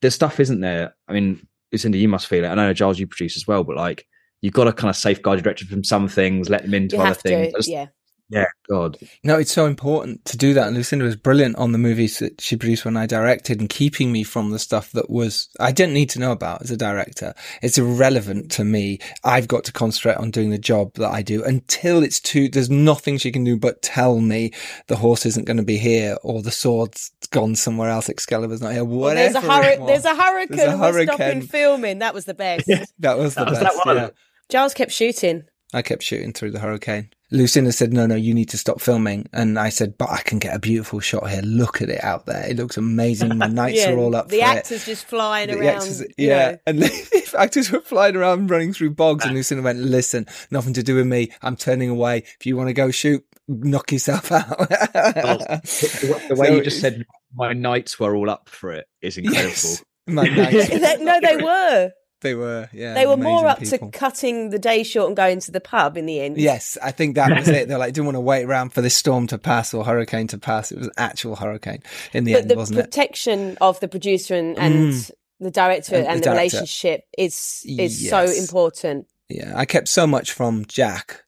the 0.00 0.10
stuff, 0.10 0.40
isn't 0.40 0.60
there? 0.60 0.94
I 1.08 1.12
mean, 1.12 1.46
Lucinda, 1.72 1.98
you 1.98 2.08
must 2.08 2.26
feel 2.26 2.44
it. 2.44 2.48
I 2.48 2.54
know 2.54 2.72
Giles, 2.72 2.98
you 2.98 3.06
produce 3.06 3.36
as 3.36 3.46
well, 3.46 3.64
but 3.64 3.76
like 3.76 4.06
you've 4.40 4.54
got 4.54 4.64
to 4.64 4.72
kind 4.72 4.88
of 4.90 4.96
safeguard 4.96 5.38
your 5.38 5.42
director 5.42 5.66
from 5.66 5.84
some 5.84 6.08
things, 6.08 6.48
let 6.48 6.62
them 6.62 6.74
into 6.74 6.96
You 6.96 7.02
other 7.02 7.14
things. 7.14 7.52
to, 7.52 7.58
just- 7.58 7.68
yeah. 7.68 7.86
Yeah, 8.30 8.46
God. 8.68 8.98
No, 9.24 9.38
it's 9.38 9.52
so 9.52 9.66
important 9.66 10.24
to 10.26 10.36
do 10.36 10.54
that. 10.54 10.66
And 10.68 10.76
Lucinda 10.76 11.04
was 11.04 11.16
brilliant 11.16 11.56
on 11.56 11.72
the 11.72 11.78
movies 11.78 12.18
that 12.18 12.40
she 12.40 12.56
produced 12.56 12.84
when 12.84 12.96
I 12.96 13.06
directed 13.06 13.60
and 13.60 13.68
keeping 13.68 14.12
me 14.12 14.22
from 14.22 14.50
the 14.50 14.58
stuff 14.58 14.92
that 14.92 15.08
was, 15.08 15.48
I 15.58 15.72
didn't 15.72 15.94
need 15.94 16.10
to 16.10 16.20
know 16.20 16.32
about 16.32 16.62
as 16.62 16.70
a 16.70 16.76
director. 16.76 17.34
It's 17.62 17.78
irrelevant 17.78 18.50
to 18.52 18.64
me. 18.64 18.98
I've 19.24 19.48
got 19.48 19.64
to 19.64 19.72
concentrate 19.72 20.16
on 20.18 20.30
doing 20.30 20.50
the 20.50 20.58
job 20.58 20.94
that 20.94 21.10
I 21.12 21.22
do 21.22 21.42
until 21.44 22.02
it's 22.02 22.20
too, 22.20 22.48
there's 22.48 22.70
nothing 22.70 23.18
she 23.18 23.32
can 23.32 23.44
do 23.44 23.56
but 23.56 23.80
tell 23.82 24.20
me 24.20 24.52
the 24.88 24.96
horse 24.96 25.24
isn't 25.26 25.46
going 25.46 25.56
to 25.56 25.62
be 25.62 25.78
here 25.78 26.16
or 26.22 26.42
the 26.42 26.50
sword's 26.50 27.10
gone 27.30 27.56
somewhere 27.56 27.90
else. 27.90 28.08
Excalibur's 28.08 28.60
not 28.60 28.72
here. 28.72 28.84
Well, 28.84 28.98
Whatever. 29.00 29.32
there's 29.32 29.44
a 29.44 29.48
it 29.48 29.50
hurri- 29.80 29.86
there's 29.86 30.04
a 30.04 30.14
hurricane. 30.14 30.56
There's 30.56 30.74
a 30.74 30.78
We're 30.78 31.04
stopping 31.04 31.42
filming. 31.42 31.98
That 32.00 32.14
was 32.14 32.24
the 32.26 32.34
best. 32.34 32.68
That 33.00 33.16
was 33.18 33.34
the 33.34 33.44
That 33.44 33.50
was 33.50 33.58
best. 33.60 33.76
that 33.76 33.86
one. 33.86 33.96
yeah. 33.96 34.08
Giles 34.50 34.74
kept 34.74 34.92
shooting. 34.92 35.44
I 35.74 35.82
kept 35.82 36.02
shooting 36.02 36.32
through 36.32 36.52
the 36.52 36.60
hurricane. 36.60 37.10
Lucinda 37.30 37.72
said, 37.72 37.92
no, 37.92 38.06
no, 38.06 38.14
you 38.14 38.32
need 38.32 38.48
to 38.48 38.56
stop 38.56 38.80
filming. 38.80 39.28
And 39.34 39.58
I 39.58 39.68
said, 39.68 39.98
but 39.98 40.08
I 40.08 40.22
can 40.22 40.38
get 40.38 40.56
a 40.56 40.58
beautiful 40.58 40.98
shot 40.98 41.28
here. 41.28 41.42
Look 41.42 41.82
at 41.82 41.90
it 41.90 42.02
out 42.02 42.24
there. 42.24 42.48
It 42.48 42.56
looks 42.56 42.78
amazing. 42.78 43.36
My 43.36 43.46
nights 43.48 43.76
Yeah, 43.76 43.90
are 43.92 43.98
all 43.98 44.16
up 44.16 44.28
the 44.28 44.38
for 44.38 44.44
actors 44.46 44.82
it. 44.84 44.86
just 44.86 45.04
flying 45.04 45.48
The 45.50 45.58
around. 45.58 45.66
actors- 45.76 46.04
yeah. 46.16 46.52
know. 46.52 46.58
And 46.66 46.82
if 46.84 47.34
actors 47.34 47.70
were 47.70 47.82
flying 47.82 48.16
around 48.16 48.48
running 48.50 48.72
through 48.72 48.90
bogs 48.94 49.24
and 49.24 49.32
ah. 49.32 49.36
Lucinda 49.36 49.62
went, 49.62 49.78
listen, 49.78 50.26
nothing 50.50 50.72
to 50.72 50.82
do 50.82 50.94
with 50.94 51.06
me. 51.06 51.30
I'm 51.42 51.54
turning 51.56 51.90
away. 51.90 52.24
If 52.40 52.46
you 52.46 52.56
want 52.56 52.68
to 52.70 52.72
go 52.74 52.90
shoot, 52.90 53.22
knock 53.46 53.92
yourself 53.92 54.32
out. 54.32 54.48
the, 54.68 56.24
the 56.30 56.34
way 56.34 56.46
So 56.48 56.54
you 56.54 56.62
just 56.62 56.80
said 56.80 57.04
my 57.34 57.52
nights 57.52 58.00
were 58.00 58.16
all 58.16 58.30
up 58.30 58.48
for 58.48 58.72
it 58.72 58.86
is 59.02 59.18
incredible. 59.18 59.48
Yes. 59.50 59.84
My 60.06 60.22
nights. 60.24 60.70
No, 61.00 61.20
they 61.20 61.36
were. 61.36 61.90
They 62.20 62.34
were, 62.34 62.68
yeah. 62.72 62.94
They 62.94 63.06
were 63.06 63.16
more 63.16 63.46
up 63.46 63.60
people. 63.60 63.90
to 63.92 63.98
cutting 63.98 64.50
the 64.50 64.58
day 64.58 64.82
short 64.82 65.06
and 65.08 65.16
going 65.16 65.38
to 65.40 65.52
the 65.52 65.60
pub 65.60 65.96
in 65.96 66.06
the 66.06 66.20
end. 66.20 66.36
Yes, 66.36 66.76
I 66.82 66.90
think 66.90 67.14
that 67.14 67.36
was 67.36 67.48
it. 67.48 67.68
They're 67.68 67.78
like, 67.78 67.92
didn't 67.94 68.06
want 68.06 68.16
to 68.16 68.20
wait 68.20 68.44
around 68.44 68.70
for 68.72 68.80
this 68.80 68.96
storm 68.96 69.26
to 69.28 69.38
pass 69.38 69.72
or 69.72 69.84
hurricane 69.84 70.26
to 70.28 70.38
pass. 70.38 70.72
It 70.72 70.78
was 70.78 70.88
an 70.88 70.92
actual 70.98 71.36
hurricane 71.36 71.82
in 72.12 72.24
the 72.24 72.32
but 72.32 72.40
end, 72.42 72.50
the 72.50 72.56
wasn't 72.56 72.80
it? 72.80 72.82
protection 72.84 73.56
of 73.60 73.78
the 73.80 73.88
producer 73.88 74.34
and, 74.34 74.58
and 74.58 74.74
Mm. 74.92 75.10
the 75.40 75.50
director 75.52 75.94
And 75.96 76.06
and, 76.06 76.16
the 76.16 76.20
the, 76.20 76.24
director. 76.34 76.56
relationship 76.56 77.04
is 77.16 77.62
is 77.66 78.08
so 78.10 78.24
important. 78.24 79.06
Yeah, 79.28 79.52
I 79.54 79.64
kept 79.66 79.86
so 79.88 80.06
much 80.06 80.32
from 80.32 80.64
Jack. 80.66 81.22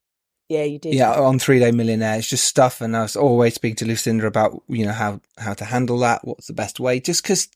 Yeah, 0.51 0.65
you 0.65 0.81
did. 0.81 0.95
Yeah, 0.95 1.13
on 1.13 1.39
Three 1.39 1.61
Day 1.61 1.71
Millionaire, 1.71 2.19
it's 2.19 2.29
just 2.29 2.45
stuff, 2.45 2.81
and 2.81 2.97
I 2.97 3.03
was 3.03 3.15
always 3.15 3.55
speaking 3.55 3.77
to 3.77 3.87
Lucinda 3.87 4.27
about 4.27 4.61
you 4.69 4.85
know 4.85 4.91
how 4.93 5.21
how 5.39 5.55
to 5.55 5.65
handle 5.65 5.97
that, 6.01 6.25
what's 6.25 6.49
the 6.49 6.53
best 6.53 6.81
way, 6.81 6.99
just 6.99 7.23
because 7.23 7.47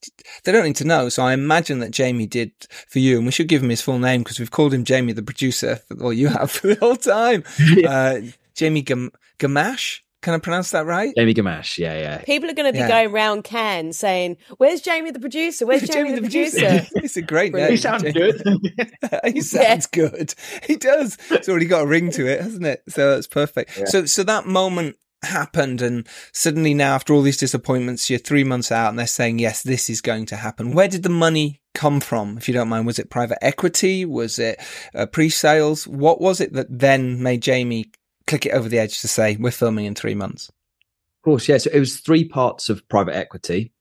they 0.44 0.52
don't 0.52 0.64
need 0.64 0.76
to 0.76 0.84
know. 0.84 1.08
So 1.08 1.24
I 1.24 1.32
imagine 1.32 1.80
that 1.80 1.90
Jamie 1.90 2.28
did 2.28 2.52
for 2.88 3.00
you, 3.00 3.16
and 3.16 3.26
we 3.26 3.32
should 3.32 3.48
give 3.48 3.64
him 3.64 3.70
his 3.70 3.82
full 3.82 3.98
name 3.98 4.22
because 4.22 4.38
we've 4.38 4.52
called 4.52 4.72
him 4.72 4.84
Jamie, 4.84 5.12
the 5.12 5.24
producer, 5.24 5.80
for, 5.88 6.00
or 6.04 6.12
you 6.12 6.28
have 6.28 6.50
for 6.52 6.68
the 6.68 6.76
whole 6.76 6.94
time. 6.96 7.42
Uh, 7.84 8.20
Jamie 8.54 8.82
Gam- 8.82 9.10
Gamache, 9.40 10.02
can 10.24 10.32
I 10.34 10.38
pronounce 10.38 10.70
that 10.70 10.86
right? 10.86 11.12
Jamie 11.16 11.34
Gamache, 11.34 11.78
yeah, 11.78 11.98
yeah. 11.98 12.18
People 12.24 12.48
are 12.48 12.54
going 12.54 12.66
to 12.66 12.72
be 12.72 12.78
Yeah. 12.78 12.88
going 12.88 13.12
round 13.12 13.44
Cannes 13.44 13.92
saying, 13.92 14.38
"Where's 14.56 14.80
Jamie 14.80 15.10
the 15.10 15.20
producer? 15.20 15.66
Where's 15.66 15.82
Jamie, 15.88 16.12
the, 16.14 16.22
producer?" 16.22 16.86
it's 16.96 17.16
a 17.18 17.22
great 17.22 17.52
Brilliant. 17.52 17.70
name. 17.70 17.76
He 17.76 17.76
sounds 17.76 18.02
Jamie. 18.02 18.32
good. 18.32 19.20
he 19.34 19.40
sounds 19.42 19.86
good. 19.86 20.34
He 20.66 20.76
does. 20.76 21.18
It's 21.30 21.48
already 21.48 21.66
got 21.66 21.82
a 21.82 21.86
ring 21.86 22.10
to 22.12 22.26
it, 22.26 22.40
hasn't 22.40 22.64
it? 22.64 22.82
So 22.88 23.10
that's 23.14 23.26
perfect. 23.26 23.78
Yeah. 23.78 23.84
So, 23.84 24.06
so 24.06 24.22
that 24.24 24.46
moment 24.46 24.96
happened, 25.22 25.82
and 25.82 26.06
suddenly 26.32 26.72
now, 26.74 26.94
after 26.94 27.12
all 27.12 27.22
these 27.22 27.36
disappointments, 27.36 28.08
you're 28.08 28.18
three 28.18 28.44
months 28.44 28.72
out, 28.72 28.88
and 28.88 28.98
they're 28.98 29.06
saying, 29.06 29.38
"Yes, 29.40 29.62
this 29.62 29.90
is 29.90 30.00
going 30.00 30.24
to 30.26 30.36
happen." 30.36 30.72
Where 30.72 30.88
did 30.88 31.02
the 31.02 31.08
money 31.10 31.60
come 31.74 32.00
from, 32.00 32.38
if 32.38 32.48
you 32.48 32.54
don't 32.54 32.68
mind? 32.68 32.86
Was 32.86 32.98
it 32.98 33.10
private 33.10 33.38
equity? 33.44 34.04
Was 34.06 34.38
it 34.38 34.58
uh, 34.94 35.04
pre-sales? 35.06 35.86
What 35.86 36.18
was 36.20 36.40
it 36.40 36.54
that 36.54 36.66
then 36.70 37.22
made 37.22 37.42
Jamie 37.42 37.90
click 38.26 38.46
it 38.46 38.52
over 38.52 38.68
the 38.68 38.78
edge 38.78 39.00
to 39.00 39.08
say, 39.08 39.36
"We're 39.36 39.50
filming 39.50 39.86
in 39.86 39.94
three 39.94 40.14
months"? 40.14 40.48
Of 40.48 41.24
course, 41.24 41.48
yeah. 41.48 41.58
So 41.58 41.70
it 41.72 41.80
was 41.80 42.00
three 42.00 42.24
parts 42.24 42.68
of 42.68 42.86
private 42.88 43.14
equity, 43.14 43.72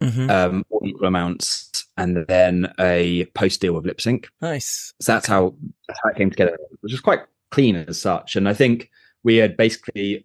Mm-hmm. 0.00 0.30
um, 0.30 0.64
all 0.70 0.80
equal 0.84 1.08
amounts, 1.08 1.84
and 1.96 2.24
then 2.28 2.72
a 2.78 3.24
post 3.34 3.60
deal 3.60 3.72
with 3.74 3.84
Lip 3.84 4.00
Sync. 4.00 4.28
Nice. 4.40 4.94
So 5.00 5.12
that's 5.12 5.26
how 5.26 5.54
that's 5.88 5.98
how 6.04 6.10
it 6.10 6.16
came 6.16 6.30
together, 6.30 6.56
which 6.80 6.92
was 6.92 7.00
quite 7.00 7.22
clean 7.50 7.74
as 7.74 8.00
such. 8.00 8.36
And 8.36 8.48
I 8.48 8.54
think 8.54 8.90
we 9.24 9.36
had 9.36 9.56
basically 9.56 10.24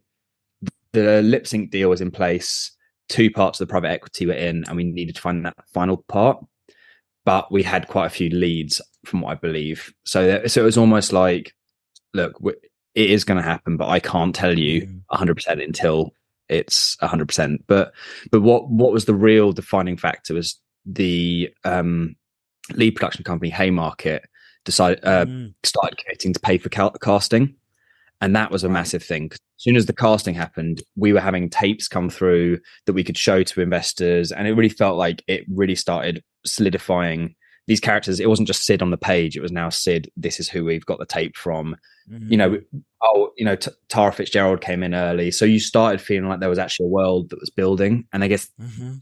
the 0.91 1.23
lip 1.23 1.47
sync 1.47 1.71
deal 1.71 1.89
was 1.89 2.01
in 2.01 2.12
place, 2.12 2.71
two 3.09 3.31
parts 3.31 3.59
of 3.59 3.67
the 3.67 3.71
private 3.71 3.89
equity 3.89 4.27
were 4.27 4.33
in, 4.33 4.63
and 4.67 4.77
we 4.77 4.83
needed 4.83 5.15
to 5.15 5.21
find 5.21 5.43
that 5.45 5.55
final 5.73 5.97
part. 6.07 6.43
But 7.25 7.51
we 7.51 7.63
had 7.63 7.88
quite 7.88 8.05
a 8.05 8.12
few 8.12 8.29
leads, 8.29 8.79
from 9.05 9.21
what 9.21 9.31
I 9.31 9.36
believe. 9.36 9.91
So, 10.05 10.27
that, 10.27 10.51
so 10.51 10.62
it 10.62 10.65
was 10.65 10.77
almost 10.77 11.13
like, 11.13 11.55
look, 12.13 12.33
it 12.95 13.10
is 13.10 13.23
going 13.23 13.38
to 13.38 13.43
happen, 13.43 13.77
but 13.77 13.89
I 13.89 13.99
can't 13.99 14.36
tell 14.36 14.58
you 14.58 14.82
Mm. 14.88 15.01
100% 15.12 15.63
until 15.63 16.13
it's 16.49 16.95
100%. 17.01 17.60
But 17.67 17.93
but 18.32 18.41
what 18.41 18.69
what 18.69 18.91
was 18.91 19.06
the 19.06 19.15
real 19.15 19.51
defining 19.53 19.97
factor 19.97 20.34
was 20.34 20.60
the 20.86 21.49
um, 21.63 22.15
lead 22.73 22.91
production 22.91 23.23
company 23.23 23.49
Haymarket 23.49 24.23
decided 24.65 25.03
uh, 25.03 25.25
Mm. 25.25 25.53
started 25.63 25.97
committing 25.97 26.34
to 26.34 26.39
pay 26.39 26.58
for 26.58 26.69
ca- 26.69 26.91
casting, 27.01 27.56
and 28.21 28.36
that 28.36 28.51
was 28.51 28.63
a 28.63 28.69
massive 28.69 29.03
thing. 29.03 29.29
As 29.32 29.39
soon 29.58 29.75
as 29.75 29.86
the 29.86 29.93
casting 29.93 30.36
happened, 30.36 30.82
we 30.95 31.13
were 31.13 31.19
having 31.21 31.49
tapes 31.49 31.88
come 31.88 32.10
through 32.10 32.60
that 32.86 32.93
we 32.93 33.03
could 33.03 33.17
show 33.17 33.43
to 33.43 33.62
investors, 33.62 34.32
and 34.32 34.47
it 34.47 34.53
really 34.53 34.69
felt 34.69 34.97
like 34.97 35.23
it 35.27 35.45
really 35.49 35.75
started 35.75 36.23
solidifying 36.45 37.36
these 37.67 37.80
characters. 37.80 38.19
It 38.19 38.30
wasn't 38.30 38.47
just 38.47 38.65
Sid 38.65 38.82
on 38.82 38.91
the 38.91 38.97
page; 38.97 39.36
it 39.38 39.41
was 39.41 39.52
now 39.52 39.69
Sid. 39.69 40.10
This 40.17 40.39
is 40.39 40.49
who 40.49 40.65
we've 40.65 40.86
got 40.86 40.99
the 40.99 41.06
tape 41.06 41.36
from. 41.38 41.76
You 42.30 42.36
know, 42.36 42.60
oh, 43.02 43.32
you 43.38 43.45
know, 43.45 43.56
T- 43.56 43.71
Tara 43.88 44.12
Fitzgerald 44.12 44.60
came 44.60 44.84
in 44.84 44.93
early, 44.93 45.32
so 45.32 45.45
you 45.45 45.60
started 45.60 46.02
feeling 46.02 46.28
like 46.28 46.41
there 46.41 46.49
was 46.49 46.60
actually 46.60 46.88
a 46.88 46.89
world 46.89 47.30
that 47.30 47.39
was 47.39 47.49
building, 47.49 48.06
and 48.12 48.23
I 48.26 48.28
guess 48.28 48.49
Mhm. 48.62 49.02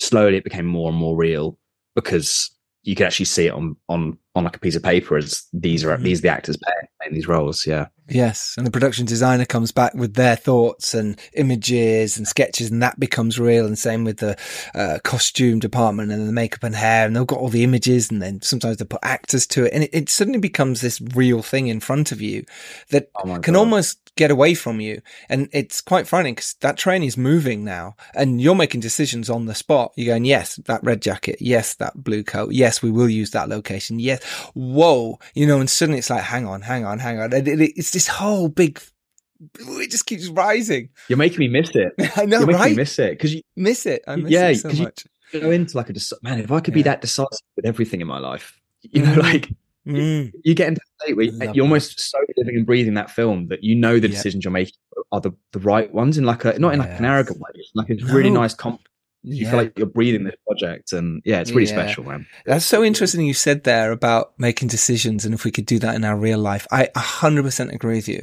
slowly 0.00 0.38
it 0.38 0.44
became 0.44 0.64
more 0.66 0.88
and 0.88 0.98
more 0.98 1.14
real 1.14 1.58
because 1.94 2.50
you 2.84 2.94
could 2.94 3.06
actually 3.06 3.26
see 3.26 3.46
it 3.48 3.52
on 3.52 3.76
on 3.88 4.16
on 4.34 4.44
like 4.44 4.56
a 4.56 4.60
piece 4.60 4.76
of 4.76 4.82
paper 4.82 5.16
as 5.16 5.44
these 5.52 5.84
are 5.84 5.96
Mhm. 5.96 6.02
these 6.04 6.18
are 6.20 6.22
the 6.22 6.28
actors 6.28 6.56
playing, 6.56 6.88
playing 7.00 7.14
these 7.14 7.28
roles. 7.28 7.66
Yeah, 7.66 7.86
Yes, 8.08 8.54
and 8.58 8.66
the 8.66 8.70
production 8.70 9.06
designer 9.06 9.44
comes 9.44 9.72
back 9.72 9.94
with 9.94 10.14
their 10.14 10.36
thoughts 10.36 10.92
and 10.92 11.18
images 11.34 12.18
and 12.18 12.26
sketches, 12.26 12.70
and 12.70 12.82
that 12.82 12.98
becomes 12.98 13.38
real. 13.38 13.64
And 13.64 13.78
same 13.78 14.04
with 14.04 14.18
the 14.18 14.36
uh, 14.74 14.98
costume 15.04 15.60
department 15.60 16.12
and 16.12 16.28
the 16.28 16.32
makeup 16.32 16.62
and 16.64 16.74
hair, 16.74 17.06
and 17.06 17.14
they've 17.14 17.26
got 17.26 17.38
all 17.38 17.48
the 17.48 17.64
images, 17.64 18.10
and 18.10 18.20
then 18.20 18.42
sometimes 18.42 18.78
they 18.78 18.84
put 18.84 19.00
actors 19.02 19.46
to 19.48 19.64
it, 19.66 19.72
and 19.72 19.84
it, 19.84 19.90
it 19.92 20.08
suddenly 20.10 20.40
becomes 20.40 20.80
this 20.80 21.00
real 21.14 21.42
thing 21.42 21.68
in 21.68 21.80
front 21.80 22.10
of 22.12 22.20
you 22.20 22.44
that 22.90 23.08
Oh 23.16 23.38
can 23.38 23.54
God. 23.54 23.56
almost 23.60 23.98
get 24.16 24.30
away 24.30 24.54
from 24.54 24.80
you. 24.80 25.00
And 25.28 25.48
it's 25.52 25.80
quite 25.80 26.06
frightening 26.06 26.34
because 26.34 26.54
that 26.60 26.76
train 26.76 27.02
is 27.02 27.16
moving 27.16 27.64
now, 27.64 27.96
and 28.14 28.40
you're 28.40 28.54
making 28.54 28.80
decisions 28.80 29.30
on 29.30 29.46
the 29.46 29.54
spot. 29.54 29.92
You're 29.96 30.14
going, 30.14 30.24
yes, 30.24 30.56
that 30.66 30.82
red 30.82 31.00
jacket, 31.02 31.36
yes, 31.40 31.74
that 31.76 32.02
blue 32.02 32.22
coat, 32.22 32.52
yes, 32.52 32.82
we 32.82 32.90
will 32.90 33.08
use 33.08 33.30
that 33.30 33.48
location, 33.48 33.98
yes, 33.98 34.22
whoa, 34.54 35.18
you 35.34 35.46
know, 35.46 35.60
and 35.60 35.68
suddenly 35.70 35.98
it's 35.98 36.10
like, 36.10 36.22
hang 36.22 36.46
on, 36.46 36.62
hang 36.62 36.84
on, 36.84 36.98
hang 36.98 37.18
on, 37.20 37.32
and 37.32 37.48
it, 37.48 37.60
it- 37.60 37.72
it's 37.76 37.90
this 37.92 38.06
whole 38.08 38.48
big. 38.48 38.80
It 39.58 39.90
just 39.90 40.06
keeps 40.06 40.28
rising. 40.28 40.90
you're 41.08 41.16
making 41.18 41.40
me 41.40 41.48
miss 41.48 41.70
it. 41.74 41.92
I 42.16 42.26
know, 42.26 42.38
you're 42.38 42.46
making 42.46 42.60
right? 42.60 42.70
me 42.70 42.76
miss 42.76 42.98
it 43.00 43.10
because 43.12 43.34
you 43.34 43.42
miss 43.56 43.86
it. 43.86 44.02
I 44.06 44.14
miss 44.16 44.30
Yeah, 44.30 44.48
it 44.48 44.56
so 44.56 44.68
'cause 44.68 44.78
you- 44.78 45.40
go 45.40 45.50
into 45.50 45.76
like 45.76 45.90
a 45.90 45.94
man. 46.22 46.38
If 46.38 46.52
I 46.52 46.60
could 46.60 46.74
be 46.74 46.82
that 46.82 47.00
decisive 47.00 47.40
with 47.56 47.64
everything 47.66 48.00
in 48.00 48.06
my 48.06 48.18
life, 48.18 48.60
you 48.82 49.02
know, 49.02 49.14
Mhm. 49.14 49.22
like 49.22 49.48
Mm. 49.86 50.30
you 50.44 50.54
get 50.54 50.68
into 50.68 50.80
a 50.80 51.04
state 51.04 51.16
where 51.16 51.24
you, 51.26 51.52
you're 51.54 51.64
almost 51.64 51.98
so 51.98 52.18
living 52.36 52.54
and 52.54 52.64
breathing 52.64 52.94
that 52.94 53.10
film 53.10 53.48
that 53.48 53.64
you 53.64 53.74
know 53.74 53.98
the 53.98 54.06
Yeah. 54.08 54.14
decisions 54.14 54.44
you're 54.44 54.52
making 54.52 54.74
are 55.10 55.20
the, 55.20 55.32
the 55.52 55.58
right 55.58 55.92
ones 55.92 56.16
in 56.18 56.24
like 56.24 56.44
a 56.44 56.56
not 56.58 56.72
in 56.72 56.78
like 56.78 56.98
an 56.98 57.04
arrogant 57.04 57.40
way, 57.40 57.50
just 57.56 57.74
like 57.74 57.90
a 57.90 57.96
really 58.14 58.30
nice 58.30 58.54
comp. 58.54 58.80
You 59.24 59.44
Yeah. 59.44 59.50
feel 59.50 59.58
like 59.58 59.78
you're 59.78 59.86
breathing 59.88 60.24
this 60.24 60.34
project, 60.46 60.92
and 60.92 61.20
yeah, 61.24 61.40
it's 61.40 61.50
really 61.50 61.66
Yeah. 61.70 61.84
special, 61.84 62.04
man. 62.04 62.26
That's 62.46 62.64
so 62.64 62.82
interesting 62.84 63.26
you 63.26 63.34
said 63.34 63.64
there 63.64 63.90
about 63.92 64.32
making 64.38 64.68
decisions 64.68 65.24
and 65.24 65.34
if 65.34 65.44
we 65.44 65.50
could 65.50 65.66
do 65.66 65.78
that 65.80 65.94
in 65.96 66.04
our 66.04 66.16
real 66.16 66.38
life. 66.38 66.66
I 66.70 66.88
100% 66.96 67.72
agree 67.72 67.96
with 67.96 68.08
you. 68.08 68.22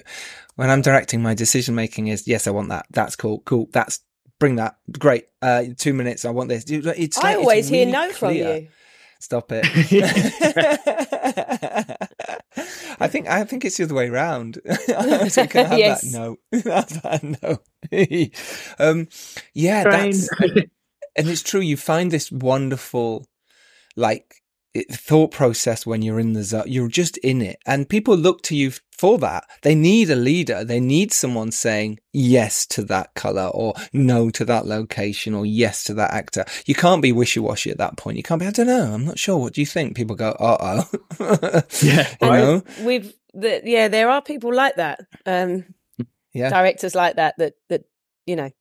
When 0.55 0.69
I'm 0.69 0.81
directing, 0.81 1.21
my 1.21 1.33
decision 1.33 1.75
making 1.75 2.07
is, 2.07 2.27
yes, 2.27 2.47
I 2.47 2.51
want 2.51 2.69
that. 2.69 2.85
That's 2.91 3.15
cool. 3.15 3.39
Cool. 3.45 3.69
That's, 3.71 3.99
bring 4.39 4.55
that. 4.57 4.75
Great. 4.97 5.25
Uh, 5.41 5.65
two 5.77 5.93
minutes. 5.93 6.25
I 6.25 6.31
want 6.31 6.49
this. 6.49 6.63
It's 6.69 6.85
like, 6.85 6.97
I 6.97 7.01
it's 7.01 7.17
always 7.17 7.67
hear 7.69 7.85
really 7.85 7.91
no 7.93 8.11
from 8.11 8.33
you. 8.35 8.67
Stop 9.21 9.51
it. 9.53 9.65
I 12.99 13.07
think 13.07 13.27
I 13.27 13.43
think 13.45 13.65
it's 13.65 13.77
the 13.77 13.83
other 13.85 13.95
way 13.95 14.07
around. 14.09 14.59
so 15.29 15.47
can 15.47 15.65
I 15.65 15.69
have 15.69 15.79
Yes. 15.79 16.01
that? 16.01 16.17
No, 16.19 16.37
have 16.71 17.01
that? 17.01 17.23
No. 17.23 17.59
um, 18.79 19.07
yeah, 19.53 19.83
that's 19.85 20.29
and 21.15 21.29
it's 21.29 21.43
true. 21.43 21.61
You 21.61 21.77
find 21.77 22.11
this 22.11 22.31
wonderful, 22.31 23.25
like 23.95 24.38
it, 24.73 24.91
thought 24.91 25.31
process 25.31 25.85
when 25.85 26.01
you're 26.01 26.19
in 26.19 26.33
the 26.33 26.43
zone. 26.43 26.63
You're 26.67 26.87
just 26.87 27.17
in 27.17 27.41
it, 27.41 27.57
and 27.65 27.89
people 27.89 28.15
look 28.15 28.41
to 28.43 28.55
you 28.55 28.71
for 28.97 29.17
that. 29.19 29.45
They 29.61 29.75
need 29.75 30.09
a 30.09 30.15
leader. 30.15 30.63
They 30.63 30.79
need 30.79 31.11
someone 31.13 31.51
saying 31.51 31.99
yes 32.13 32.65
to 32.67 32.83
that 32.83 33.13
color, 33.15 33.47
or 33.47 33.73
no 33.93 34.29
to 34.31 34.45
that 34.45 34.65
location, 34.67 35.33
or 35.33 35.45
yes 35.45 35.83
to 35.85 35.93
that 35.95 36.11
actor. 36.13 36.45
You 36.65 36.75
can't 36.75 37.01
be 37.01 37.11
wishy 37.11 37.39
washy 37.39 37.71
at 37.71 37.77
that 37.77 37.97
point. 37.97 38.17
You 38.17 38.23
can't 38.23 38.39
be. 38.41 38.47
I 38.47 38.51
don't 38.51 38.67
know. 38.67 38.93
I'm 38.93 39.05
not 39.05 39.19
sure. 39.19 39.37
What 39.37 39.53
do 39.53 39.61
you 39.61 39.67
think? 39.67 39.95
People 39.95 40.15
go, 40.15 40.31
uh 40.31 40.83
oh. 41.19 41.61
Yeah, 41.81 42.07
you 42.21 42.27
right. 42.29 42.39
know. 42.39 42.63
We've 42.83 43.13
the, 43.33 43.61
yeah, 43.63 43.87
there 43.87 44.09
are 44.09 44.21
people 44.21 44.53
like 44.53 44.75
that. 44.77 45.01
Um, 45.25 45.65
Yeah. 46.33 46.49
directors 46.49 46.93
like 46.95 47.15
that 47.15 47.35
that 47.39 47.53
that 47.69 47.85
you 48.25 48.35
know 48.35 48.51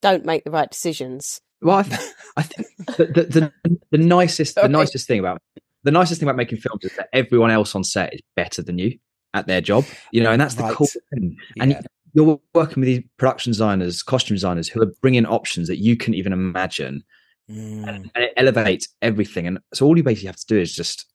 don't 0.00 0.24
make 0.24 0.44
the 0.44 0.50
right 0.50 0.70
decisions. 0.70 1.40
Well, 1.60 1.78
I, 1.78 1.82
th- 1.82 2.00
I 2.36 2.42
think 2.42 2.68
the, 2.96 3.04
the, 3.06 3.52
the, 3.64 3.78
the 3.90 3.98
nicest 4.16 4.54
the 4.56 4.62
Okay. 4.62 4.72
nicest 4.72 5.06
thing 5.06 5.20
about 5.20 5.40
the 5.84 5.90
nicest 5.90 6.20
thing 6.20 6.28
about 6.28 6.36
making 6.36 6.58
films 6.58 6.84
is 6.84 6.92
that 6.96 7.08
everyone 7.12 7.50
else 7.50 7.74
on 7.74 7.84
set 7.84 8.12
is 8.14 8.20
better 8.36 8.62
than 8.62 8.78
you 8.78 8.98
at 9.34 9.46
their 9.46 9.60
job. 9.60 9.84
You 10.12 10.22
know, 10.22 10.32
and 10.32 10.40
that's 10.40 10.54
the 10.54 10.62
Right. 10.64 10.74
cool 10.74 10.88
thing. 11.12 11.36
And 11.60 11.70
Yeah. 11.72 11.80
you're 12.14 12.40
working 12.54 12.80
with 12.80 12.86
these 12.88 13.02
production 13.16 13.50
designers, 13.52 14.02
costume 14.02 14.34
designers 14.34 14.68
who 14.68 14.82
are 14.82 14.92
bringing 15.00 15.24
options 15.26 15.68
that 15.68 15.78
you 15.78 15.96
couldn't 15.96 16.14
even 16.14 16.32
imagine, 16.32 17.04
Mm. 17.50 18.10
and 18.14 18.24
it 18.24 18.32
elevates 18.36 18.88
everything. 19.00 19.46
And 19.46 19.58
so 19.72 19.86
all 19.86 19.96
you 19.96 20.02
basically 20.02 20.26
have 20.26 20.36
to 20.36 20.46
do 20.46 20.58
is 20.58 20.74
just. 20.74 21.06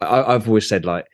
I, 0.00 0.34
I've 0.34 0.48
always 0.48 0.68
said 0.68 0.84
like 0.84 1.06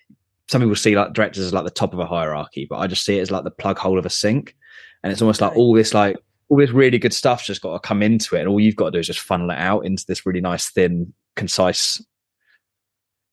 some 0.49 0.61
people 0.63 0.75
see 0.77 0.97
like 0.97 1.13
directors 1.13 1.45
as 1.45 1.53
like 1.53 1.65
the 1.65 1.71
top 1.71 1.93
of 1.93 1.99
a 2.01 2.07
hierarchy, 2.07 2.67
but 2.69 2.79
I 2.79 2.87
just 2.87 3.05
see 3.05 3.19
it 3.19 3.23
as 3.23 3.31
like 3.31 3.45
the 3.45 3.51
plug 3.51 3.79
hole 3.79 3.99
of 3.99 4.07
a 4.07 4.11
sink. 4.11 4.57
And 5.03 5.13
it's 5.13 5.21
almost 5.23 5.41
like 5.41 5.55
all 5.57 5.75
this 5.75 5.95
like 5.95 6.17
all 6.49 6.57
this 6.59 6.71
really 6.71 6.99
good 6.99 7.13
stuff's 7.13 7.47
just 7.47 7.61
got 7.63 7.73
to 7.75 7.87
come 7.87 8.03
into 8.03 8.37
it, 8.37 8.41
and 8.41 8.49
all 8.49 8.61
you've 8.61 8.77
got 8.77 8.87
to 8.87 8.91
do 8.93 8.99
is 8.99 9.07
just 9.07 9.21
funnel 9.21 9.51
it 9.51 9.59
out 9.59 9.85
into 9.87 10.05
this 10.07 10.25
really 10.27 10.41
nice, 10.41 10.71
thin, 10.71 11.13
concise. 11.37 12.03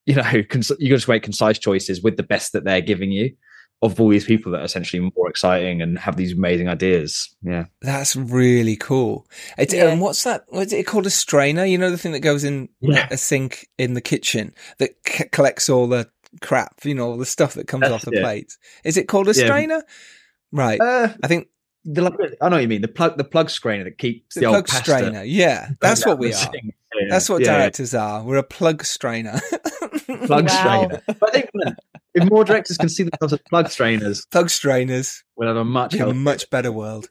You 0.05 0.15
know, 0.15 0.23
cons- 0.49 0.69
you 0.79 0.89
got 0.89 0.95
to 0.95 0.97
just 0.97 1.07
make 1.07 1.23
concise 1.23 1.57
choices 1.59 2.01
with 2.03 2.17
the 2.17 2.23
best 2.23 2.53
that 2.53 2.63
they're 2.63 2.81
giving 2.81 3.11
you 3.11 3.35
of 3.81 3.99
all 3.99 4.07
these 4.09 4.25
people 4.25 4.51
that 4.51 4.61
are 4.61 4.65
essentially 4.65 5.11
more 5.15 5.29
exciting 5.29 5.81
and 5.81 5.99
have 5.99 6.15
these 6.15 6.31
amazing 6.31 6.69
ideas. 6.69 7.35
Yeah, 7.43 7.65
That's 7.81 8.15
really 8.15 8.77
cool. 8.77 9.27
It's, 9.57 9.73
Yeah. 9.73 9.85
um, 9.85 9.99
what's 9.99 10.23
that? 10.23 10.45
What's 10.47 10.71
it 10.71 10.87
called? 10.87 11.05
A 11.05 11.09
strainer? 11.09 11.65
You 11.65 11.77
know, 11.77 11.91
the 11.91 11.97
thing 11.97 12.13
that 12.13 12.21
goes 12.21 12.43
in 12.45 12.69
Yeah. 12.79 13.07
a 13.11 13.17
sink 13.17 13.67
in 13.77 13.93
the 13.93 14.01
kitchen 14.01 14.53
that 14.79 14.91
c- 15.05 15.25
collects 15.31 15.69
all 15.69 15.87
the 15.87 16.09
crap, 16.41 16.85
you 16.85 16.95
know, 16.95 17.07
all 17.11 17.17
the 17.17 17.25
stuff 17.25 17.53
that 17.55 17.67
comes 17.67 17.81
That's 17.81 17.93
off 17.93 18.01
the 18.03 18.17
it. 18.17 18.23
plates. 18.23 18.57
Is 18.85 18.95
it 18.97 19.07
called 19.09 19.27
a 19.27 19.33
Yeah. 19.33 19.45
strainer? 19.45 19.83
Right. 20.53 20.79
uh, 20.79 21.09
I 21.21 21.27
think 21.27 21.47
the, 21.85 22.01
like, 22.01 22.13
I 22.41 22.49
know 22.49 22.57
what 22.57 22.61
you 22.61 22.67
mean. 22.67 22.81
The 22.81 22.87
plug, 22.87 23.17
the 23.17 23.23
plug 23.23 23.49
strainer 23.49 23.83
that 23.85 23.97
keeps 23.97 24.35
the, 24.35 24.41
the, 24.41 24.47
plug 24.47 24.55
old 24.55 24.67
pasta 24.67 24.83
strainer. 24.83 25.23
Yeah. 25.23 25.69
That's 25.79 26.05
what 26.05 26.19
we 26.19 26.33
are. 26.33 26.51
Yeah, 26.53 27.07
That's 27.09 27.29
what 27.29 27.41
yeah, 27.41 27.51
yeah. 27.51 27.57
directors 27.57 27.93
are. 27.93 28.23
We're 28.23 28.37
a 28.37 28.43
plug 28.43 28.83
strainer. 28.83 29.39
plug 30.25 30.47
Wow. 30.47 30.87
strainer. 30.87 31.01
But 31.07 31.29
I 31.29 31.31
think 31.31 31.49
if 32.13 32.29
more 32.29 32.43
directors 32.45 32.77
can 32.77 32.89
see 32.89 33.03
themselves 33.03 33.33
as 33.33 33.39
plug 33.49 33.69
strainers, 33.69 34.25
plug 34.27 34.49
strainers. 34.49 35.23
we'll 35.35 35.47
have 35.47 35.57
a 35.57 35.65
much 35.65 35.93
a 35.95 36.13
much 36.13 36.49
better 36.49 36.71
world. 36.71 37.09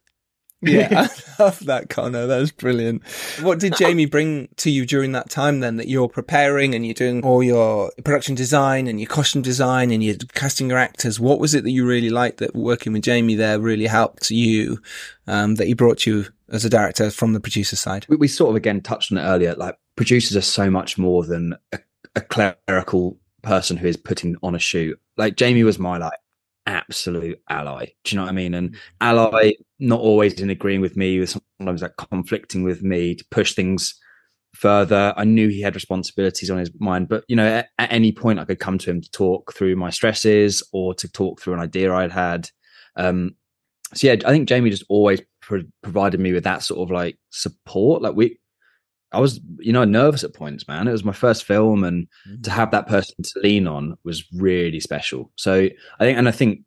Yeah, 0.66 1.08
I 1.38 1.42
love 1.42 1.60
that, 1.66 1.88
Connor. 1.90 2.26
That 2.26 2.38
was 2.38 2.52
brilliant. 2.52 3.02
What 3.40 3.58
did 3.58 3.76
Jamie 3.76 4.06
bring 4.06 4.48
to 4.56 4.70
you 4.70 4.86
during 4.86 5.12
that 5.12 5.30
time 5.30 5.60
then 5.60 5.76
that 5.76 5.88
you're 5.88 6.08
preparing 6.08 6.74
and 6.74 6.84
you're 6.84 6.94
doing 6.94 7.24
all 7.24 7.42
your 7.42 7.92
production 8.04 8.34
design 8.34 8.86
and 8.86 9.00
your 9.00 9.08
costume 9.08 9.42
design 9.42 9.90
and 9.90 10.02
you're 10.02 10.16
casting 10.34 10.68
your 10.68 10.78
actors? 10.78 11.20
What 11.20 11.40
was 11.40 11.54
it 11.54 11.64
that 11.64 11.70
you 11.70 11.86
really 11.86 12.10
liked 12.10 12.38
that 12.38 12.54
working 12.54 12.92
with 12.92 13.02
Jamie 13.02 13.34
there 13.34 13.58
really 13.60 13.86
helped 13.86 14.30
you, 14.30 14.80
um, 15.26 15.56
that 15.56 15.66
he 15.66 15.74
brought 15.74 16.06
you 16.06 16.26
as 16.48 16.64
a 16.64 16.70
director 16.70 17.10
from 17.10 17.32
the 17.32 17.40
producer 17.40 17.76
side? 17.76 18.06
we, 18.08 18.16
we 18.16 18.28
sort 18.28 18.50
of 18.50 18.56
again 18.56 18.80
touched 18.80 19.12
on 19.12 19.18
it 19.18 19.22
earlier. 19.22 19.54
Like 19.54 19.78
producers 19.96 20.36
are 20.36 20.42
so 20.42 20.70
much 20.70 20.98
more 20.98 21.24
than 21.24 21.56
a, 21.72 21.78
a 22.16 22.20
clerical 22.20 23.18
person 23.42 23.76
who 23.76 23.86
is 23.86 23.96
putting 23.96 24.36
on 24.42 24.54
a 24.54 24.58
shoot. 24.58 24.98
Like 25.16 25.36
Jamie 25.36 25.64
was 25.64 25.78
my 25.78 25.98
like 25.98 26.18
absolute 26.66 27.40
ally. 27.48 27.86
Do 28.04 28.14
you 28.14 28.16
know 28.16 28.24
what 28.24 28.30
I 28.30 28.34
mean? 28.34 28.54
And 28.54 28.76
ally, 29.00 29.52
not 29.78 30.00
always 30.00 30.40
in 30.40 30.50
agreeing 30.50 30.80
with 30.80 30.96
me, 30.96 31.24
sometimes 31.26 31.82
like 31.82 31.96
conflicting 31.96 32.62
with 32.62 32.82
me 32.82 33.14
to 33.14 33.24
push 33.30 33.54
things 33.54 33.94
further. 34.54 35.12
I 35.16 35.24
knew 35.24 35.48
he 35.48 35.60
had 35.60 35.74
responsibilities 35.74 36.50
on 36.50 36.58
his 36.58 36.70
mind, 36.78 37.08
but 37.08 37.24
you 37.28 37.36
know, 37.36 37.46
at, 37.46 37.68
at 37.78 37.92
any 37.92 38.12
point 38.12 38.38
I 38.38 38.44
could 38.44 38.60
come 38.60 38.78
to 38.78 38.90
him 38.90 39.00
to 39.00 39.10
talk 39.10 39.52
through 39.52 39.76
my 39.76 39.90
stresses 39.90 40.62
or 40.72 40.94
to 40.94 41.10
talk 41.10 41.40
through 41.40 41.54
an 41.54 41.60
idea 41.60 41.92
I'd 41.92 42.12
had. 42.12 42.48
Um, 42.96 43.36
so 43.94 44.06
yeah, 44.06 44.16
I 44.24 44.30
think 44.30 44.48
Jamie 44.48 44.70
just 44.70 44.84
always 44.88 45.20
pro- 45.40 45.62
provided 45.82 46.20
me 46.20 46.32
with 46.32 46.44
that 46.44 46.62
sort 46.62 46.80
of 46.80 46.90
like 46.92 47.18
support. 47.30 48.02
Like 48.02 48.14
we, 48.14 48.38
I 49.14 49.20
was, 49.20 49.40
you 49.58 49.72
know, 49.72 49.84
nervous 49.84 50.24
at 50.24 50.34
points, 50.34 50.66
man. 50.68 50.88
It 50.88 50.92
was 50.92 51.04
my 51.04 51.12
first 51.12 51.44
film, 51.44 51.84
and 51.84 52.06
to 52.42 52.50
have 52.50 52.70
that 52.72 52.86
person 52.86 53.16
to 53.22 53.40
lean 53.40 53.66
on 53.66 53.96
was 54.04 54.24
really 54.32 54.80
special. 54.80 55.30
So 55.36 55.68
I 56.00 56.04
think, 56.04 56.18
and 56.18 56.28
I 56.28 56.32
think, 56.32 56.60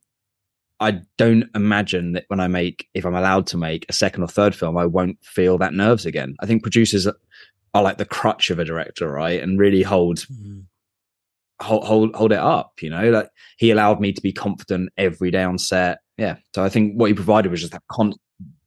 I 0.79 1.01
don't 1.17 1.45
imagine 1.55 2.11
that 2.13 2.25
when 2.27 2.39
I 2.39 2.47
make, 2.47 2.87
if 2.93 3.05
I'm 3.05 3.15
allowed 3.15 3.47
to 3.47 3.57
make 3.57 3.85
a 3.89 3.93
second 3.93 4.23
or 4.23 4.27
third 4.27 4.53
film, 4.55 4.77
I 4.77 4.85
won't 4.85 5.17
feel 5.23 5.57
that 5.57 5.73
nerves 5.73 6.05
again. 6.05 6.35
I 6.39 6.45
think 6.45 6.61
producers 6.61 7.07
are 7.07 7.83
like 7.83 7.97
the 7.97 8.05
crutch 8.05 8.49
of 8.49 8.59
a 8.59 8.65
director, 8.65 9.11
right, 9.11 9.41
and 9.41 9.59
really 9.59 9.81
hold 9.81 10.17
Mhm. 10.19 10.65
hold 11.61 11.83
hold, 11.85 12.15
hold 12.15 12.31
it 12.31 12.37
up. 12.39 12.73
You 12.81 12.91
know, 12.91 13.09
like 13.09 13.29
he 13.57 13.71
allowed 13.71 13.99
me 13.99 14.13
to 14.13 14.21
be 14.21 14.31
confident 14.31 14.89
every 14.97 15.31
day 15.31 15.43
on 15.43 15.57
set. 15.57 15.99
Yeah. 16.17 16.37
So 16.53 16.63
I 16.63 16.69
think 16.69 16.93
what 16.95 17.07
he 17.09 17.13
provided 17.15 17.49
was 17.51 17.61
just 17.61 17.73
that 17.73 17.83
con, 17.91 18.13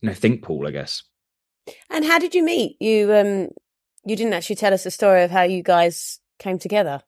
you 0.01 0.09
know, 0.09 0.15
think 0.15 0.43
pool, 0.43 0.67
I 0.67 0.73
guess. 0.73 1.03
And 1.91 2.05
how 2.05 2.19
did 2.19 2.35
you 2.35 2.43
meet? 2.45 2.77
You 2.81 3.13
um 3.13 3.49
you 4.05 4.17
didn't 4.17 4.33
actually 4.35 4.57
tell 4.57 4.73
us 4.75 4.85
the 4.85 4.91
story 4.91 5.23
of 5.23 5.31
how 5.31 5.43
you 5.43 5.63
guys 5.63 6.19
came 6.39 6.59
together. 6.59 7.03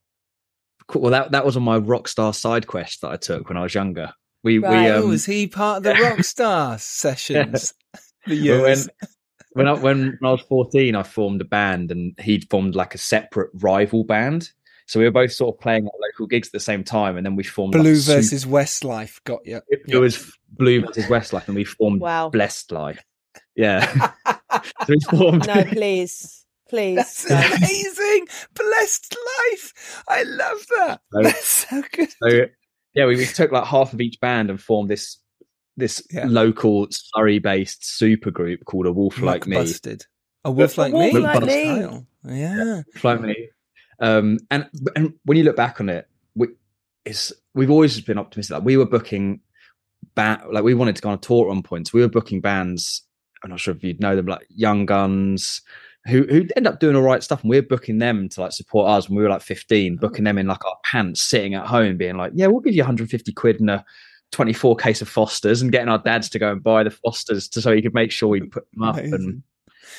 Cool. 0.88 1.02
Well, 1.02 1.10
that 1.12 1.32
that 1.32 1.44
was 1.46 1.56
on 1.56 1.62
my 1.62 1.78
rockstar 1.78 2.34
side 2.34 2.66
quest 2.66 3.00
that 3.02 3.10
I 3.10 3.16
took 3.16 3.48
when 3.48 3.56
I 3.56 3.62
was 3.62 3.74
younger. 3.74 4.12
We 4.44 4.58
Right. 4.58 4.84
we 4.84 4.90
um, 4.90 5.08
was 5.08 5.24
he 5.24 5.46
part 5.46 5.78
of 5.78 5.82
the 5.84 5.92
Rockstar 5.94 6.78
sessions? 6.80 7.72
The 8.26 8.48
Well, 8.50 8.62
when- 8.62 8.68
years. 8.68 8.88
when 9.52 9.68
I 9.68 9.72
when, 9.72 10.16
when 10.20 10.28
I 10.28 10.30
was 10.32 10.42
fourteen, 10.42 10.94
I 10.96 11.02
formed 11.02 11.40
a 11.40 11.44
band, 11.44 11.90
and 11.90 12.14
he'd 12.20 12.48
formed 12.50 12.74
like 12.76 12.94
a 12.94 12.98
separate 12.98 13.50
rival 13.54 14.04
band. 14.04 14.50
So 14.86 14.98
we 15.00 15.06
were 15.06 15.10
both 15.12 15.32
sort 15.32 15.56
of 15.56 15.60
playing 15.60 15.86
at 15.86 15.92
local 16.00 16.26
gigs 16.26 16.48
at 16.48 16.52
the 16.52 16.60
same 16.60 16.84
time, 16.84 17.16
and 17.16 17.24
then 17.26 17.34
we 17.36 17.42
formed 17.44 17.74
like, 17.74 17.82
Blue 17.82 17.92
a 17.92 17.96
super- 17.96 18.16
versus 18.18 18.44
Westlife 18.46 19.22
got 19.24 19.40
you. 19.46 19.60
It, 19.68 19.82
it 19.88 19.96
was 19.98 20.32
Blue 20.50 20.82
versus 20.82 21.06
Westlife, 21.06 21.46
and 21.48 21.56
we 21.56 21.64
formed 21.64 22.00
Wow. 22.00 22.28
Blessed 22.28 22.70
Life. 22.72 23.02
Yeah, 23.56 24.10
so 24.26 24.60
we 24.88 25.00
formed. 25.10 25.46
no, 25.48 25.64
please. 25.64 26.41
Please. 26.72 26.96
That's 26.96 27.28
no. 27.28 27.36
amazing. 27.56 28.26
Blessed 28.54 29.14
life. 29.50 30.02
I 30.08 30.22
love 30.22 30.66
that. 30.78 31.00
So- 31.12 31.22
That's 31.22 31.46
so 31.68 31.82
good. 31.92 32.08
So 32.22 32.46
yeah, 32.94 33.04
we, 33.06 33.16
we 33.16 33.26
took 33.26 33.52
like 33.52 33.64
half 33.66 33.92
of 33.92 34.00
each 34.00 34.18
band 34.20 34.48
and 34.48 34.58
formed 34.60 34.88
this 34.90 35.18
this 35.76 36.02
Yeah. 36.10 36.24
local 36.28 36.86
Surrey 36.90 37.38
based 37.38 37.84
super 37.84 38.30
group 38.30 38.64
called 38.64 38.86
A 38.86 38.92
Wolf 38.92 39.20
Like 39.20 39.46
Me. 39.46 39.56
busted. 39.56 40.06
A 40.46 40.50
wolf 40.50 40.78
like 40.78 40.92
Wolf 40.94 41.12
me. 41.12 41.20
Like 41.20 41.40
Good 41.40 41.46
Me. 41.46 41.64
style. 41.64 42.06
Yeah. 42.24 42.74
Wolf 42.94 43.04
Like 43.04 43.20
Me. 43.20 43.48
Um, 44.00 44.38
and 44.50 44.66
and 44.96 45.12
when 45.26 45.36
you 45.38 45.44
look 45.44 45.56
back 45.56 45.78
on 45.80 45.88
it, 45.90 46.08
we, 46.34 46.48
it's 47.04 47.32
we've 47.54 47.70
always 47.70 48.00
been 48.00 48.18
optimistic. 48.18 48.54
Like 48.54 48.64
we 48.64 48.78
were 48.78 48.86
booking 48.86 49.40
ba- 50.14 50.42
like 50.50 50.64
we 50.64 50.72
wanted 50.74 50.96
to 50.96 51.02
go 51.02 51.10
on 51.10 51.16
a 51.16 51.18
tour 51.18 51.44
at 51.44 51.48
one 51.48 51.62
point. 51.62 51.88
So 51.88 51.92
we 51.94 52.00
were 52.00 52.08
booking 52.08 52.40
bands. 52.40 53.02
I'm 53.44 53.50
not 53.50 53.60
sure 53.60 53.74
if 53.74 53.82
you'd 53.82 54.00
know 54.00 54.14
them, 54.16 54.26
like 54.26 54.46
Young 54.50 54.86
Guns, 54.86 55.62
who 56.06 56.24
who 56.24 56.46
end 56.56 56.66
up 56.66 56.80
doing 56.80 56.96
all 56.96 57.02
right 57.02 57.22
stuff, 57.22 57.42
and 57.42 57.50
we're 57.50 57.62
booking 57.62 57.98
them 57.98 58.28
to 58.30 58.40
like 58.40 58.52
support 58.52 58.88
us 58.90 59.08
when 59.08 59.16
we 59.16 59.22
were 59.22 59.28
like 59.28 59.42
15, 59.42 59.96
booking 59.96 60.24
them 60.24 60.38
in 60.38 60.46
like 60.46 60.64
our 60.64 60.76
pants, 60.84 61.20
sitting 61.20 61.54
at 61.54 61.66
home, 61.66 61.96
being 61.96 62.16
like, 62.16 62.32
"Yeah, 62.34 62.48
we'll 62.48 62.60
give 62.60 62.74
you 62.74 62.82
150 62.82 63.32
quid 63.32 63.60
and 63.60 63.70
a 63.70 63.84
24 64.32 64.76
case 64.76 65.00
of 65.02 65.08
Fosters," 65.08 65.62
and 65.62 65.70
getting 65.72 65.88
our 65.88 65.98
dads 65.98 66.28
to 66.30 66.38
go 66.38 66.50
and 66.52 66.62
buy 66.62 66.82
the 66.82 66.90
Fosters 66.90 67.48
to 67.50 67.60
so 67.62 67.72
he 67.74 67.82
could 67.82 67.94
make 67.94 68.10
sure 68.10 68.28
we 68.28 68.40
put 68.42 68.64
them 68.72 68.82
up. 68.82 68.96
And, 68.96 69.14
Amazing. 69.14 69.42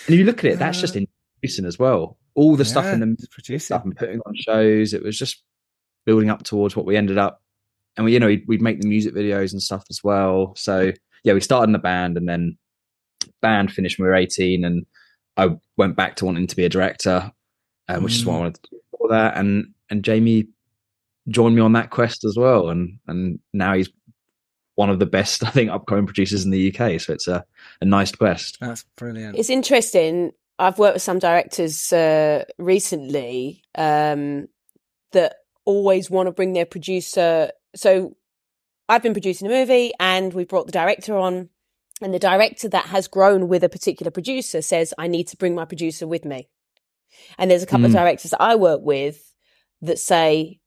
and 0.07 0.15
you 0.15 0.23
look 0.25 0.39
at 0.39 0.45
it, 0.45 0.59
that's 0.59 0.81
just 0.81 0.95
Uh, 0.97 1.01
inducing 1.41 1.65
as 1.65 1.79
well. 1.79 2.17
All 2.35 2.55
the 2.55 2.65
stuff 2.65 2.85
in 2.85 2.99
Yeah, 2.99 3.05
the 3.05 3.11
it's 3.13 3.27
producing. 3.27 3.59
stuff 3.59 3.83
and 3.85 3.95
putting 3.95 4.19
on 4.25 4.33
shows. 4.35 4.93
It 4.93 5.03
was 5.03 5.17
just 5.17 5.43
building 6.05 6.29
up 6.29 6.43
towards 6.43 6.75
what 6.75 6.85
we 6.85 6.97
ended 6.97 7.17
up. 7.17 7.41
And 7.95 8.05
we, 8.05 8.13
you 8.13 8.19
know, 8.19 8.25
we'd, 8.27 8.43
we'd 8.47 8.61
make 8.61 8.81
the 8.81 8.87
music 8.87 9.13
videos 9.13 9.51
and 9.53 9.61
stuff 9.61 9.85
as 9.91 10.03
well. 10.03 10.53
So 10.57 10.91
yeah, 11.23 11.33
we 11.33 11.39
started 11.41 11.69
in 11.69 11.73
the 11.73 11.79
band 11.79 12.17
and 12.17 12.27
then 12.27 12.57
band 13.41 13.71
finished 13.71 13.99
when 13.99 14.05
we 14.05 14.09
were 14.09 14.15
18 14.15 14.65
and 14.65 14.85
I 15.37 15.57
went 15.77 15.95
back 15.95 16.15
to 16.17 16.25
wanting 16.25 16.47
to 16.47 16.55
be 16.55 16.65
a 16.65 16.69
director, 16.69 17.31
um, 17.87 18.03
which 18.03 18.15
is 18.15 18.25
what 18.25 18.33
I 18.33 18.37
Mm. 18.37 18.39
wanted 18.39 18.55
to 18.55 18.69
do 18.71 18.79
before 18.91 19.09
that. 19.09 19.37
And, 19.37 19.73
and 19.89 20.03
Jamie 20.03 20.47
joined 21.29 21.55
me 21.55 21.61
on 21.61 21.73
that 21.73 21.89
quest 21.89 22.23
as 22.23 22.37
well. 22.37 22.69
And, 22.69 22.99
and 23.07 23.39
now 23.53 23.73
he's 23.73 23.89
one 24.75 24.89
of 24.89 24.99
the 24.99 25.05
best, 25.05 25.43
I 25.47 25.49
think, 25.49 25.69
upcoming 25.71 26.05
producers 26.05 26.45
in 26.45 26.51
the 26.51 26.69
UK. 26.73 26.99
So 27.01 27.13
it's 27.13 27.27
a, 27.27 27.45
a 27.81 27.85
nice 27.85 28.11
quest. 28.11 28.57
That's 28.59 28.85
brilliant. 28.95 29.37
It's 29.37 29.49
interesting. 29.49 30.31
I've 30.59 30.77
worked 30.77 30.95
with 30.95 31.01
some 31.03 31.19
directors 31.19 31.91
uh, 31.91 32.45
recently 32.59 33.63
um, 33.75 34.47
that 35.13 35.37
always 35.65 36.09
want 36.11 36.27
to 36.27 36.31
bring 36.31 36.53
their 36.53 36.65
producer. 36.65 37.51
So 37.75 38.15
I've 38.87 39.01
been 39.01 39.13
producing 39.13 39.47
a 39.47 39.49
movie 39.49 39.93
and 39.99 40.33
we 40.33 40.43
brought 40.45 40.67
the 40.67 40.71
director 40.71 41.17
on, 41.17 41.49
and 42.03 42.13
the 42.13 42.19
director 42.19 42.67
that 42.69 42.87
has 42.87 43.07
grown 43.07 43.47
with 43.47 43.63
a 43.63 43.69
particular 43.69 44.11
producer 44.11 44.61
says, 44.61 44.93
I 44.97 45.07
need 45.07 45.27
to 45.29 45.37
bring 45.37 45.55
my 45.55 45.65
producer 45.65 46.07
with 46.07 46.25
me. 46.25 46.49
And 47.37 47.49
there's 47.49 47.63
a 47.63 47.67
couple 47.67 47.85
of 47.85 47.91
Mm. 47.91 47.95
directors 47.95 48.31
that 48.31 48.41
I 48.41 48.55
work 48.55 48.81
with 48.81 49.33
that 49.81 49.99
say, 49.99 50.59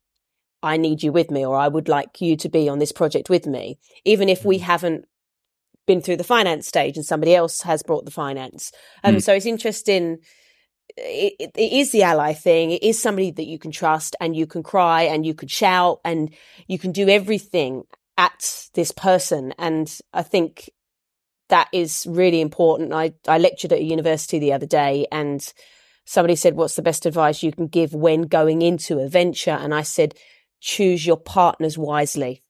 I 0.62 0.76
need 0.76 1.03
you 1.03 1.12
with 1.12 1.30
me, 1.30 1.45
or 1.45 1.57
I 1.57 1.68
would 1.68 1.89
like 1.89 2.20
you 2.20 2.37
to 2.39 2.49
be 2.49 2.68
on 2.68 2.78
this 2.78 2.93
project 2.93 3.28
with 3.30 3.47
me, 3.47 3.78
even 4.05 4.28
if 4.28 4.45
we 4.45 4.59
haven't 4.59 5.05
been 5.87 6.01
through 6.01 6.16
the 6.16 6.24
finance 6.24 6.66
stage 6.66 6.97
and 6.97 7.07
somebody 7.07 7.34
else 7.34 7.62
has 7.62 7.82
brought 7.82 8.05
the 8.05 8.11
finance. 8.11 8.72
Um, 9.05 9.16
Mm. 9.16 9.22
So 9.22 9.34
it's 9.34 9.47
interesting. 9.47 10.18
It, 10.97 11.34
it, 11.39 11.51
it 11.55 11.72
is 11.72 11.93
the 11.93 12.03
ally 12.03 12.32
thing. 12.32 12.70
It 12.70 12.82
is 12.82 13.01
somebody 13.01 13.30
that 13.32 13.47
you 13.47 13.59
can 13.59 13.70
trust 13.70 14.16
and 14.20 14.34
you 14.34 14.47
can 14.47 14.62
cry 14.62 15.03
and 15.03 15.26
you 15.26 15.34
can 15.34 15.49
shout 15.49 16.01
and 16.05 16.32
you 16.66 16.78
can 16.78 16.93
do 16.93 17.09
everything 17.09 17.84
at 18.16 18.68
this 18.74 18.93
person. 18.93 19.53
And 19.59 19.93
I 20.12 20.22
think 20.22 20.70
that 21.49 21.68
is 21.72 22.07
really 22.09 22.40
important. 22.40 22.92
I, 22.92 23.14
I 23.28 23.38
lectured 23.38 23.72
at 23.72 23.80
a 23.80 23.84
university 23.84 24.38
the 24.38 24.53
other 24.53 24.66
day 24.66 25.07
and 25.12 25.53
somebody 26.05 26.36
said, 26.36 26.55
What's 26.55 26.76
the 26.76 26.82
best 26.82 27.07
advice 27.07 27.42
you 27.42 27.53
can 27.53 27.66
give 27.68 27.94
when 27.94 28.22
going 28.22 28.62
into 28.62 28.99
a 28.99 29.09
venture? 29.09 29.51
And 29.51 29.74
I 29.74 29.82
said, 29.82 30.14
Choose 30.61 31.07
your 31.07 31.18
partners 31.18 31.78
wisely 31.78 32.42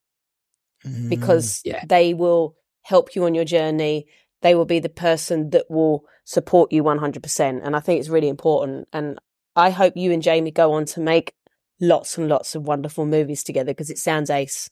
Mm. 0.84 1.08
because 1.08 1.62
yeah. 1.64 1.82
they 1.86 2.14
will 2.14 2.54
help 2.82 3.14
you 3.14 3.24
on 3.24 3.34
your 3.34 3.44
journey. 3.44 4.06
They 4.42 4.54
will 4.54 4.64
be 4.64 4.78
the 4.78 4.88
person 4.88 5.50
that 5.50 5.66
will 5.68 6.04
support 6.24 6.72
you 6.72 6.82
100%. 6.84 7.60
And 7.64 7.74
I 7.74 7.80
think 7.80 8.00
it's 8.00 8.08
really 8.08 8.28
important. 8.28 8.88
And 8.92 9.18
I 9.56 9.70
hope 9.70 9.96
you 9.96 10.12
and 10.12 10.22
Jamie 10.22 10.50
go 10.50 10.72
on 10.72 10.84
to 10.86 11.00
make 11.00 11.32
lots 11.80 12.18
and 12.18 12.28
lots 12.28 12.54
of 12.54 12.62
wonderful 12.62 13.06
movies 13.06 13.42
together 13.42 13.72
because 13.72 13.90
it 13.90 13.98
sounds 13.98 14.30
ace. 14.30 14.70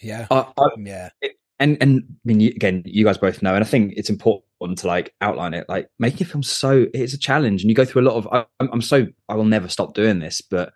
Yeah. 0.00 0.26
I, 0.30 0.46
I, 0.56 0.68
Yeah. 0.78 1.10
And 1.58 1.78
and 1.80 2.02
I 2.08 2.12
mean, 2.24 2.40
you, 2.40 2.50
again, 2.50 2.82
you 2.84 3.04
guys 3.04 3.18
both 3.18 3.42
know, 3.42 3.54
and 3.54 3.64
I 3.64 3.66
think 3.66 3.94
it's 3.96 4.10
important 4.10 4.78
to 4.78 4.86
like 4.86 5.14
outline 5.20 5.54
it. 5.54 5.66
Like 5.68 5.88
making 5.98 6.26
a 6.26 6.30
film, 6.30 6.42
so 6.42 6.86
it's 6.92 7.14
a 7.14 7.18
challenge, 7.18 7.62
and 7.62 7.70
you 7.70 7.74
go 7.74 7.84
through 7.84 8.02
a 8.02 8.08
lot 8.08 8.16
of. 8.16 8.28
I, 8.30 8.44
I'm, 8.60 8.68
I'm 8.72 8.82
so 8.82 9.06
I 9.28 9.34
will 9.34 9.44
never 9.44 9.68
stop 9.68 9.94
doing 9.94 10.18
this, 10.18 10.40
but 10.40 10.72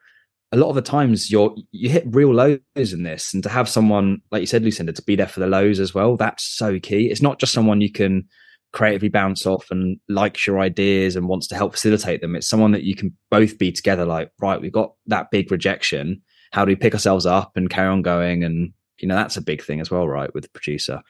a 0.53 0.57
lot 0.57 0.71
of 0.71 0.75
the 0.75 0.83
times 0.83 1.31
you're 1.31 1.55
you 1.71 1.91
hit 1.91 2.05
real 2.07 2.35
lows 2.35 2.59
in 2.77 3.03
this, 3.03 3.35
and 3.35 3.43
to 3.43 3.49
have 3.49 3.69
someone 3.69 4.23
like 4.31 4.41
you 4.41 4.47
said, 4.47 4.63
Lucinda, 4.63 4.93
to 4.93 5.03
be 5.03 5.17
there 5.17 5.29
for 5.29 5.41
the 5.41 5.47
lows 5.47 5.81
as 5.81 5.95
well, 5.95 6.17
that's 6.17 6.45
so 6.45 6.79
key. 6.79 7.11
It's 7.11 7.23
not 7.23 7.39
just 7.39 7.53
someone 7.53 7.81
you 7.81 7.93
can 7.93 8.27
creatively 8.73 9.09
bounce 9.09 9.47
off 9.47 9.71
and 9.71 9.99
likes 10.09 10.47
your 10.47 10.61
ideas 10.61 11.17
and 11.17 11.29
wants 11.29 11.49
to 11.49 11.57
help 11.57 11.73
facilitate 11.73 12.21
them. 12.21 12.37
It's 12.37 12.49
someone 12.49 12.71
that 12.73 12.85
you 12.85 12.95
can 12.95 13.17
both 13.31 13.59
be 13.59 13.73
together. 13.73 14.05
Like, 14.05 14.31
right, 14.41 14.61
we've 14.61 14.73
got 14.73 14.95
that 15.07 15.31
big 15.31 15.51
rejection. 15.51 16.23
How 16.53 16.65
do 16.65 16.71
we 16.71 16.77
pick 16.77 16.95
ourselves 16.95 17.27
up 17.27 17.53
and 17.57 17.69
carry 17.69 17.89
on 17.89 18.03
going 18.03 18.45
and 18.45 18.73
you 19.01 19.09
know 19.09 19.17
that's 19.17 19.37
a 19.37 19.43
big 19.43 19.63
thing 19.63 19.81
as 19.81 19.91
well 19.91 20.09
right 20.09 20.33
with 20.35 20.45
the 20.45 20.51
producer 20.51 21.03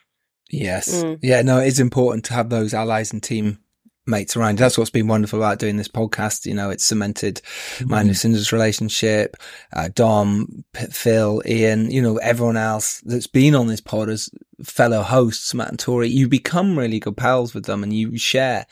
Yes. 0.50 1.02
Mm. 1.02 1.18
Yeah, 1.22 1.42
no, 1.42 1.58
it's 1.58 1.78
important 1.78 2.24
to 2.26 2.34
have 2.34 2.50
those 2.50 2.74
allies 2.74 3.12
and 3.12 3.22
team 3.22 3.58
mates 4.06 4.36
around. 4.36 4.58
That's 4.58 4.76
what's 4.76 4.90
been 4.90 5.06
wonderful 5.06 5.38
about 5.38 5.58
doing 5.58 5.76
this 5.76 5.88
podcast. 5.88 6.46
You 6.46 6.54
know, 6.54 6.70
it's 6.70 6.84
cemented 6.84 7.40
my 7.84 8.00
and 8.00 8.08
Lucinda's 8.08 8.52
relationship, 8.52 9.36
uh, 9.72 9.88
Dom, 9.94 10.64
P- 10.72 10.86
Phil, 10.86 11.42
Ian, 11.46 11.90
you 11.90 12.02
know, 12.02 12.16
everyone 12.16 12.56
else 12.56 13.00
that's 13.04 13.28
been 13.28 13.54
on 13.54 13.68
this 13.68 13.80
pod 13.80 14.08
as 14.08 14.28
fellow 14.64 15.02
hosts, 15.02 15.54
Matt 15.54 15.68
and 15.68 15.78
Tori. 15.78 16.08
You 16.08 16.28
become 16.28 16.78
really 16.78 16.98
good 16.98 17.16
pals 17.16 17.54
with 17.54 17.66
them 17.66 17.82
and 17.82 17.94
you 17.94 18.18
share. 18.18 18.66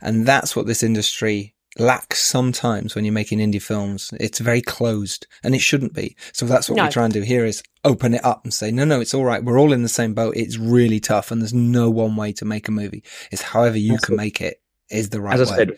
And 0.00 0.26
that's 0.26 0.54
what 0.54 0.66
this 0.66 0.82
industry 0.82 1.53
lacks 1.78 2.22
sometimes 2.22 2.94
when 2.94 3.04
you're 3.04 3.12
making 3.14 3.38
indie 3.40 3.60
films. 3.62 4.12
It's 4.20 4.38
very 4.38 4.60
closed 4.60 5.26
and 5.42 5.54
it 5.54 5.60
shouldn't 5.60 5.92
be. 5.94 6.16
So 6.32 6.46
that's 6.46 6.68
what 6.70 6.76
No. 6.76 6.84
we 6.84 6.90
try 6.90 7.04
and 7.04 7.12
do 7.12 7.22
here 7.22 7.44
is 7.44 7.62
open 7.84 8.14
it 8.14 8.24
up 8.24 8.44
and 8.44 8.54
say, 8.54 8.70
no, 8.70 8.84
no, 8.84 9.00
it's 9.00 9.12
all 9.14 9.24
right. 9.24 9.42
We're 9.44 9.58
all 9.60 9.72
in 9.72 9.82
the 9.82 9.88
same 9.88 10.14
boat. 10.14 10.36
It's 10.36 10.56
really 10.56 11.00
tough 11.00 11.30
and 11.30 11.40
there's 11.40 11.52
no 11.54 11.90
one 11.90 12.16
way 12.16 12.32
to 12.34 12.44
make 12.44 12.68
a 12.68 12.72
movie. 12.72 13.02
It's 13.32 13.42
however 13.42 13.76
you 13.78 13.92
That's 13.92 14.04
can 14.04 14.14
it. 14.14 14.18
make 14.18 14.40
it 14.40 14.60
is 14.90 15.08
the 15.10 15.20
right 15.20 15.38
as 15.38 15.50
i 15.50 15.52
way. 15.52 15.58
said 15.58 15.76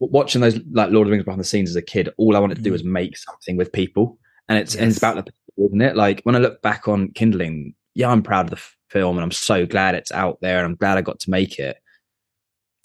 watching 0.00 0.40
those 0.40 0.58
like 0.72 0.90
lord 0.90 1.06
of 1.06 1.08
the 1.08 1.12
rings 1.12 1.24
behind 1.24 1.40
the 1.40 1.44
scenes 1.44 1.70
as 1.70 1.76
a 1.76 1.80
kid 1.82 2.08
all 2.18 2.34
i 2.36 2.38
wanted 2.40 2.56
to 2.56 2.62
do 2.62 2.68
Mhm. 2.70 2.72
was 2.72 2.84
make 2.84 3.16
something 3.16 3.56
with 3.56 3.70
people 3.72 4.18
and 4.48 4.58
it's 4.58 4.74
and 4.74 4.86
it's 4.88 4.96
Yes. 4.96 4.98
about 4.98 5.14
the 5.16 5.22
people 5.22 5.66
isn't 5.68 5.80
it 5.80 5.94
like 5.96 6.20
when 6.24 6.34
i 6.34 6.40
look 6.40 6.60
back 6.60 6.88
on 6.88 7.12
kindling 7.12 7.74
yeah 7.94 8.10
i'm 8.10 8.24
proud 8.24 8.46
of 8.46 8.50
the 8.50 8.56
f- 8.56 8.76
film 8.90 9.16
and 9.16 9.22
i'm 9.22 9.30
so 9.30 9.64
glad 9.66 9.94
it's 9.94 10.10
out 10.10 10.40
there 10.40 10.58
and 10.58 10.66
i'm 10.66 10.74
glad 10.74 10.98
i 10.98 11.00
got 11.00 11.20
to 11.20 11.30
make 11.30 11.60
it 11.60 11.76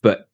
but 0.03 0.29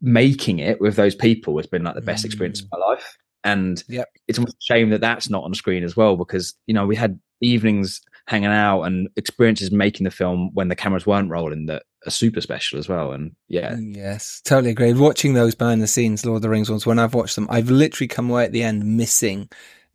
making 0.00 0.58
it 0.58 0.80
with 0.80 0.96
those 0.96 1.14
people 1.14 1.56
has 1.56 1.66
been 1.66 1.84
like 1.84 1.94
the 1.94 2.00
best 2.00 2.24
experience 2.24 2.60
of 2.60 2.68
my 2.72 2.78
life. 2.78 3.16
And 3.44 3.82
Yep. 3.88 4.08
it's 4.28 4.38
almost 4.38 4.56
a 4.56 4.64
shame 4.64 4.90
that 4.90 5.00
that's 5.00 5.30
not 5.30 5.44
on 5.44 5.54
screen 5.54 5.82
as 5.84 5.96
well 5.96 6.16
because 6.16 6.54
you 6.66 6.74
know 6.74 6.86
we 6.86 6.96
had 6.96 7.18
evenings 7.40 8.00
hanging 8.26 8.50
out 8.50 8.82
and 8.82 9.08
experiences 9.16 9.70
making 9.72 10.04
the 10.04 10.10
film 10.10 10.50
when 10.52 10.68
the 10.68 10.76
cameras 10.76 11.06
weren't 11.06 11.30
rolling 11.30 11.66
that 11.66 11.82
are 12.06 12.10
super 12.10 12.40
special 12.40 12.78
as 12.78 12.88
well. 12.88 13.12
And 13.12 13.32
yeah. 13.48 13.72
Mm, 13.72 13.96
Yes, 13.96 14.40
totally 14.44 14.70
agree. 14.70 14.92
Watching 14.92 15.34
those 15.34 15.54
behind 15.54 15.82
the 15.82 15.86
scenes 15.86 16.24
Lord 16.24 16.36
of 16.36 16.42
the 16.42 16.48
Rings 16.50 16.70
ones, 16.70 16.86
when 16.86 16.98
I've 16.98 17.14
watched 17.14 17.34
them, 17.34 17.46
I've 17.50 17.70
literally 17.70 18.08
come 18.08 18.30
away 18.30 18.44
at 18.44 18.52
the 18.52 18.62
end 18.62 18.84
missing 18.84 19.48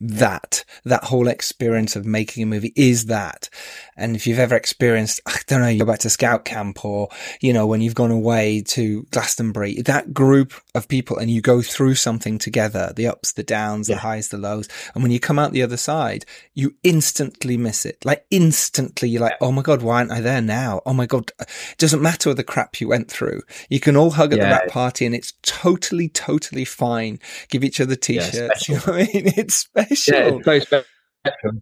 that 0.10 0.64
that 0.84 1.04
whole 1.06 1.28
experience 1.28 1.96
of 1.96 2.06
making 2.06 2.44
a 2.44 2.46
movie 2.46 2.74
is 2.76 3.06
that. 3.06 3.50
And 3.98 4.16
if 4.16 4.28
you've 4.28 4.40
ever 4.40 4.56
experienced 4.56 5.22
i 5.26 5.40
don't 5.48 5.62
know 5.62 5.68
you 5.68 5.80
go 5.80 5.86
back 5.86 6.00
to 6.00 6.10
scout 6.10 6.44
camp 6.46 6.84
or 6.84 7.08
you 7.42 7.54
know 7.54 7.66
when 7.66 7.82
you've 7.82 7.96
gone 7.96 8.12
away 8.12 8.62
to 8.62 9.04
glastonbury 9.12 9.82
that 9.84 10.14
group 10.14 10.54
of 10.74 10.88
people 10.88 11.18
and 11.18 11.32
you 11.32 11.42
go 11.42 11.62
through 11.62 11.96
something 11.96 12.38
together 12.38 12.92
the 12.96 13.08
ups 13.08 13.32
the 13.34 13.44
downs 13.44 13.88
the 13.88 13.98
highs 13.98 14.30
the 14.30 14.38
lows. 14.38 14.68
And 14.94 15.04
when 15.04 15.12
you 15.12 15.20
come 15.20 15.40
out 15.40 15.54
the 15.54 15.64
other 15.64 15.78
side 15.78 16.26
you 16.54 16.76
instantly 16.84 17.58
miss 17.58 17.86
it. 17.86 18.04
Like 18.06 18.26
instantly 18.32 19.10
you're 19.10 19.22
like 19.22 19.38
oh 19.42 19.52
my 19.52 19.62
god 19.62 19.82
why 19.82 19.98
aren't 20.00 20.12
i 20.12 20.20
there 20.22 20.42
now? 20.42 20.82
Oh 20.86 20.94
my 20.94 21.06
god 21.06 21.32
it 21.40 21.78
doesn't 21.78 22.02
matter 22.02 22.34
the 22.34 22.44
crap 22.44 22.82
you 22.82 22.88
went 22.90 23.10
through. 23.10 23.42
You 23.70 23.80
can 23.80 23.96
all 23.96 24.12
hug 24.12 24.34
at 24.34 24.40
the 24.40 24.46
Yeah. 24.46 24.52
wrap 24.52 24.68
party 24.68 25.06
and 25.06 25.16
it's 25.16 25.34
totally 25.44 26.10
totally 26.10 26.66
fine. 26.66 27.20
Give 27.50 27.64
each 27.64 27.80
other 27.80 27.96
t-shirts. 27.96 28.68
You 28.70 28.76
know 28.76 28.82
i 28.88 28.98
mean? 29.14 29.34
It's 29.38 29.56
special 29.56 29.95
yeah 30.08 30.32
it's 30.44 30.70
so 30.70 30.80
special 31.26 31.62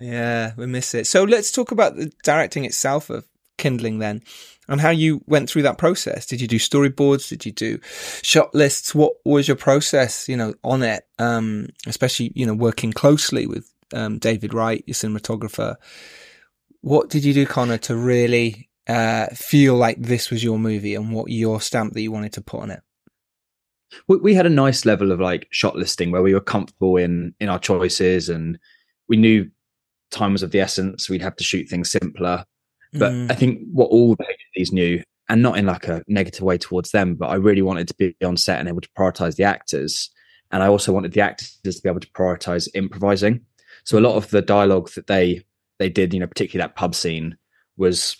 yeah, 0.00 0.52
we 0.56 0.66
miss 0.66 0.94
it. 0.94 1.06
So 1.06 1.24
let's 1.24 1.52
talk 1.52 1.70
about 1.70 1.96
the 1.96 2.10
directing 2.24 2.64
itself 2.64 3.10
of 3.10 3.26
Kindling 3.58 3.98
then 3.98 4.22
and 4.66 4.80
how 4.80 4.88
you 4.88 5.22
went 5.26 5.50
through 5.50 5.62
that 5.62 5.76
process. 5.76 6.24
Did 6.24 6.40
you 6.40 6.48
do 6.48 6.58
storyboards? 6.58 7.28
Did 7.28 7.44
you 7.44 7.52
do 7.52 7.78
shot 8.22 8.54
lists? 8.54 8.94
What 8.94 9.12
was 9.24 9.46
your 9.46 9.58
process, 9.58 10.28
you 10.28 10.36
know, 10.36 10.54
on 10.64 10.82
it? 10.82 11.04
Um, 11.18 11.68
especially, 11.86 12.32
you 12.34 12.46
know, 12.46 12.54
working 12.54 12.92
closely 12.92 13.46
with 13.46 13.70
um, 13.92 14.18
David 14.18 14.54
Wright, 14.54 14.82
your 14.86 14.94
cinematographer. 14.94 15.76
What 16.80 17.10
did 17.10 17.24
you 17.24 17.34
do, 17.34 17.44
Connor, 17.44 17.78
to 17.78 17.94
really 17.94 18.70
uh, 18.86 19.26
feel 19.34 19.74
like 19.74 20.00
this 20.00 20.30
was 20.30 20.42
your 20.42 20.58
movie 20.58 20.94
and 20.94 21.12
what 21.12 21.30
your 21.30 21.60
stamp 21.60 21.92
that 21.92 22.00
you 22.00 22.10
wanted 22.10 22.32
to 22.34 22.40
put 22.40 22.62
on 22.62 22.70
it? 22.70 22.80
We, 24.08 24.16
we 24.18 24.34
had 24.34 24.46
a 24.46 24.50
nice 24.50 24.84
level 24.84 25.12
of 25.12 25.20
like 25.20 25.48
shot 25.50 25.76
listing 25.76 26.10
where 26.10 26.22
we 26.22 26.34
were 26.34 26.40
comfortable 26.40 26.96
in 26.96 27.34
in 27.40 27.48
our 27.48 27.58
choices 27.58 28.28
and 28.28 28.58
we 29.08 29.16
knew 29.16 29.50
time 30.10 30.32
was 30.32 30.42
of 30.42 30.50
the 30.50 30.60
essence. 30.60 31.08
We'd 31.08 31.22
have 31.22 31.36
to 31.36 31.44
shoot 31.44 31.68
things 31.68 31.90
simpler. 31.90 32.44
But 32.92 33.12
Mm, 33.12 33.30
i 33.30 33.34
think 33.34 33.60
what 33.72 33.90
all 33.90 34.16
the 34.16 34.26
agencies 34.28 34.72
knew 34.72 35.02
and 35.28 35.42
not 35.42 35.56
in 35.56 35.66
like 35.66 35.86
a 35.86 36.02
negative 36.08 36.42
way 36.42 36.58
towards 36.58 36.90
them 36.90 37.14
but 37.14 37.28
i 37.28 37.36
really 37.36 37.62
wanted 37.62 37.86
to 37.86 37.94
be 37.94 38.16
on 38.24 38.36
set 38.36 38.58
and 38.58 38.68
able 38.68 38.80
to 38.80 38.88
prioritize 38.98 39.36
the 39.36 39.44
actors. 39.44 40.10
And 40.50 40.62
i 40.62 40.66
also 40.66 40.92
wanted 40.92 41.12
the 41.12 41.20
actors 41.20 41.58
to 41.62 41.82
be 41.82 41.88
able 41.88 42.00
to 42.00 42.10
prioritize 42.10 42.68
improvising. 42.74 43.42
So 43.84 43.98
a 43.98 44.00
lot 44.00 44.16
of 44.16 44.30
the 44.30 44.42
dialogue 44.42 44.90
that 44.96 45.06
they 45.06 45.44
they 45.78 45.88
did 45.88 46.12
you 46.12 46.20
know 46.20 46.26
particularly 46.26 46.66
that 46.66 46.76
pub 46.76 46.94
scene 46.94 47.36
was 47.76 48.16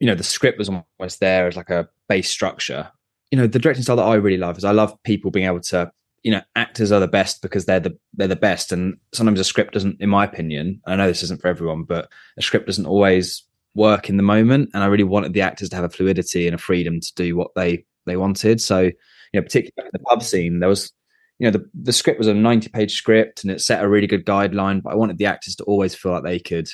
you 0.00 0.06
know 0.06 0.14
the 0.14 0.22
script 0.22 0.58
was 0.58 0.70
almost 0.70 1.20
there 1.20 1.46
as 1.46 1.56
like 1.56 1.70
a 1.70 1.88
base 2.08 2.30
structure 2.30 2.90
you 3.30 3.38
know 3.38 3.46
the 3.46 3.58
directing 3.58 3.82
style 3.82 3.96
that 3.96 4.02
i 4.02 4.14
really 4.14 4.36
love 4.36 4.56
is 4.56 4.64
i 4.64 4.72
love 4.72 4.96
people 5.02 5.30
being 5.30 5.46
able 5.46 5.60
to 5.60 5.90
you 6.26 6.32
know 6.32 6.42
actors 6.56 6.90
are 6.90 6.98
the 6.98 7.06
best 7.06 7.40
because 7.40 7.66
they're 7.66 7.78
the 7.78 7.96
they're 8.14 8.26
the 8.26 8.34
best. 8.34 8.72
And 8.72 8.96
sometimes 9.12 9.38
a 9.38 9.44
script 9.44 9.74
doesn't 9.74 10.00
in 10.00 10.08
my 10.08 10.24
opinion 10.24 10.80
i 10.84 10.96
know 10.96 11.06
this 11.06 11.22
isn't 11.22 11.40
for 11.40 11.46
everyone 11.46 11.84
but 11.84 12.10
a 12.36 12.42
script 12.42 12.66
doesn't 12.66 12.86
always 12.86 13.44
work 13.76 14.08
in 14.10 14.16
the 14.16 14.24
moment. 14.24 14.70
And 14.74 14.82
i 14.82 14.86
really 14.86 15.04
wanted 15.04 15.34
the 15.34 15.42
actors 15.42 15.68
to 15.68 15.76
have 15.76 15.84
a 15.84 15.88
fluidity 15.88 16.48
and 16.48 16.54
a 16.56 16.58
freedom 16.58 17.00
to 17.00 17.14
do 17.14 17.36
what 17.36 17.54
they 17.54 17.84
they 18.06 18.16
wanted. 18.16 18.60
So 18.60 18.80
you 18.80 18.92
know 19.34 19.42
particularly 19.42 19.86
in 19.86 19.90
the 19.92 20.04
pub 20.04 20.24
scene 20.24 20.58
there 20.58 20.68
was 20.68 20.92
you 21.38 21.46
know 21.46 21.56
the, 21.56 21.70
the 21.80 21.92
script 21.92 22.18
was 22.18 22.26
a 22.26 22.34
90 22.34 22.70
page 22.70 22.96
script 22.96 23.44
and 23.44 23.52
it 23.52 23.60
set 23.60 23.84
a 23.84 23.88
really 23.88 24.06
good 24.08 24.24
guideline 24.24 24.82
but 24.82 24.92
i 24.92 24.96
wanted 24.96 25.18
the 25.18 25.26
actors 25.26 25.54
to 25.56 25.64
always 25.64 25.94
feel 25.94 26.12
like 26.12 26.22
they 26.22 26.38
could 26.38 26.68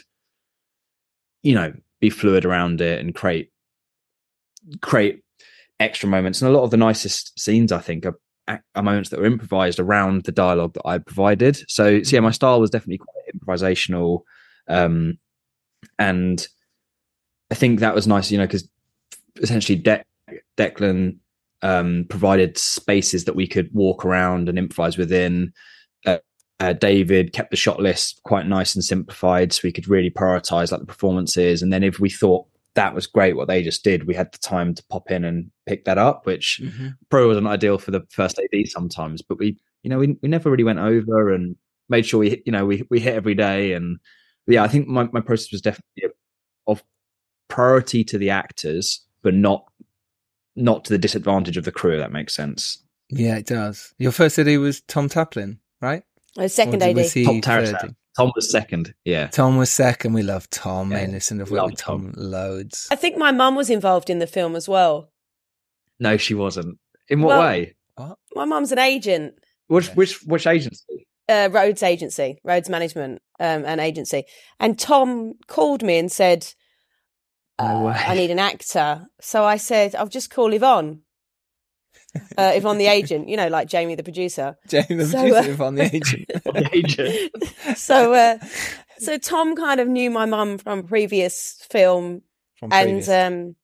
you 1.43 1.55
know 1.55 1.73
be 2.01 2.11
fluid 2.11 2.45
around 2.45 2.81
it 2.81 3.01
and 3.01 3.15
create 3.15 3.51
create 4.81 5.25
extra 5.83 6.09
moments. 6.09 6.41
And 6.41 6.51
a 6.51 6.57
lot 6.57 6.65
of 6.65 6.71
the 6.71 6.77
nicest 6.77 7.39
scenes 7.39 7.73
i 7.73 7.79
think 7.79 8.07
are, 8.07 8.63
are 8.75 8.83
moments 8.83 9.11
that 9.11 9.21
were 9.21 9.27
improvised 9.27 9.79
around 9.79 10.25
the 10.25 10.33
dialogue 10.33 10.75
that 10.75 10.87
i 10.87 10.99
provided. 10.99 11.57
So, 11.69 12.03
so 12.03 12.17
yeah 12.17 12.21
my 12.21 12.31
style 12.31 12.61
was 12.61 12.71
definitely 12.71 12.99
quite 12.99 13.35
improvisational. 13.37 14.23
Um 14.69 15.19
and 15.99 16.47
i 17.51 17.55
think 17.55 17.81
that 17.81 17.95
was 17.95 18.07
nice 18.07 18.31
you 18.31 18.39
know 18.39 18.47
because 18.47 18.69
essentially 19.41 19.77
De- 19.77 20.05
declan 20.57 21.17
um 21.63 22.07
provided 22.09 22.59
spaces 22.59 23.25
that 23.25 23.37
we 23.37 23.47
could 23.47 23.69
walk 23.73 24.05
around 24.05 24.49
and 24.49 24.59
improvise 24.59 24.99
within. 24.99 25.53
Uh, 26.05 26.19
uh, 26.61 26.73
David 26.73 27.33
kept 27.33 27.51
the 27.51 27.57
shot 27.57 27.81
list 27.81 28.21
quite 28.25 28.47
nice 28.47 28.75
and 28.75 28.85
simplified, 28.85 29.53
so 29.53 29.61
we 29.65 29.73
could 29.73 29.89
really 29.89 30.11
prioritize 30.11 30.71
like 30.71 30.81
the 30.81 30.87
performances. 30.87 31.63
And 31.63 31.73
then 31.73 31.83
if 31.83 31.99
we 31.99 32.11
thought 32.11 32.47
that 32.75 32.95
was 32.95 33.07
great 33.07 33.37
what 33.37 33.49
they 33.49 33.63
just 33.63 33.85
did, 33.85 34.07
we 34.07 34.15
had 34.15 34.33
the 34.33 34.39
time 34.39 34.75
to 34.75 34.85
pop 34.89 35.11
in 35.11 35.25
and 35.25 35.51
pick 35.67 35.85
that 35.85 35.99
up, 35.99 36.27
which 36.27 36.61
mhm. 36.63 36.97
probably 37.11 37.29
wasn't 37.29 37.47
ideal 37.47 37.79
for 37.79 37.91
the 37.91 38.03
first 38.11 38.39
AD 38.39 38.69
sometimes. 38.69 39.23
But 39.23 39.39
we, 39.39 39.59
you 39.83 39.91
know, 39.91 39.99
we 39.99 40.17
we 40.23 40.29
never 40.29 40.51
really 40.51 40.65
went 40.65 40.79
over 40.79 41.33
and 41.33 41.57
made 41.89 42.07
sure 42.07 42.21
we, 42.21 42.43
you 42.47 42.53
know, 42.53 42.65
we 42.65 42.85
we 42.91 43.01
hit 43.01 43.15
every 43.15 43.35
day. 43.35 43.73
And 43.73 43.99
yeah, 44.47 44.63
I 44.63 44.69
think 44.69 44.89
my 44.89 45.09
my 45.13 45.21
process 45.21 45.53
was 45.53 45.61
definitely 45.61 46.05
of 46.67 46.83
priority 47.49 48.05
to 48.05 48.19
the 48.19 48.31
actors, 48.31 49.05
but 49.23 49.35
not 49.35 49.67
not 50.57 50.85
to 50.85 50.93
the 50.93 50.99
disadvantage 50.99 51.57
of 51.57 51.65
the 51.65 51.73
crew. 51.73 51.95
If 51.95 52.01
that 52.01 52.13
makes 52.13 52.35
sense. 52.35 52.79
Yeah, 53.11 53.37
it 53.37 53.47
does. 53.47 53.93
Your 53.99 54.13
first 54.13 54.39
AD 54.39 54.59
was 54.59 54.81
Tom 54.83 55.09
Taplin, 55.11 55.59
right? 55.83 56.03
Oh, 56.39 56.47
second 56.47 56.83
AD. 56.83 56.97
was 56.97 57.13
he 57.13 57.27
Tom 57.27 57.43
Tarasat. 57.43 57.95
Third? 58.17 58.23
Tom 58.25 58.33
was 58.35 58.51
second. 58.51 58.95
Yeah. 59.05 59.27
Tom 59.29 59.57
was 59.57 59.71
second. 59.71 60.13
We 60.13 60.23
love 60.23 60.49
Tom. 60.51 60.93
Yeah, 60.93 60.99
and 60.99 61.13
listen, 61.13 61.41
I've 61.41 61.51
worked 61.51 61.63
love 61.63 61.71
with 61.71 61.79
Tom, 61.81 62.13
loads. 62.17 62.89
I 62.91 62.97
think 62.97 63.17
my 63.17 63.33
mum 63.33 63.55
was 63.55 63.71
involved 63.71 64.11
in 64.11 64.19
the 64.19 64.27
film 64.27 64.55
as 64.57 64.69
well. 64.69 65.11
No, 66.01 66.17
she 66.17 66.35
wasn't. 66.35 66.79
In 67.09 67.21
what 67.23 67.37
Well- 67.39 67.43
way? 67.43 67.77
My 68.35 68.45
mum's 68.47 68.73
an 68.73 68.79
agent, 68.79 69.35
Which 69.69 69.89
Yes. 69.89 69.97
which 69.97 70.23
which 70.25 70.47
agency? 70.47 71.07
uh, 71.29 71.49
Rhodes 71.53 71.83
Agency, 71.83 72.39
Rhodes 72.43 72.69
Management, 72.69 73.21
um, 73.39 73.65
an 73.65 73.79
agency. 73.81 74.25
And 74.59 74.79
Tom 74.79 75.35
called 75.47 75.83
me 75.83 75.99
and 75.99 76.11
said, 76.11 76.47
No 77.61 77.67
uh, 77.67 77.83
way. 77.85 77.93
I 77.95 78.15
need 78.15 78.31
an 78.31 78.39
actor. 78.39 79.07
So 79.21 79.45
I 79.45 79.57
said, 79.59 79.95
I'll 79.95 80.09
just 80.09 80.31
call 80.31 80.53
Yvonne. 80.53 81.03
Uh, 82.37 82.53
Yvonne 82.55 82.79
the 82.79 82.87
agent, 82.87 83.29
you 83.29 83.37
know, 83.37 83.49
like 83.49 83.69
Jamie 83.69 83.95
the 83.95 84.03
producer. 84.03 84.57
Jamie 84.69 84.87
the 84.97 85.07
So, 85.07 85.19
producer, 85.21 85.39
uh, 85.51 85.53
Yvonne 85.53 85.75
the 85.77 85.95
agent. 85.97 86.31
The 86.45 86.71
agent. 86.73 87.77
So, 87.79 88.13
uh, 88.13 88.39
so 88.99 89.19
Tom 89.19 89.57
kind 89.57 89.81
of 89.81 89.89
knew 89.89 90.11
my 90.11 90.27
mum 90.27 90.59
from 90.59 90.83
previous 90.85 91.65
film, 91.71 92.23
From 92.59 92.73
and 92.73 92.87
previous. 92.89 93.09
um, 93.09 93.57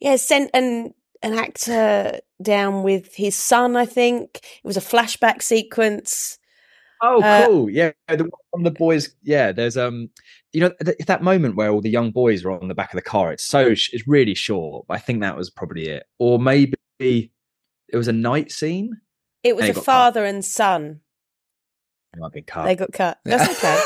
yeah, 0.00 0.16
sent 0.16 0.50
an 0.54 0.94
an 1.22 1.34
actor 1.34 2.18
down 2.42 2.82
with 2.82 3.14
his 3.14 3.36
son. 3.36 3.76
I 3.76 3.86
think 3.86 4.40
it 4.42 4.66
was 4.66 4.76
a 4.76 4.80
flashback 4.80 5.40
sequence. 5.42 6.38
Oh, 7.00 7.20
Uh, 7.22 7.46
cool. 7.46 7.70
Yeah, 7.70 7.92
the 8.08 8.24
one 8.24 8.30
from 8.52 8.62
the 8.64 8.70
boys. 8.70 9.14
Yeah, 9.22 9.52
there's 9.52 9.76
um, 9.76 10.10
you 10.52 10.60
know, 10.60 10.72
th- 10.84 10.98
that 11.06 11.22
moment 11.22 11.56
where 11.56 11.70
all 11.70 11.80
the 11.80 11.90
young 11.90 12.10
boys 12.10 12.44
are 12.44 12.50
on 12.52 12.68
the 12.68 12.74
back 12.74 12.92
of 12.92 12.96
the 12.96 13.02
car. 13.02 13.32
It's 13.32 13.44
so 13.44 13.60
it's 13.70 14.06
really 14.06 14.34
short. 14.34 14.86
I 14.90 14.98
think 14.98 15.20
that 15.22 15.36
was 15.36 15.50
probably 15.50 15.88
it, 15.88 16.04
or 16.18 16.38
maybe 16.38 17.31
it 17.92 17.96
was 17.96 18.08
a 18.08 18.12
night 18.12 18.50
scene. 18.50 19.00
It 19.44 19.54
was 19.56 19.64
a 19.66 19.68
got 19.68 19.74
cut. 19.76 19.84
father 19.84 20.24
and 20.24 20.44
son. 20.44 21.00
It 22.14 22.20
might 22.20 22.32
be 22.32 22.42
cut. 22.42 22.64
They 22.64 22.76
got 22.76 22.92
cut. 22.92 23.18
That's 23.24 23.58
okay, 23.58 23.80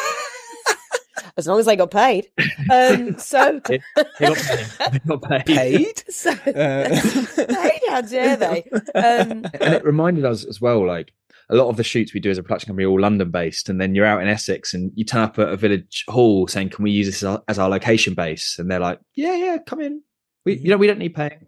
as 1.37 1.47
long 1.47 1.59
as 1.61 1.67
they 1.67 1.77
got 1.77 1.91
paid. 1.91 2.29
Um, 2.69 3.17
so, 3.19 3.61
They 3.69 3.81
got 3.95 4.07
paid. 4.19 4.33
They 4.93 4.99
got 5.07 5.23
paid. 5.23 5.47
Paid? 5.47 6.05
so 6.09 6.31
Uh, 6.33 6.89
paid. 7.47 7.81
How 7.89 8.01
dare 8.01 8.37
they? 8.37 8.65
Um, 8.93 9.45
and 9.61 9.75
it 9.75 9.85
reminded 9.85 10.25
us 10.25 10.45
as 10.45 10.61
well, 10.61 10.85
like 10.85 11.13
a 11.49 11.55
lot 11.55 11.69
of 11.69 11.77
the 11.77 11.85
shoots 11.85 12.13
we 12.13 12.19
do 12.19 12.29
as 12.31 12.39
a 12.39 12.43
production 12.43 12.67
company 12.71 12.87
are 12.87 12.89
all 12.91 13.01
London 13.01 13.31
based, 13.31 13.69
and 13.69 13.81
then 13.81 13.95
you're 13.95 14.05
out 14.05 14.21
in 14.21 14.27
Essex 14.27 14.75
and 14.75 14.91
you 14.97 15.05
turn 15.05 15.23
up 15.23 15.39
at 15.39 15.49
a 15.49 15.57
village 15.57 16.05
hall 16.09 16.49
saying, 16.49 16.71
"Can 16.71 16.83
we 16.83 16.91
use 16.91 17.07
this 17.07 17.23
as 17.23 17.25
our, 17.29 17.43
as 17.47 17.59
our 17.61 17.69
location 17.69 18.15
base?" 18.15 18.59
And 18.59 18.69
they're 18.69 18.81
like, 18.81 18.99
"Yeah, 19.15 19.37
yeah, 19.37 19.59
come 19.65 19.81
in. 19.81 20.03
We, 20.45 20.59
you 20.59 20.71
know, 20.71 20.77
we 20.77 20.89
don't 20.89 20.99
need 20.99 21.15
paying." 21.15 21.47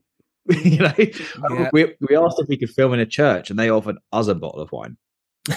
you 0.65 0.79
know, 0.79 0.93
Yeah. 0.99 1.71
we 1.73 1.95
we 2.09 2.17
asked 2.17 2.41
if 2.41 2.49
we 2.49 2.57
could 2.57 2.71
film 2.71 2.95
in 2.95 3.01
a 3.01 3.07
church, 3.07 3.51
and 3.51 3.59
they 3.59 3.69
offered 3.71 3.97
us 4.13 4.29
a 4.29 4.35
bottle 4.35 4.61
of 4.61 4.73
wine. 4.73 4.97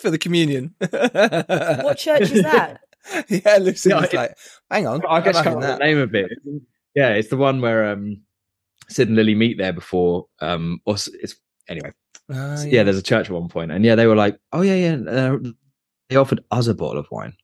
for 0.00 0.10
the 0.10 0.18
communion. 0.18 0.74
what 0.78 1.98
church 1.98 2.30
is 2.30 2.42
that? 2.42 2.80
Yeah, 3.28 3.56
Lucy 3.60 3.90
Yeah, 3.90 4.00
was 4.00 4.04
it- 4.12 4.16
like, 4.16 4.34
hang 4.70 4.86
on. 4.86 5.02
I 5.08 5.20
guess 5.20 5.36
I 5.36 5.38
I'm 5.40 5.44
can't 5.44 5.62
having 5.62 5.62
remember 5.62 5.78
the 5.78 5.84
name 5.84 5.98
of 5.98 6.14
it. 6.14 6.62
Yeah, 6.94 7.08
it's 7.10 7.28
the 7.28 7.36
one 7.36 7.60
where 7.60 7.90
um, 7.90 8.22
Sid 8.88 9.08
and 9.08 9.16
Lily 9.16 9.34
meet 9.34 9.58
there 9.58 9.72
before. 9.72 10.26
Um, 10.40 10.80
or 10.84 10.94
s- 10.94 11.08
it's 11.20 11.34
anyway. 11.68 11.92
Ah, 12.30 12.62
yeah. 12.64 12.82
there's 12.82 12.98
a 12.98 13.02
church 13.02 13.26
at 13.26 13.32
one 13.32 13.48
point, 13.48 13.72
and 13.72 13.84
yeah, 13.84 13.94
they 13.94 14.06
were 14.06 14.14
like, 14.16 14.38
"Oh 14.52 14.60
yeah, 14.60 14.74
yeah." 14.74 15.10
Uh, 15.10 15.38
they 16.10 16.16
offered 16.16 16.44
us 16.50 16.66
a 16.66 16.74
bottle 16.74 16.98
of 16.98 17.06
wine. 17.10 17.34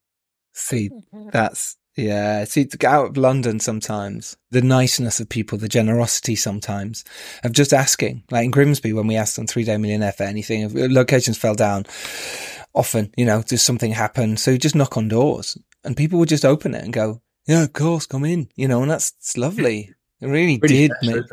See, 0.53 0.91
that's 1.33 1.77
yeah. 1.97 2.45
See, 2.45 2.65
to 2.65 2.77
get 2.79 2.93
out 2.93 3.11
of 3.11 3.17
London 3.17 3.61
sometimes, 3.61 4.37
the 4.51 4.63
niceness 4.63 5.21
of 5.21 5.29
people, 5.29 5.59
the 5.59 5.69
generosity 5.69 6.35
sometimes 6.37 7.05
of 7.45 7.53
just 7.53 7.73
asking. 7.73 8.25
Like 8.31 8.45
in 8.45 8.51
Grimsby, 8.51 8.93
when 8.93 9.07
we 9.07 9.17
asked 9.17 9.39
on 9.39 9.47
Three 9.47 9.65
Day 9.65 9.77
Millionaire 9.77 10.13
for 10.13 10.25
anything, 10.25 10.63
if 10.63 10.73
locations 10.75 11.39
fell 11.39 11.55
down, 11.55 11.87
often 12.75 13.13
you 13.17 13.25
know, 13.25 13.43
just 13.43 13.67
something 13.67 13.93
happened. 13.93 14.41
So 14.41 14.51
you 14.53 14.59
just 14.59 14.75
knock 14.75 14.97
on 14.97 15.09
doors, 15.09 15.57
and 15.85 15.97
people 15.97 16.19
would 16.19 16.29
just 16.29 16.45
open 16.45 16.75
it 16.75 16.85
and 16.85 16.93
go, 16.93 17.23
"Yeah, 17.47 17.63
of 17.63 17.73
course, 17.73 18.07
come 18.07 18.25
in." 18.25 18.49
You 18.57 18.69
know, 18.69 18.83
and 18.83 18.91
that's 18.91 19.13
it's 19.19 19.37
lovely. 19.37 19.93
It 20.21 20.27
really, 20.27 20.59
Really 20.63 20.89
did 20.89 20.93
special, 21.03 21.21
make? 21.21 21.31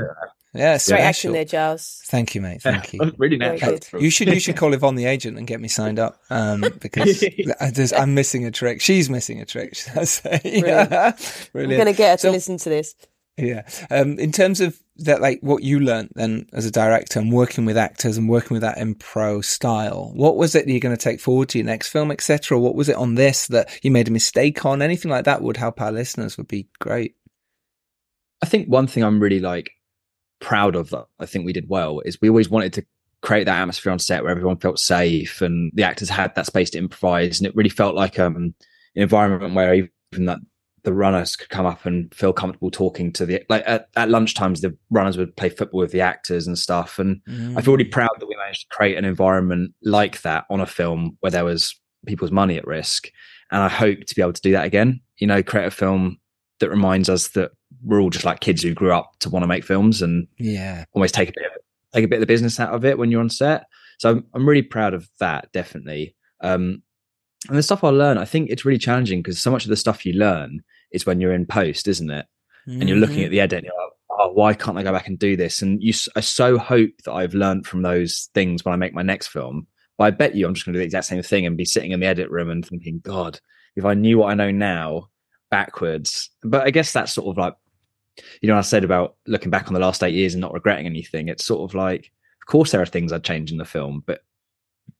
Yeah, 0.53 0.77
Great 0.77 0.99
acting 0.99 1.03
special. 1.03 1.33
there, 1.33 1.45
Giles. 1.45 2.01
Thank 2.07 2.35
you, 2.35 2.41
mate. 2.41 2.61
Thank 2.61 2.93
you. 2.93 2.99
really 3.17 3.37
Very 3.37 3.57
natural. 3.57 3.79
good. 3.91 4.01
You 4.01 4.09
should 4.09 4.27
you 4.27 4.39
should 4.39 4.57
call 4.57 4.73
Yvonne 4.73 4.95
the 4.95 5.05
agent 5.05 5.37
and 5.37 5.47
get 5.47 5.61
me 5.61 5.67
signed 5.67 5.99
up 5.99 6.19
um, 6.29 6.61
because 6.81 7.23
I 7.59 7.71
just, 7.71 7.93
I'm 7.93 8.13
missing 8.13 8.45
a 8.45 8.51
trick. 8.51 8.81
She's 8.81 9.09
missing 9.09 9.39
a 9.41 9.45
trick. 9.45 9.75
Should 9.75 9.97
I 9.97 10.03
say? 10.03 10.41
Yeah. 10.65 11.13
I'm 11.55 11.69
going 11.69 11.85
to 11.85 11.93
get 11.93 12.11
her 12.11 12.15
to 12.17 12.21
So- 12.21 12.31
listen 12.31 12.57
to 12.57 12.69
this. 12.69 12.95
Yeah. 13.37 13.65
Um, 13.89 14.19
in 14.19 14.31
terms 14.33 14.59
of 14.59 14.77
that, 14.97 15.21
like 15.21 15.39
what 15.41 15.63
you 15.63 15.79
learnt 15.79 16.11
then 16.15 16.47
as 16.53 16.65
a 16.65 16.69
director 16.71 17.17
and 17.17 17.31
working 17.31 17.63
with 17.65 17.77
actors 17.77 18.17
and 18.17 18.27
working 18.29 18.53
with 18.53 18.61
that 18.61 18.77
impro 18.77 19.43
style, 19.43 20.11
what 20.13 20.35
was 20.35 20.53
it 20.53 20.65
that 20.65 20.71
you're 20.71 20.81
going 20.81 20.95
to 20.95 21.01
take 21.01 21.21
forward 21.21 21.47
to 21.49 21.57
your 21.57 21.65
next 21.65 21.87
film, 21.87 22.11
etc.? 22.11 22.57
Or 22.57 22.61
what 22.61 22.75
was 22.75 22.89
it 22.89 22.97
on 22.97 23.15
this 23.15 23.47
that 23.47 23.69
you 23.83 23.89
made 23.89 24.09
a 24.09 24.11
mistake 24.11 24.63
on? 24.65 24.81
Anything 24.81 25.09
like 25.09 25.23
that 25.25 25.41
would 25.41 25.57
help 25.57 25.79
our 25.81 25.93
listeners. 25.93 26.37
Would 26.37 26.49
be 26.49 26.67
great. 26.79 27.15
I 28.43 28.45
think 28.47 28.67
one 28.67 28.85
thing 28.87 29.03
I'm 29.03 29.21
really 29.21 29.39
like 29.39 29.71
proud 30.41 30.75
of 30.75 30.89
that 30.89 31.05
I 31.19 31.25
think 31.25 31.45
we 31.45 31.53
did 31.53 31.69
well. 31.69 32.01
Is 32.01 32.19
we 32.21 32.29
always 32.29 32.49
wanted 32.49 32.73
to 32.73 32.85
create 33.21 33.45
that 33.45 33.59
atmosphere 33.59 33.91
on 33.91 33.99
set 33.99 34.23
where 34.23 34.31
everyone 34.31 34.57
felt 34.57 34.79
safe 34.79 35.41
and 35.41 35.71
the 35.75 35.83
actors 35.83 36.09
had 36.09 36.33
that 36.35 36.47
space 36.47 36.71
to 36.71 36.79
improvise. 36.79 37.39
And 37.39 37.47
it 37.47 37.55
really 37.55 37.69
felt 37.69 37.95
like 37.95 38.19
um 38.19 38.35
an 38.35 38.53
environment 38.95 39.53
where 39.53 39.73
even 39.73 40.25
that 40.25 40.39
the 40.83 40.93
runners 40.93 41.35
could 41.35 41.49
come 41.49 41.65
up 41.65 41.85
and 41.85 42.13
feel 42.13 42.33
comfortable 42.33 42.71
talking 42.71 43.11
to 43.13 43.25
the 43.25 43.43
like 43.49 43.63
at, 43.67 43.87
at 43.95 44.09
lunchtimes 44.09 44.61
the 44.61 44.75
runners 44.89 45.17
would 45.17 45.35
play 45.35 45.49
football 45.49 45.81
with 45.81 45.91
the 45.91 46.01
actors 46.01 46.47
and 46.47 46.57
stuff. 46.57 46.97
And 46.97 47.21
I 47.57 47.61
feel 47.61 47.75
really 47.75 47.89
proud 47.89 48.09
that 48.19 48.27
we 48.27 48.35
managed 48.35 48.61
to 48.61 48.75
create 48.75 48.97
an 48.97 49.05
environment 49.05 49.73
like 49.83 50.21
that 50.23 50.45
on 50.49 50.59
a 50.59 50.65
film 50.65 51.17
where 51.19 51.31
there 51.31 51.45
was 51.45 51.79
people's 52.07 52.31
money 52.31 52.57
at 52.57 52.65
risk. 52.65 53.11
And 53.51 53.61
I 53.61 53.69
hope 53.69 54.05
to 54.05 54.15
be 54.15 54.21
able 54.21 54.33
to 54.33 54.41
do 54.41 54.53
that 54.53 54.65
again. 54.65 55.01
You 55.17 55.27
know, 55.27 55.43
create 55.43 55.67
a 55.67 55.71
film 55.71 56.17
that 56.59 56.69
reminds 56.69 57.09
us 57.09 57.29
that 57.29 57.51
we're 57.83 58.01
all 58.01 58.09
just 58.09 58.25
like 58.25 58.39
kids 58.39 58.61
who 58.63 58.73
grew 58.73 58.93
up 58.93 59.11
to 59.19 59.29
want 59.29 59.43
to 59.43 59.47
make 59.47 59.63
films 59.63 60.01
and 60.01 60.27
Yeah. 60.37 60.85
almost 60.93 61.13
take 61.15 61.29
a 61.29 61.33
bit 61.35 61.45
of 61.45 61.51
take 61.93 62.05
a 62.05 62.07
bit 62.07 62.17
of 62.17 62.21
the 62.21 62.25
business 62.27 62.59
out 62.59 62.73
of 62.73 62.85
it 62.85 62.97
when 62.97 63.11
you're 63.11 63.19
on 63.21 63.29
set. 63.29 63.65
So 63.97 64.09
I'm, 64.11 64.25
I'm 64.33 64.47
really 64.47 64.61
proud 64.61 64.93
of 64.93 65.09
that, 65.19 65.51
definitely. 65.51 66.15
Um, 66.41 66.83
and 67.49 67.57
the 67.57 67.63
stuff 67.63 67.83
I 67.83 67.89
learn, 67.89 68.17
I 68.17 68.25
think 68.25 68.49
it's 68.49 68.63
really 68.65 68.77
challenging 68.77 69.19
because 69.21 69.39
so 69.41 69.51
much 69.51 69.63
of 69.65 69.69
the 69.69 69.75
stuff 69.75 70.05
you 70.05 70.13
learn 70.13 70.61
is 70.91 71.05
when 71.05 71.19
you're 71.19 71.33
in 71.33 71.45
post, 71.45 71.87
isn't 71.87 72.09
it? 72.09 72.25
and 72.67 72.87
you're 72.87 72.97
looking 72.99 73.23
at 73.23 73.31
the 73.31 73.39
edit 73.41 73.57
and 73.57 73.65
you're 73.65 73.73
like, 73.83 73.91
oh, 74.11 74.31
why 74.33 74.53
can't 74.53 74.77
I 74.77 74.83
go 74.83 74.91
back 74.91 75.07
and 75.07 75.17
do 75.17 75.35
this? 75.35 75.61
And 75.63 75.81
you, 75.81 75.93
I 76.15 76.19
so 76.19 76.57
hope 76.59 76.91
that 77.05 77.11
I've 77.11 77.33
learned 77.33 77.65
from 77.65 77.81
those 77.81 78.29
things 78.35 78.63
when 78.63 78.71
I 78.73 78.77
make 78.77 78.93
my 78.93 79.01
next 79.01 79.27
film. 79.27 79.65
But 79.97 80.03
I 80.05 80.11
bet 80.11 80.35
you 80.35 80.45
I'm 80.47 80.53
just 80.53 80.65
going 80.65 80.73
to 80.73 80.77
do 80.77 80.81
the 80.81 80.85
exact 80.85 81.05
same 81.07 81.21
thing 81.23 81.45
and 81.47 81.57
be 81.57 81.65
sitting 81.65 81.91
in 81.91 81.99
the 81.99 82.05
edit 82.05 82.29
room 82.29 82.49
and 82.51 82.63
thinking, 82.65 83.01
God, 83.03 83.39
if 83.75 83.83
I 83.83 83.95
knew 83.95 84.19
what 84.19 84.29
I 84.31 84.35
know 84.35 84.51
now 84.51 85.09
backwards. 85.49 86.29
But 86.43 86.65
I 86.65 86.71
guess 86.71 86.93
that's 86.93 87.11
sort 87.13 87.27
of 87.27 87.37
like, 87.37 87.55
you 88.41 88.47
know, 88.47 88.53
what 88.53 88.59
I 88.59 88.63
said 88.63 88.83
about 88.83 89.15
looking 89.27 89.51
back 89.51 89.67
on 89.67 89.73
the 89.73 89.79
last 89.79 90.03
eight 90.03 90.13
years 90.13 90.33
and 90.33 90.41
not 90.41 90.53
regretting 90.53 90.85
anything. 90.85 91.27
It's 91.27 91.45
sort 91.45 91.69
of 91.69 91.75
like, 91.75 92.11
of 92.41 92.47
course, 92.47 92.71
there 92.71 92.81
are 92.81 92.85
things 92.85 93.11
I'd 93.11 93.23
change 93.23 93.51
in 93.51 93.57
the 93.57 93.65
film, 93.65 94.03
but 94.05 94.21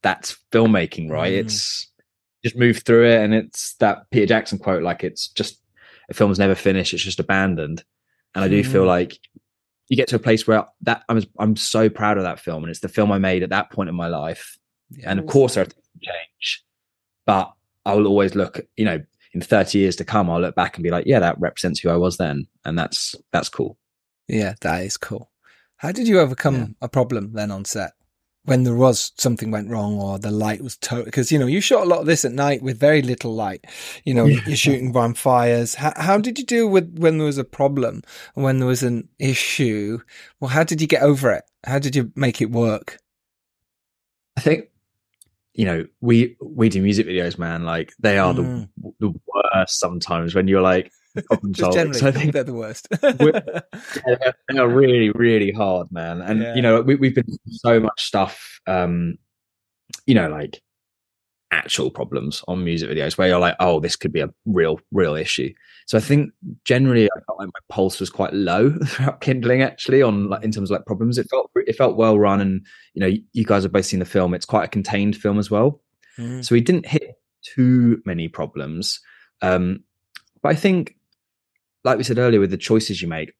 that's 0.01 0.37
filmmaking, 0.51 1.09
right? 1.09 1.33
Mm. 1.33 1.39
It's 1.39 1.91
just 2.43 2.55
move 2.57 2.79
through 2.79 3.07
it. 3.07 3.23
And 3.23 3.33
it's 3.33 3.75
that 3.75 4.09
Peter 4.11 4.25
Jackson 4.25 4.57
quote, 4.57 4.83
like, 4.83 5.03
it's 5.03 5.27
just 5.27 5.61
a 6.09 6.13
film's 6.13 6.39
never 6.39 6.55
finished, 6.55 6.93
it's 6.93 7.03
just 7.03 7.19
abandoned. 7.19 7.83
And 8.33 8.43
I 8.43 8.47
do 8.47 8.63
feel 8.63 8.83
Mm. 8.83 8.87
like 8.87 9.19
you 9.89 9.97
get 9.97 10.07
to 10.07 10.15
a 10.15 10.19
place 10.19 10.47
where 10.47 10.65
that 10.83 11.03
I'm 11.09 11.21
I'm 11.37 11.57
so 11.57 11.89
proud 11.89 12.17
of 12.17 12.23
that 12.23 12.39
film, 12.39 12.63
and 12.63 12.71
it's 12.71 12.79
the 12.79 12.87
film 12.87 13.11
I 13.11 13.17
made 13.17 13.43
at 13.43 13.49
that 13.49 13.71
point 13.71 13.89
in 13.89 13.95
my 13.95 14.07
life. 14.07 14.57
Yeah. 14.89 15.11
And 15.11 15.19
of 15.19 15.25
course, 15.25 15.55
there 15.55 15.63
are 15.63 15.65
things 15.65 15.85
change, 16.01 16.63
but 17.25 17.51
I 17.85 17.93
will 17.93 18.07
always 18.07 18.33
look, 18.33 18.61
you 18.77 18.85
know, 18.85 19.01
in 19.33 19.41
30 19.41 19.77
years 19.79 19.95
to 19.97 20.05
come, 20.05 20.29
I'll 20.29 20.41
look 20.41 20.55
back 20.55 20.75
and 20.75 20.83
be 20.83 20.89
like, 20.89 21.05
yeah, 21.05 21.19
that 21.19 21.39
represents 21.39 21.79
who 21.79 21.89
I 21.89 21.95
was 21.97 22.17
then, 22.17 22.47
and 22.65 22.77
that's 22.77 23.15
that's 23.31 23.49
cool. 23.49 23.77
Yeah, 24.27 24.53
that 24.61 24.83
is 24.83 24.97
cool. 24.97 25.31
How 25.77 25.91
did 25.91 26.07
you 26.07 26.19
overcome 26.19 26.55
Yeah. 26.55 26.67
a 26.81 26.89
problem 26.89 27.33
then 27.33 27.49
on 27.51 27.65
set 27.65 27.91
when 28.43 28.63
there 28.63 28.75
was 28.75 29.11
something 29.17 29.51
went 29.51 29.69
wrong 29.69 29.99
or 29.99 30.19
the 30.19 30.31
light 30.31 30.61
was 30.61 30.77
total? 30.77 31.05
Because 31.05 31.31
you 31.31 31.39
know 31.39 31.47
you 31.47 31.59
shot 31.61 31.83
a 31.83 31.89
lot 31.89 31.99
of 32.01 32.05
this 32.05 32.23
at 32.25 32.31
night 32.33 32.61
with 32.61 32.79
very 32.79 33.01
little 33.01 33.33
light. 33.33 33.65
You 34.05 34.13
know 34.13 34.25
you're 34.25 34.55
shooting 34.55 34.95
on 34.95 35.13
fires. 35.15 35.75
How, 35.75 35.93
how 35.95 36.17
did 36.19 36.37
you 36.37 36.45
deal 36.45 36.67
with 36.69 36.97
when 36.99 37.17
there 37.17 37.25
was 37.25 37.37
a 37.39 37.43
problem 37.43 38.03
and 38.35 38.43
when 38.43 38.59
there 38.59 38.67
was 38.67 38.83
an 38.83 39.09
issue? 39.17 39.99
Well, 40.39 40.49
how 40.49 40.63
did 40.63 40.81
you 40.81 40.87
get 40.87 41.01
over 41.03 41.31
it? 41.31 41.43
How 41.65 41.79
did 41.79 41.95
you 41.95 42.11
make 42.15 42.41
it 42.41 42.51
work? 42.51 42.99
I 44.37 44.41
think, 44.41 44.69
you 45.53 45.65
know, 45.65 45.85
we 45.99 46.37
we 46.41 46.69
do 46.69 46.81
music 46.81 47.07
videos, 47.07 47.37
man. 47.37 47.63
Like 47.63 47.93
they 47.99 48.17
are 48.17 48.33
Mm. 48.33 48.67
the 48.81 48.91
the 48.99 49.13
worst 49.27 49.79
sometimes 49.79 50.33
when 50.33 50.47
you're 50.47 50.61
like 50.61 50.91
problem 51.27 51.53
Just 51.53 51.73
solving. 51.73 51.93
So 51.93 52.07
I 52.07 52.11
think 52.11 52.33
they're 52.33 52.43
the 52.43 52.53
worst. 52.53 52.87
Yeah, 54.07 54.31
they 54.49 54.57
are 54.57 54.67
really, 54.67 55.11
really 55.11 55.51
hard, 55.51 55.91
man. 55.91 56.21
And 56.21 56.41
Yeah. 56.41 56.55
you 56.55 56.61
know, 56.61 56.81
we, 56.81 56.95
we've 56.95 57.15
been 57.15 57.25
so 57.47 57.79
much 57.79 58.01
stuff. 58.03 58.59
Um, 58.67 59.17
you 60.05 60.15
know, 60.15 60.29
like 60.29 60.61
actual 61.51 61.89
problems 61.89 62.43
on 62.47 62.63
music 62.63 62.89
videos 62.89 63.17
where 63.17 63.27
you're 63.27 63.39
like, 63.39 63.55
oh, 63.59 63.79
this 63.79 63.95
could 63.95 64.11
be 64.11 64.21
a 64.21 64.29
real, 64.45 64.79
real 64.91 65.15
issue. 65.15 65.53
So 65.85 65.97
I 65.97 66.01
think 66.01 66.31
generally, 66.63 67.05
I 67.05 67.19
felt 67.25 67.39
like 67.39 67.47
my 67.47 67.59
pulse 67.69 67.99
was 67.99 68.09
quite 68.09 68.33
low 68.33 68.71
throughout 68.85 69.21
kindling. 69.21 69.61
Actually, 69.61 70.01
on 70.01 70.29
like 70.29 70.43
in 70.43 70.51
terms 70.51 70.71
of 70.71 70.75
like 70.75 70.85
problems, 70.85 71.17
it 71.17 71.29
felt 71.29 71.51
it 71.55 71.75
felt 71.75 71.97
well 71.97 72.17
run, 72.17 72.41
and 72.41 72.65
you 72.93 73.01
know, 73.01 73.11
you 73.33 73.45
guys 73.45 73.63
have 73.63 73.71
both 73.71 73.85
seen 73.85 73.99
the 73.99 74.05
film. 74.05 74.33
It's 74.33 74.45
quite 74.45 74.65
a 74.65 74.69
contained 74.69 75.15
film 75.15 75.37
as 75.37 75.51
well. 75.51 75.81
Mm. 76.17 76.45
So 76.45 76.55
we 76.55 76.61
didn't 76.61 76.85
hit 76.85 77.15
too 77.43 78.01
many 78.05 78.27
problems. 78.27 78.99
Um, 79.41 79.83
but 80.41 80.49
I 80.49 80.55
think, 80.55 80.95
like 81.83 81.97
we 81.97 82.03
said 82.03 82.19
earlier, 82.19 82.39
with 82.39 82.51
the 82.51 82.57
choices 82.57 83.01
you 83.01 83.07
make, 83.07 83.33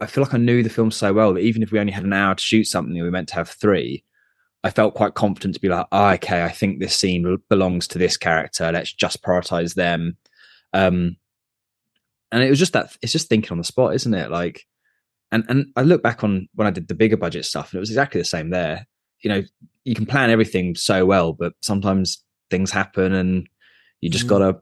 I 0.00 0.06
feel 0.06 0.22
like 0.22 0.34
I 0.34 0.38
knew 0.38 0.62
the 0.62 0.70
film 0.70 0.90
so 0.90 1.12
well 1.12 1.34
that 1.34 1.40
even 1.40 1.62
if 1.62 1.72
we 1.72 1.78
only 1.78 1.92
had 1.92 2.04
an 2.04 2.12
hour 2.12 2.34
to 2.34 2.42
shoot 2.42 2.64
something 2.64 2.94
we 2.94 3.10
meant 3.10 3.28
to 3.28 3.34
have 3.34 3.48
three, 3.48 4.04
I 4.62 4.70
felt 4.70 4.94
quite 4.94 5.14
confident 5.14 5.54
to 5.54 5.60
be 5.60 5.68
like, 5.68 5.86
oh, 5.90 6.08
okay, 6.10 6.44
I 6.44 6.50
think 6.50 6.78
this 6.80 6.94
scene 6.94 7.38
belongs 7.48 7.88
to 7.88 7.98
this 7.98 8.16
character. 8.16 8.70
Let's 8.70 8.92
just 8.92 9.22
prioritize 9.22 9.74
them. 9.74 10.16
Um, 10.72 11.16
and 12.30 12.42
it 12.42 12.50
was 12.50 12.58
just 12.58 12.74
that 12.74 12.96
it's 13.02 13.12
just 13.12 13.28
thinking 13.28 13.52
on 13.52 13.58
the 13.58 13.64
spot, 13.64 13.94
isn't 13.94 14.14
it? 14.14 14.30
Like 14.30 14.66
and 15.32 15.44
and 15.48 15.66
I 15.76 15.82
look 15.82 16.02
back 16.02 16.22
on 16.24 16.48
when 16.54 16.66
I 16.66 16.70
did 16.70 16.88
the 16.88 16.94
bigger 16.94 17.16
budget 17.16 17.44
stuff, 17.44 17.72
and 17.72 17.78
it 17.78 17.80
was 17.80 17.90
exactly 17.90 18.20
the 18.20 18.24
same 18.26 18.50
there. 18.50 18.86
You 19.22 19.30
know, 19.30 19.42
you 19.84 19.94
can 19.94 20.06
plan 20.06 20.30
everything 20.30 20.74
so 20.74 21.06
well, 21.06 21.32
but 21.32 21.54
sometimes 21.60 22.22
things 22.50 22.70
happen, 22.70 23.12
and 23.12 23.48
you 24.00 24.10
just 24.10 24.26
Mm. 24.26 24.28
got 24.28 24.38
to 24.38 24.60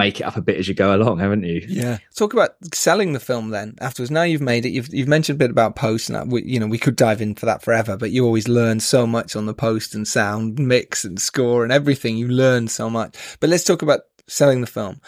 make 0.00 0.18
it 0.18 0.24
up 0.24 0.36
a 0.36 0.40
bit 0.40 0.56
as 0.56 0.66
you 0.66 0.74
go 0.74 0.96
along, 0.96 1.18
haven't 1.18 1.44
you? 1.44 1.62
Yeah. 1.68 1.98
Talk 2.16 2.32
about 2.32 2.52
selling 2.72 3.12
the 3.12 3.20
film 3.20 3.50
then 3.50 3.76
afterwards. 3.80 4.10
Now 4.10 4.22
you've 4.22 4.40
made 4.40 4.64
it. 4.64 4.70
You've 4.70 4.92
you've 4.92 5.08
mentioned 5.08 5.36
a 5.36 5.44
bit 5.44 5.50
about 5.50 5.76
post, 5.76 6.08
and 6.08 6.16
that 6.16 6.26
we, 6.28 6.42
you 6.42 6.58
know 6.58 6.66
we 6.66 6.78
could 6.78 6.96
dive 6.96 7.20
in 7.20 7.34
for 7.34 7.46
that 7.46 7.62
forever. 7.62 7.96
But 7.96 8.10
you 8.10 8.24
always 8.24 8.48
learn 8.48 8.80
so 8.80 9.06
much 9.06 9.36
on 9.36 9.44
the 9.46 9.54
post 9.54 9.94
and 9.94 10.08
sound 10.08 10.58
mix 10.58 11.04
and 11.04 11.20
score 11.20 11.62
and 11.62 11.72
everything. 11.72 12.16
You 12.16 12.28
learn 12.28 12.68
so 12.68 12.88
much. 12.88 13.14
But 13.40 13.50
let's 13.50 13.64
talk 13.64 13.82
about 13.82 14.00
selling 14.26 14.62
the 14.62 14.66
film, 14.66 15.00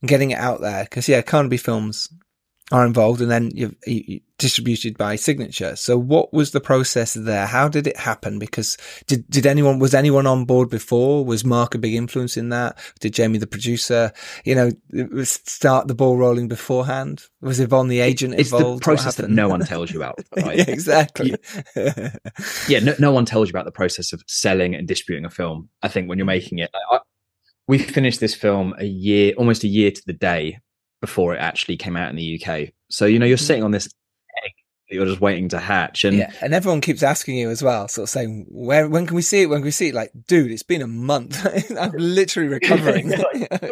and 0.00 0.08
getting 0.08 0.30
it 0.30 0.38
out 0.38 0.60
there 0.60 0.84
because 0.84 1.08
yeah, 1.08 1.22
Carnaby 1.22 1.56
Films 1.56 2.08
are 2.70 2.84
involved, 2.84 3.20
and 3.20 3.30
then 3.30 3.50
you've 3.54 3.74
you, 3.86 4.04
you- 4.06 4.20
distributed 4.38 4.96
by 4.96 5.16
Signature. 5.16 5.74
So 5.74 5.98
what 5.98 6.32
was 6.32 6.52
the 6.52 6.60
process 6.60 7.14
there? 7.14 7.44
How 7.46 7.68
did 7.68 7.88
it 7.88 7.96
happen? 7.96 8.38
Because 8.38 8.76
did 9.06 9.28
did 9.28 9.46
anyone 9.46 9.78
was 9.78 9.94
anyone 9.94 10.26
on 10.26 10.44
board 10.44 10.70
before? 10.70 11.24
Was 11.24 11.44
Mark 11.44 11.74
a 11.74 11.78
big 11.78 11.94
influence 11.94 12.36
in 12.36 12.50
that? 12.50 12.78
Did 13.00 13.14
Jamie 13.14 13.38
the 13.38 13.46
producer? 13.46 14.12
you 14.44 14.54
know, 14.54 14.70
start 15.24 15.88
the 15.88 15.94
ball 15.94 16.16
rolling 16.16 16.46
beforehand? 16.48 17.24
Was 17.40 17.58
Yvonne 17.58 17.88
the 17.88 18.00
agent 18.00 18.34
It's 18.34 18.50
the 18.50 18.56
involved? 18.56 18.80
What 18.80 18.96
process 18.96 19.16
that 19.16 19.30
no 19.30 19.48
one 19.48 19.60
tells 19.60 19.90
you 19.90 20.00
about. 20.00 20.20
Right? 20.36 20.58
yeah, 20.58 20.64
exactly. 20.68 21.34
yeah, 22.68 22.78
no, 22.80 22.94
no 22.98 23.12
one 23.12 23.24
tells 23.24 23.48
you 23.48 23.52
about 23.52 23.64
the 23.64 23.72
process 23.72 24.12
of 24.12 24.22
selling 24.28 24.74
and 24.74 24.86
distributing 24.86 25.24
a 25.24 25.30
film. 25.30 25.68
I 25.82 25.88
think 25.88 26.08
when 26.08 26.18
you're 26.18 26.26
making 26.26 26.58
it, 26.58 26.70
I, 26.92 27.00
we 27.66 27.78
finished 27.78 28.20
this 28.20 28.34
film 28.36 28.74
a 28.78 28.84
year, 28.84 29.34
almost 29.36 29.64
a 29.64 29.68
year 29.68 29.90
to 29.90 30.02
the 30.06 30.12
day 30.12 30.60
before 31.00 31.34
it 31.34 31.38
actually 31.38 31.76
came 31.76 31.96
out 31.96 32.10
in 32.10 32.16
the 32.16 32.40
UK. 32.42 32.70
So 32.90 33.06
you 33.06 33.18
know, 33.18 33.26
you're 33.26 33.36
sitting 33.36 33.62
on 33.64 33.70
this 33.70 33.86
egg 34.44 34.52
that 34.88 34.94
you're 34.94 35.06
just 35.06 35.20
waiting 35.20 35.48
to 35.50 35.58
hatch, 35.58 36.04
and 36.04 36.16
yeah, 36.16 36.32
and 36.42 36.54
everyone 36.54 36.80
keeps 36.80 37.02
asking 37.02 37.36
you 37.36 37.50
as 37.50 37.62
well, 37.62 37.88
sort 37.88 38.04
of 38.04 38.10
saying, 38.10 38.46
"Where? 38.48 38.88
When 38.88 39.06
can 39.06 39.16
we 39.16 39.22
see 39.22 39.42
it? 39.42 39.46
When 39.46 39.58
can 39.60 39.64
we 39.66 39.70
see 39.70 39.88
it?" 39.88 39.94
Like, 39.94 40.10
dude, 40.26 40.50
it's 40.50 40.62
been 40.62 40.82
a 40.82 40.86
month. 40.86 41.44
I'm 41.78 41.92
literally 41.96 42.48
recovering. 42.48 43.12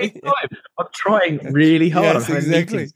I'm 0.79 0.87
trying 0.95 1.53
really 1.53 1.89
hard. 1.89 2.17
Yes, 2.17 2.29
exactly. 2.29 2.89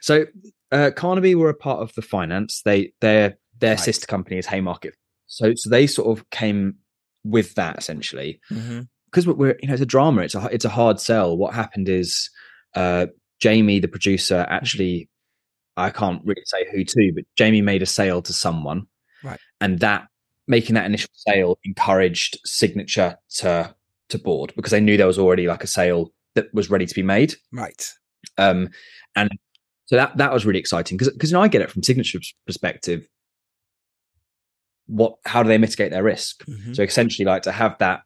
So 0.00 0.26
uh, 0.72 0.90
Carnaby 0.94 1.34
were 1.34 1.48
a 1.50 1.54
part 1.54 1.80
of 1.80 1.94
the 1.94 2.02
finance. 2.02 2.62
They 2.64 2.92
their 3.00 3.38
their 3.58 3.72
Right. 3.74 3.80
sister 3.80 4.06
company 4.06 4.38
is 4.38 4.46
Haymarket. 4.46 4.94
So 5.26 5.54
so 5.54 5.70
they 5.70 5.86
sort 5.86 6.18
of 6.18 6.28
came 6.30 6.76
with 7.24 7.54
that 7.56 7.76
essentially 7.78 8.40
hmm 8.48 8.80
because 9.10 9.26
we're 9.26 9.56
you 9.60 9.68
know 9.68 9.74
it's 9.74 9.82
a 9.82 9.86
drama. 9.86 10.22
It's 10.22 10.34
a 10.34 10.48
it's 10.52 10.64
a 10.64 10.68
hard 10.70 11.00
sell. 11.00 11.36
What 11.36 11.54
happened 11.54 11.88
is 11.88 12.30
uh, 12.74 13.06
Jamie, 13.40 13.80
the 13.80 13.88
producer, 13.88 14.46
actually 14.48 15.08
I 15.76 15.90
can't 15.90 16.20
really 16.24 16.42
say 16.44 16.66
who 16.72 16.82
to, 16.84 17.12
but 17.14 17.24
Jamie 17.36 17.62
made 17.62 17.82
a 17.82 17.86
sale 17.86 18.20
to 18.22 18.32
someone, 18.32 18.86
Right. 19.22 19.40
And 19.60 19.80
that 19.80 20.08
making 20.46 20.74
that 20.74 20.86
initial 20.86 21.10
sale 21.12 21.58
encouraged 21.64 22.38
Signature 22.44 23.16
to 23.36 23.74
to 24.08 24.18
board 24.18 24.52
because 24.56 24.72
they 24.72 24.80
knew 24.80 24.96
there 24.96 25.06
was 25.06 25.18
already 25.18 25.46
like 25.46 25.62
a 25.62 25.66
sale 25.66 26.12
that 26.34 26.52
was 26.54 26.70
ready 26.70 26.86
to 26.86 26.94
be 26.94 27.02
made. 27.02 27.34
Right. 27.52 27.86
Um, 28.38 28.70
and 29.16 29.30
so 29.86 29.96
that 29.96 30.16
that 30.16 30.32
was 30.32 30.46
really 30.46 30.58
exciting 30.58 30.96
because 30.96 31.12
because 31.12 31.30
you 31.30 31.34
know, 31.34 31.42
I 31.42 31.48
get 31.48 31.62
it 31.62 31.70
from 31.70 31.82
Signature's 31.82 32.34
perspective. 32.46 33.08
What 34.86 35.16
how 35.26 35.42
do 35.42 35.48
they 35.48 35.58
mitigate 35.58 35.90
their 35.90 36.02
risk? 36.02 36.44
Mhm. 36.46 36.74
So 36.74 36.82
essentially, 36.82 37.26
like 37.26 37.42
to 37.42 37.52
have 37.52 37.76
that 37.78 38.02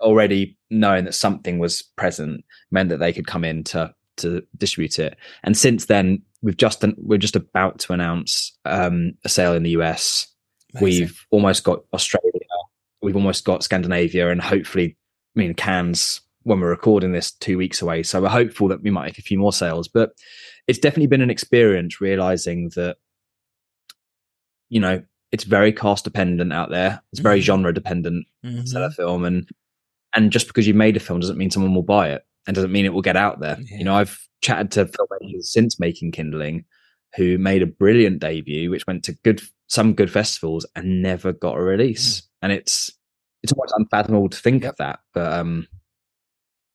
already 0.00 0.56
knowing 0.70 1.04
that 1.04 1.14
something 1.14 1.58
was 1.58 1.82
present 1.96 2.44
meant 2.70 2.88
that 2.88 2.98
they 2.98 3.12
could 3.12 3.26
come 3.26 3.44
in 3.44 3.62
to 3.64 3.94
to 4.20 4.42
distribute 4.56 4.98
it. 4.98 5.16
And 5.42 5.56
since 5.56 5.86
then, 5.86 6.22
we've 6.42 6.56
just 6.56 6.84
we're 6.96 7.18
just 7.18 7.36
about 7.36 7.78
to 7.80 7.92
announce 7.92 8.56
um, 8.64 9.12
a 9.24 9.28
sale 9.28 9.54
in 9.54 9.62
the 9.62 9.70
US. 9.70 10.26
Amazing. 10.76 11.04
We've 11.06 11.26
almost 11.30 11.64
got 11.64 11.80
Australia. 11.92 12.30
We've 13.02 13.16
almost 13.16 13.44
got 13.44 13.62
Scandinavia, 13.64 14.30
and 14.30 14.40
hopefully, 14.40 14.96
I 15.36 15.40
mean, 15.40 15.54
Cannes 15.54 16.20
when 16.42 16.60
we're 16.60 16.70
recording 16.70 17.12
this 17.12 17.32
two 17.32 17.58
weeks 17.58 17.82
away. 17.82 18.02
So 18.02 18.22
we're 18.22 18.28
hopeful 18.28 18.68
that 18.68 18.82
we 18.82 18.90
might 18.90 19.04
make 19.06 19.18
a 19.18 19.22
few 19.22 19.38
more 19.38 19.52
sales. 19.52 19.88
But 19.88 20.12
it's 20.66 20.78
definitely 20.78 21.08
been 21.08 21.20
an 21.20 21.30
experience 21.30 22.00
realizing 22.00 22.70
that, 22.76 22.96
you 24.68 24.80
know, 24.80 25.02
it's 25.32 25.44
very 25.44 25.72
cast 25.72 26.04
dependent 26.04 26.52
out 26.52 26.70
there. 26.70 27.02
It's 27.12 27.20
very 27.20 27.40
Mhm. 27.40 27.44
genre 27.44 27.74
dependent 27.74 28.26
sell 28.64 28.84
a 28.84 28.90
film 28.90 29.24
and 29.24 29.48
and 30.14 30.32
just 30.32 30.46
because 30.48 30.66
you 30.66 30.74
made 30.74 30.96
a 30.96 31.00
film 31.00 31.20
doesn't 31.20 31.36
mean 31.38 31.50
someone 31.50 31.74
will 31.74 31.82
buy 31.84 32.10
it 32.10 32.22
and 32.46 32.54
doesn't 32.54 32.72
mean 32.72 32.84
it 32.84 32.92
will 32.92 33.02
get 33.02 33.16
out 33.16 33.40
there. 33.40 33.56
Yeah. 33.60 33.78
you 33.78 33.84
know 33.84 33.94
i've 33.94 34.18
chatted 34.42 34.70
to 34.72 34.86
filmmakers 34.86 35.44
since 35.44 35.78
making 35.78 36.12
kindling 36.12 36.64
who 37.16 37.36
made 37.38 37.62
a 37.62 37.66
brilliant 37.66 38.20
debut 38.20 38.70
which 38.70 38.86
went 38.86 39.04
to 39.04 39.12
good 39.24 39.40
some 39.66 39.94
good 39.94 40.10
festivals 40.10 40.64
and 40.74 41.00
never 41.02 41.32
got 41.32 41.56
a 41.56 41.62
release. 41.62 42.22
And 42.42 42.50
it's 42.52 42.90
it's 43.42 43.52
almost 43.52 43.74
unfathomable 43.76 44.28
to 44.30 44.38
think 44.38 44.64
of 44.64 44.76
that 44.76 45.00
but 45.14 45.32
um 45.32 45.66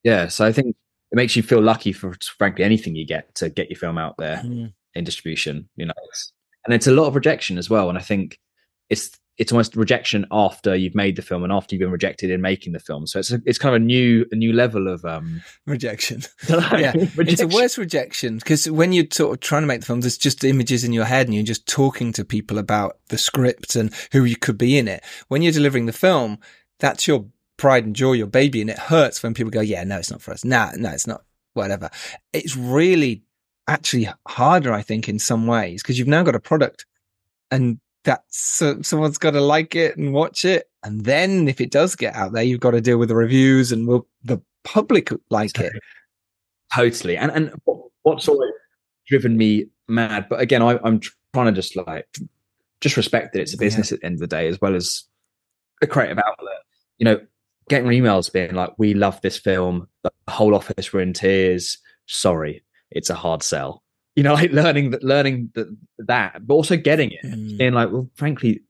yeah 0.04 0.28
so 0.28 0.44
i 0.44 0.52
think 0.52 0.76
it 1.12 1.16
makes 1.16 1.36
you 1.36 1.42
feel 1.42 1.60
lucky 1.62 1.92
for 1.92 2.14
frankly 2.38 2.64
anything 2.64 2.94
you 2.96 3.06
get 3.06 3.34
to 3.36 3.48
get 3.48 3.68
your 3.70 3.78
film 3.78 3.98
out 3.98 4.16
there 4.18 4.38
Mhm. 4.44 4.72
in 4.94 5.04
distribution 5.04 5.68
you 5.76 5.86
know 5.86 5.94
and 6.64 6.74
it's 6.74 6.86
a 6.88 6.92
lot 6.92 7.06
of 7.06 7.14
rejection 7.14 7.58
as 7.58 7.70
well. 7.70 7.88
And 7.88 7.98
i 7.98 8.00
think 8.02 8.38
it's 8.90 9.10
it's 9.38 9.52
almost 9.52 9.76
rejection 9.76 10.26
after 10.30 10.74
you've 10.74 10.94
made 10.94 11.16
the 11.16 11.22
film 11.22 11.44
and 11.44 11.52
after 11.52 11.74
you've 11.74 11.80
been 11.80 11.90
rejected 11.90 12.30
in 12.30 12.40
making 12.40 12.72
the 12.72 12.78
film 12.78 13.06
so 13.06 13.18
it's 13.18 13.30
a, 13.32 13.40
it's 13.44 13.58
kind 13.58 13.74
of 13.74 13.82
a 13.82 13.84
new 13.84 14.24
a 14.32 14.36
new 14.36 14.52
level 14.52 14.88
of 14.88 15.04
um 15.04 15.42
Rejection. 15.66 16.22
Yeah, 16.48 16.92
It's 16.94 17.40
a 17.40 17.46
worse 17.46 17.76
rejection 17.76 18.38
because 18.38 18.70
when 18.70 18.92
you're 18.92 19.06
sort 19.10 19.32
of 19.34 19.40
trying 19.40 19.62
to 19.62 19.66
make 19.66 19.80
the 19.80 19.86
film, 19.86 20.00
there's 20.00 20.18
just 20.18 20.44
images 20.44 20.84
in 20.84 20.92
your 20.92 21.04
head 21.04 21.26
and 21.26 21.34
you're 21.34 21.44
just 21.44 21.66
talking 21.66 22.12
to 22.12 22.24
people 22.24 22.58
about 22.58 22.98
the 23.08 23.18
script 23.18 23.76
and 23.76 23.92
who 24.12 24.24
you 24.24 24.36
could 24.36 24.58
be 24.58 24.78
in 24.78 24.88
it. 24.88 25.02
When 25.28 25.42
you're 25.42 25.52
delivering 25.52 25.86
the 25.86 25.92
film, 25.92 26.38
that's 26.78 27.08
your 27.08 27.26
pride 27.56 27.84
and 27.84 27.96
joy, 27.96 28.12
your 28.12 28.26
baby, 28.26 28.60
and 28.60 28.70
it 28.70 28.78
hurts 28.78 29.22
when 29.22 29.34
people 29.34 29.50
go, 29.50 29.60
"Yeah, 29.60 29.84
no, 29.84 29.98
it's 29.98 30.10
not 30.10 30.22
for 30.22 30.32
us. 30.32 30.44
Nah, 30.44 30.72
no, 30.76 30.90
it's 30.90 31.06
not. 31.06 31.22
Whatever." 31.54 31.90
It's 32.32 32.56
really 32.56 33.22
actually 33.66 34.08
harder, 34.28 34.72
I 34.72 34.82
think, 34.82 35.08
in 35.08 35.18
some 35.18 35.46
ways 35.46 35.82
because 35.82 35.98
you've 35.98 36.08
now 36.08 36.22
got 36.22 36.34
a 36.34 36.40
product, 36.40 36.86
and 37.50 37.80
that's 38.06 38.56
so, 38.56 38.80
someone's 38.80 39.18
got 39.18 39.32
to 39.32 39.40
like 39.42 39.76
it 39.76 39.98
and 39.98 40.14
watch 40.14 40.46
it, 40.46 40.70
and 40.82 41.04
then 41.04 41.48
if 41.48 41.60
it 41.60 41.70
does 41.70 41.94
get 41.94 42.14
out 42.14 42.32
there, 42.32 42.42
you've 42.42 42.60
got 42.60 42.70
to 42.70 42.80
deal 42.80 42.96
with 42.96 43.10
the 43.10 43.16
reviews 43.16 43.72
and 43.72 43.86
will 43.86 44.08
the 44.24 44.40
public 44.64 45.10
like 45.30 45.58
it? 45.58 45.74
totally. 46.74 47.16
And 47.16 47.30
and 47.30 47.52
what's 48.02 48.28
always 48.28 48.50
driven 49.08 49.36
me 49.36 49.66
mad 49.88 50.26
but 50.28 50.40
again 50.40 50.62
I, 50.62 50.80
i'm 50.82 51.00
trying 51.32 51.46
to 51.46 51.52
just 51.52 51.76
like 51.76 52.06
just 52.80 52.96
respect 52.96 53.32
that 53.32 53.40
it's 53.40 53.54
a 53.54 53.58
business 53.58 53.92
at 53.92 54.00
the 54.00 54.06
end 54.06 54.14
of 54.14 54.20
the 54.20 54.26
day 54.26 54.48
as 54.48 54.60
well 54.60 54.74
as 54.74 55.04
a 55.80 55.86
creative 55.86 56.18
outlet. 56.18 56.62
You 56.98 57.04
know 57.04 57.20
getting 57.68 57.88
emails 57.88 58.32
being 58.32 58.54
like 58.54 58.70
we 58.78 58.94
love 58.94 59.20
this 59.22 59.38
film. 59.38 59.88
The 60.02 60.10
whole 60.28 60.54
office 60.54 60.92
were 60.92 61.00
in 61.00 61.12
tears. 61.12 61.78
Sorry 62.06 62.62
it's 62.90 63.10
a 63.10 63.14
hard 63.14 63.42
sell 63.42 63.82
you 64.16 64.22
know 64.22 64.34
like 64.40 64.50
learning 64.50 64.90
that 64.90 65.04
learning 65.04 65.50
that 65.54 65.68
that 65.98 66.46
but 66.46 66.54
also 66.54 66.76
getting 66.76 67.12
it. 67.12 67.24
Mm. 67.24 67.58
being 67.58 67.72
like 67.74 67.92
well 67.92 68.08
frankly 68.14 68.62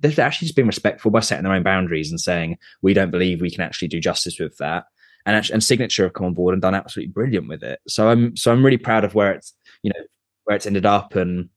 they've 0.00 0.18
actually 0.18 0.46
just 0.46 0.56
been 0.56 0.66
respectful 0.66 1.10
by 1.10 1.20
setting 1.20 1.44
their 1.44 1.52
own 1.52 1.62
boundaries 1.62 2.10
and 2.10 2.20
saying 2.20 2.58
we 2.82 2.94
don't 2.94 3.10
believe 3.10 3.40
we 3.40 3.50
can 3.50 3.60
actually 3.60 3.88
do 3.88 4.00
justice 4.00 4.38
with 4.38 4.56
that. 4.56 4.84
And 5.26 5.36
actually, 5.36 5.54
and 5.54 5.64
signature 5.64 6.04
have 6.04 6.14
come 6.14 6.26
on 6.26 6.34
board 6.34 6.54
and 6.54 6.62
done 6.62 6.74
absolutely 6.74 7.12
brilliant 7.12 7.48
with 7.48 7.62
it. 7.62 7.80
So 7.86 8.08
i'm 8.08 8.36
so 8.36 8.50
i'm 8.50 8.64
really 8.64 8.78
proud 8.78 9.04
of 9.04 9.14
where 9.14 9.32
it's 9.32 9.54
you 9.82 9.90
know 9.90 10.02
where 10.44 10.56
it's 10.56 10.66
ended 10.66 10.86
up. 10.86 11.14
And 11.14 11.50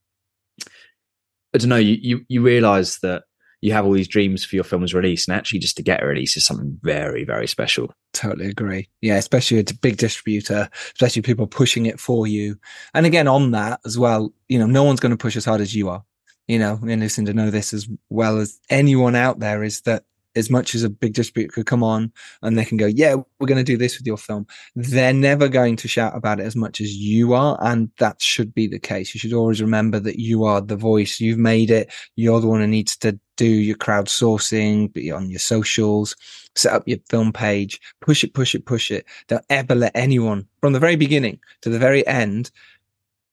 i 1.54 1.58
don't 1.58 1.70
know 1.70 1.78
you 1.78 1.98
you, 2.02 2.26
you 2.28 2.42
realize 2.42 3.00
that 3.00 3.24
you 3.64 3.74
have 3.74 3.86
all 3.86 3.94
these 3.94 4.08
dreams 4.08 4.44
for 4.44 4.56
your 4.56 4.64
film's 4.64 4.94
release 4.94 5.28
and 5.28 5.36
actually 5.36 5.60
just 5.60 5.78
to 5.78 5.84
get 5.84 6.04
a 6.04 6.06
release 6.06 6.36
is 6.38 6.46
something 6.46 6.78
very 6.82 7.24
very 7.24 7.48
special 7.48 7.94
Totally 8.14 8.48
agree. 8.48 8.90
Yeah, 9.02 9.16
especially 9.16 9.60
a 9.60 9.64
big 9.82 9.98
distributor, 9.98 10.70
especially 10.94 11.24
people 11.24 11.48
pushing 11.48 11.88
it 11.88 12.00
for 12.00 12.28
you. 12.28 12.60
And 12.94 13.08
again, 13.08 13.28
on 13.28 13.52
that 13.52 13.80
as 13.86 13.98
well, 13.98 14.32
you 14.48 14.60
know, 14.60 14.68
no 14.68 14.84
one's 14.84 15.00
going 15.00 15.12
to 15.12 15.18
push 15.18 15.36
as 15.36 15.46
hard 15.46 15.62
as 15.62 15.74
you 15.74 15.90
are. 15.90 16.04
You 16.48 16.60
know, 16.60 16.78
and 16.82 17.02
listen 17.02 17.26
to 17.26 17.34
know 17.34 17.50
this 17.50 17.74
as 17.74 17.88
well 18.10 18.38
as 18.38 18.60
anyone 18.70 19.16
out 19.16 19.40
there 19.40 19.64
is 19.64 19.82
that 19.82 20.04
as 20.36 20.50
much 20.50 20.74
as 20.76 20.84
a 20.84 20.90
big 20.90 21.14
distributor 21.14 21.54
could 21.54 21.66
come 21.66 21.84
on 21.84 22.12
and 22.42 22.58
they 22.58 22.66
can 22.66 22.78
go, 22.78 22.86
yeah, 22.86 23.16
we're 23.40 23.48
going 23.48 23.58
to 23.58 23.64
do 23.64 23.78
this 23.78 23.98
with 23.98 24.08
your 24.08 24.18
film, 24.18 24.48
they're 24.76 25.14
never 25.14 25.48
going 25.48 25.76
to 25.78 25.88
shout 25.88 26.16
about 26.16 26.40
it 26.40 26.46
as 26.46 26.56
much 26.56 26.82
as 26.82 26.96
you 26.96 27.34
are. 27.34 27.58
And 27.62 27.90
that 28.00 28.22
should 28.22 28.54
be 28.54 28.68
the 28.68 28.80
case. 28.80 29.14
You 29.14 29.20
should 29.20 29.34
always 29.34 29.62
remember 29.62 30.00
that 30.00 30.20
you 30.20 30.44
are 30.44 30.62
the 30.62 30.76
voice. 30.76 31.20
You've 31.20 31.38
made 31.38 31.70
it. 31.70 31.92
You're 32.16 32.42
the 32.42 32.48
one 32.48 32.62
who 32.62 32.68
needs 32.68 32.98
to 32.98 33.20
do 33.36 33.46
your 33.46 33.78
crowdsourcing, 33.78 34.94
be 34.94 35.12
on 35.12 35.30
your 35.30 35.40
socials, 35.40 36.16
set 36.56 36.74
up 36.74 36.88
your 36.88 37.00
film 37.10 37.34
page, 37.34 37.80
push 38.02 38.24
it, 38.24 38.34
push 38.34 38.54
it, 38.56 38.66
push 38.66 38.92
it. 38.92 39.06
Don't 39.28 39.46
ever 39.50 39.76
let 39.76 39.96
anyone 39.96 40.48
from 40.62 40.74
the 40.74 40.80
very 40.80 40.96
beginning 40.96 41.40
to 41.62 41.70
the 41.70 41.80
very 41.80 42.06
end 42.08 42.52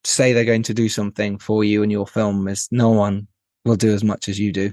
say 0.05 0.33
they're 0.33 0.45
going 0.45 0.63
to 0.63 0.75
do 0.75 0.89
something 0.89 1.39
for 1.39 1.63
you 1.63 1.83
and 1.83 1.93
your 1.93 2.07
film 2.07 2.49
is 2.49 2.69
no 2.71 2.91
one 2.91 3.27
will 3.65 3.77
do 3.77 3.93
as 3.93 4.03
much 4.03 4.29
as 4.29 4.39
you 4.39 4.53
do. 4.53 4.73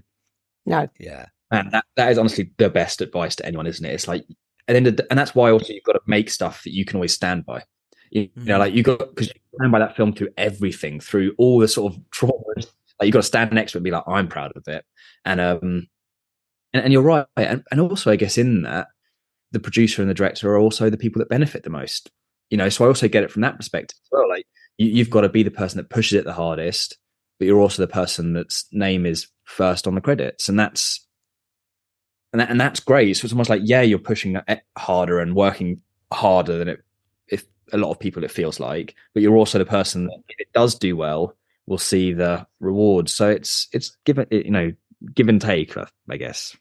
No. 0.66 0.88
Yeah. 1.00 1.26
And 1.52 1.72
that 1.72 1.86
that 1.96 2.12
is 2.12 2.18
honestly 2.18 2.52
the 2.58 2.70
best 2.70 3.02
advice 3.02 3.36
to 3.36 3.46
anyone 3.46 3.68
isn't 3.68 3.86
it 3.86 3.94
it's 3.94 4.08
like 4.08 4.26
and 4.68 4.86
then 4.86 4.98
and 5.10 5.18
that's 5.18 5.34
why 5.36 5.50
also 5.52 5.72
you've 5.74 5.84
got 5.84 5.94
to 5.94 6.02
make 6.06 6.30
stuff 6.30 6.64
that 6.64 6.74
you 6.74 6.84
can 6.86 6.98
always 6.98 7.14
stand 7.14 7.46
by 7.46 7.64
you, 8.12 8.22
you 8.22 8.30
know 8.46 8.56
Mhm. 8.56 8.60
like 8.60 8.74
you 8.74 8.84
got 8.84 9.00
because 9.00 9.28
you 9.28 9.34
stand 9.56 9.72
by 9.72 9.80
that 9.80 9.96
film 9.96 10.14
through 10.14 10.30
everything 10.38 11.00
through 11.00 11.34
all 11.38 11.60
the 11.60 11.68
sort 11.68 11.94
of 11.94 12.00
traumas 12.12 12.68
like 13.00 13.08
you've 13.08 13.14
got 13.14 13.20
to 13.20 13.24
stand 13.28 13.52
next 13.52 13.72
to 13.74 13.78
it 13.78 13.80
and 13.80 13.84
be 13.84 13.92
like, 13.92 14.04
I'm 14.08 14.28
proud 14.28 14.54
of 14.56 14.64
it. 14.68 14.84
And 15.24 15.40
um 15.40 15.88
and, 16.74 16.84
and 16.84 16.94
you're 16.94 17.02
right. 17.02 17.26
And, 17.36 17.64
and 17.72 17.80
also 17.80 18.12
I 18.12 18.16
guess 18.16 18.38
in 18.38 18.64
that 18.64 18.88
the 19.52 19.60
producer 19.60 20.02
and 20.02 20.10
the 20.10 20.16
director 20.16 20.52
are 20.52 20.58
also 20.58 20.90
the 20.90 20.98
people 20.98 21.20
that 21.20 21.30
benefit 21.30 21.64
the 21.64 21.70
most. 21.70 22.10
You 22.50 22.58
know, 22.58 22.70
so 22.70 22.86
I 22.86 22.88
also 22.88 23.08
get 23.08 23.24
it 23.24 23.32
from 23.32 23.42
that 23.44 23.58
perspective 23.58 23.98
as 24.04 24.10
well. 24.12 24.28
Like 24.30 24.46
you, 24.78 24.88
you've 24.88 25.10
got 25.10 25.22
to 25.22 25.30
be 25.30 25.44
the 25.44 25.52
person 25.52 25.78
that 25.78 25.90
pushes 25.90 26.18
it 26.18 26.26
the 26.26 26.34
hardest, 26.34 26.98
but 27.40 27.46
you're 27.46 27.60
also 27.62 27.82
the 27.84 27.92
person 27.92 28.34
that's 28.34 28.66
name 28.72 29.06
is 29.06 29.28
first 29.46 29.88
on 29.88 29.96
the 29.96 30.02
credits. 30.02 30.50
And 30.50 30.60
that's 30.60 31.07
and 32.34 32.42
that, 32.42 32.50
and 32.50 32.60
that's 32.60 32.80
great. 32.80 33.16
So 33.16 33.26
it's 33.26 33.34
almost 33.34 33.50
like, 33.50 33.62
yeah, 33.64 33.82
you're 33.82 34.00
pushing 34.00 34.38
eh, 34.48 34.58
harder 34.78 35.20
and 35.20 35.36
working 35.36 35.82
harder 36.12 36.58
than 36.58 36.68
it 36.68 36.84
if 37.28 37.46
a 37.74 37.78
lot 37.78 37.92
of 37.92 38.00
people 38.00 38.24
it 38.24 38.32
feels 38.32 38.60
like, 38.60 38.96
but 39.14 39.24
you're 39.24 39.36
also 39.36 39.58
the 39.58 39.66
person 39.66 40.06
that 40.06 40.20
if 40.30 40.40
it 40.40 40.54
does 40.54 40.76
do 40.76 40.96
well, 40.96 41.36
will 41.68 41.78
see 41.78 42.14
the 42.14 42.48
rewards. 42.60 43.14
So 43.14 43.30
it's 43.30 43.68
it's 43.74 43.96
given 44.06 44.26
you 44.32 44.52
know 44.52 44.72
give 45.14 45.30
and 45.30 45.42
take, 45.42 45.76
I 46.10 46.18
guess. 46.18 46.56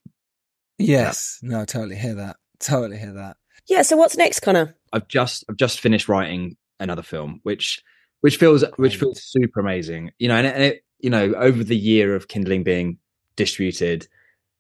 Yes, 0.78 1.38
yeah. 1.42 1.50
no, 1.50 1.60
I 1.62 1.64
totally 1.64 1.96
hear 1.96 2.14
that. 2.16 2.36
Totally 2.60 2.98
hear 2.98 3.12
that. 3.14 3.36
Yeah. 3.68 3.82
So 3.82 3.96
what's 3.96 4.16
next, 4.16 4.40
Connor? 4.40 4.76
I've 4.92 5.08
just 5.08 5.44
I've 5.48 5.56
just 5.56 5.80
finished 5.80 6.08
writing 6.08 6.56
another 6.78 7.02
film, 7.02 7.40
which 7.44 7.82
which 8.20 8.36
feels 8.36 8.62
Great. 8.62 8.78
which 8.78 8.96
feels 8.96 9.22
super 9.22 9.60
amazing. 9.60 10.10
You 10.18 10.28
know, 10.28 10.36
and, 10.36 10.46
and 10.46 10.62
it 10.62 10.84
you 11.00 11.10
know 11.10 11.34
over 11.34 11.64
the 11.64 11.76
year 11.76 12.14
of 12.14 12.28
Kindling 12.28 12.64
being 12.64 12.98
distributed, 13.36 14.06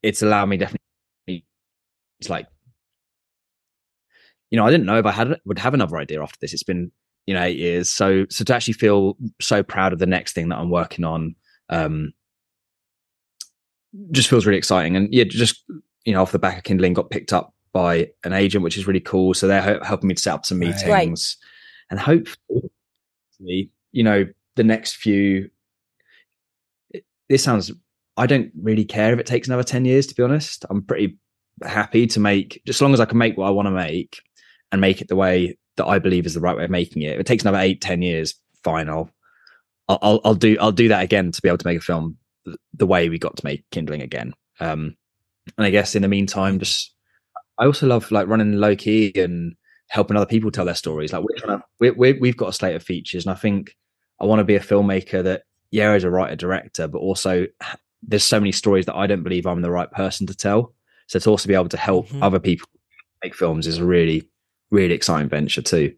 it's 0.02 0.22
allowed 0.22 0.46
me 0.46 0.56
definitely. 0.56 0.80
It's 2.20 2.30
like 2.30 2.46
you 4.50 4.58
know, 4.58 4.66
I 4.66 4.70
didn't 4.70 4.86
know 4.86 4.98
if 4.98 5.06
I 5.06 5.12
had 5.12 5.38
would 5.44 5.58
have 5.58 5.74
another 5.74 5.96
idea 5.96 6.22
after 6.22 6.38
this. 6.40 6.52
It's 6.52 6.62
been 6.62 6.90
you 7.26 7.34
know 7.34 7.42
eight 7.42 7.58
years, 7.58 7.90
so 7.90 8.26
so 8.30 8.44
to 8.44 8.54
actually 8.54 8.74
feel 8.74 9.16
so 9.40 9.62
proud 9.62 9.92
of 9.92 9.98
the 9.98 10.06
next 10.06 10.34
thing 10.34 10.48
that 10.48 10.58
I'm 10.58 10.70
working 10.70 11.04
on, 11.04 11.34
um, 11.68 12.12
just 14.12 14.28
feels 14.28 14.46
really 14.46 14.58
exciting. 14.58 14.96
And 14.96 15.12
yeah, 15.12 15.24
just 15.24 15.64
you 16.04 16.12
know, 16.12 16.22
off 16.22 16.32
the 16.32 16.38
back 16.38 16.58
of 16.58 16.64
Kindling, 16.64 16.94
got 16.94 17.10
picked 17.10 17.32
up 17.32 17.54
by 17.72 18.08
an 18.24 18.32
agent, 18.32 18.62
which 18.62 18.78
is 18.78 18.86
really 18.86 19.00
cool. 19.00 19.34
So 19.34 19.48
they're 19.48 19.82
helping 19.84 20.08
me 20.08 20.14
to 20.14 20.22
set 20.22 20.34
up 20.34 20.46
some 20.46 20.58
meetings, 20.58 20.88
right. 20.88 21.10
and 21.90 22.00
hopefully, 22.00 23.70
you 23.92 24.04
know, 24.04 24.26
the 24.54 24.64
next 24.64 24.96
few. 24.96 25.50
this 27.28 27.42
sounds. 27.42 27.72
I 28.18 28.26
don't 28.26 28.50
really 28.62 28.86
care 28.86 29.12
if 29.12 29.18
it 29.18 29.26
takes 29.26 29.48
another 29.48 29.64
ten 29.64 29.84
years. 29.84 30.06
To 30.06 30.14
be 30.14 30.22
honest, 30.22 30.64
I'm 30.70 30.82
pretty 30.82 31.18
happy 31.64 32.06
to 32.08 32.20
make 32.20 32.62
just 32.66 32.78
as 32.78 32.82
long 32.82 32.94
as 32.94 33.00
I 33.00 33.06
can 33.06 33.18
make 33.18 33.36
what 33.36 33.46
I 33.46 33.50
want 33.50 33.66
to 33.66 33.70
make 33.72 34.20
and 34.72 34.80
make 34.80 35.00
it 35.00 35.08
the 35.08 35.16
way 35.16 35.56
that 35.76 35.86
I 35.86 35.98
believe 35.98 36.26
is 36.26 36.34
the 36.34 36.40
right 36.40 36.56
way 36.56 36.64
of 36.64 36.70
making 36.70 37.02
it. 37.02 37.14
If 37.14 37.20
it 37.20 37.26
takes 37.26 37.44
another 37.44 37.58
eight, 37.58 37.80
ten 37.80 38.02
years, 38.02 38.34
fine. 38.64 38.88
I'll, 38.88 39.10
I'll, 39.88 40.20
I'll 40.24 40.34
do, 40.34 40.56
I'll 40.60 40.72
do 40.72 40.88
that 40.88 41.02
again 41.02 41.32
to 41.32 41.42
be 41.42 41.48
able 41.48 41.58
to 41.58 41.66
make 41.66 41.78
a 41.78 41.82
film 41.82 42.16
the 42.74 42.86
way 42.86 43.08
we 43.08 43.18
got 43.18 43.36
to 43.36 43.44
make 43.44 43.64
Kindling 43.70 44.02
again. 44.02 44.34
Um, 44.60 44.96
and 45.56 45.66
I 45.66 45.70
guess 45.70 45.94
in 45.94 46.02
the 46.02 46.08
meantime, 46.08 46.58
just 46.58 46.92
I 47.58 47.66
also 47.66 47.86
love 47.86 48.10
like 48.10 48.28
running 48.28 48.54
low 48.54 48.76
key 48.76 49.12
and 49.16 49.54
helping 49.88 50.16
other 50.16 50.26
people 50.26 50.50
tell 50.50 50.64
their 50.64 50.74
stories. 50.74 51.12
Like 51.12 51.22
we're 51.22 51.36
trying 51.36 51.58
to, 51.58 51.64
we 51.80 51.90
we 51.90 52.12
we've 52.14 52.36
got 52.36 52.48
a 52.48 52.52
slate 52.52 52.76
of 52.76 52.82
features, 52.82 53.24
and 53.24 53.32
I 53.32 53.38
think 53.38 53.76
I 54.20 54.26
want 54.26 54.40
to 54.40 54.44
be 54.44 54.56
a 54.56 54.60
filmmaker 54.60 55.22
that, 55.24 55.42
yeah, 55.70 55.92
as 55.92 56.04
a 56.04 56.10
writer 56.10 56.36
director, 56.36 56.88
but 56.88 56.98
also 56.98 57.46
there's 58.02 58.24
so 58.24 58.40
many 58.40 58.52
stories 58.52 58.86
that 58.86 58.96
I 58.96 59.06
don't 59.06 59.22
believe 59.22 59.46
I'm 59.46 59.62
the 59.62 59.70
right 59.70 59.90
person 59.90 60.26
to 60.26 60.34
tell. 60.34 60.74
So 61.06 61.18
to 61.18 61.30
also 61.30 61.48
be 61.48 61.54
able 61.54 61.68
to 61.68 61.76
help 61.76 62.08
mm-hmm. 62.08 62.22
other 62.22 62.40
people 62.40 62.68
make 63.22 63.34
films 63.34 63.66
is 63.66 63.78
a 63.78 63.84
really 63.84 64.28
really 64.70 64.94
exciting 64.94 65.28
venture 65.28 65.62
too. 65.62 65.94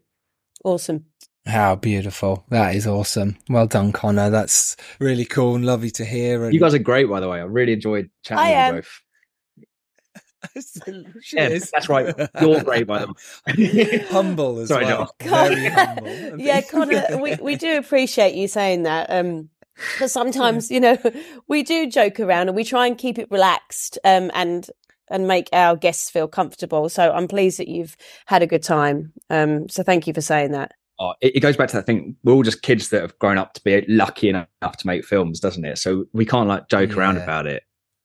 Awesome. 0.63 1.05
How 1.45 1.75
beautiful. 1.75 2.45
That 2.49 2.75
is 2.75 2.85
awesome. 2.85 3.37
Well 3.49 3.65
done, 3.65 3.91
Connor. 3.91 4.29
That's 4.29 4.75
really 4.99 5.25
cool 5.25 5.55
and 5.55 5.65
lovely 5.65 5.89
to 5.91 6.05
hear. 6.05 6.43
And... 6.43 6.53
You 6.53 6.59
guys 6.59 6.73
are 6.73 6.79
great, 6.79 7.09
by 7.09 7.19
the 7.19 7.29
way. 7.29 7.39
I 7.39 7.43
really 7.43 7.73
enjoyed 7.73 8.09
chatting 8.23 8.55
I 8.55 8.71
with 8.71 8.75
you 8.75 8.81
both. 8.81 9.01
yeah, 11.33 11.49
that's 11.49 11.89
right. 11.89 12.15
You're 12.39 12.63
great, 12.63 12.87
by 12.87 12.99
the 12.99 13.07
way. 13.07 14.05
humble 14.09 14.59
as 14.59 14.69
Sorry, 14.69 14.85
well. 14.85 15.13
Very 15.21 15.65
humble. 15.69 16.39
yeah, 16.39 16.61
Connor, 16.61 17.17
we, 17.17 17.35
we 17.35 17.55
do 17.55 17.77
appreciate 17.77 18.35
you 18.35 18.47
saying 18.47 18.83
that. 18.83 19.09
Um, 19.09 19.49
because 19.93 20.11
sometimes, 20.11 20.69
you 20.69 20.81
know, 20.81 20.97
we 21.47 21.63
do 21.63 21.87
joke 21.89 22.19
around 22.19 22.49
and 22.49 22.55
we 22.55 22.65
try 22.65 22.85
and 22.85 22.97
keep 22.97 23.17
it 23.17 23.31
relaxed 23.31 23.97
um, 24.03 24.29
and 24.33 24.69
and 25.09 25.27
make 25.27 25.49
our 25.53 25.75
guests 25.75 26.09
feel 26.09 26.27
comfortable. 26.27 26.89
So 26.89 27.11
I'm 27.11 27.27
pleased 27.27 27.59
that 27.59 27.67
you've 27.67 27.95
had 28.25 28.41
a 28.41 28.47
good 28.47 28.63
time. 28.63 29.13
Um, 29.29 29.69
so 29.69 29.83
thank 29.83 30.07
you 30.07 30.13
for 30.13 30.21
saying 30.21 30.51
that. 30.51 30.73
Oh, 30.99 31.13
it, 31.21 31.37
it, 31.37 31.39
goes 31.39 31.55
back 31.55 31.69
to 31.69 31.77
that 31.77 31.85
thing. 31.85 32.17
We're 32.23 32.33
all 32.33 32.43
just 32.43 32.61
kids 32.61 32.89
that 32.89 33.01
have 33.01 33.17
grown 33.19 33.37
up 33.37 33.53
to 33.53 33.63
be 33.63 33.85
lucky 33.87 34.27
enough 34.27 34.47
to 34.61 34.87
make 34.87 35.05
films, 35.05 35.39
doesn't 35.39 35.63
it? 35.63 35.77
So 35.77 36.05
we 36.11 36.25
can't 36.25 36.49
like 36.49 36.67
joke 36.67 36.91
yeah. 36.91 36.97
around 36.97 37.17
about 37.17 37.45
it. 37.45 37.63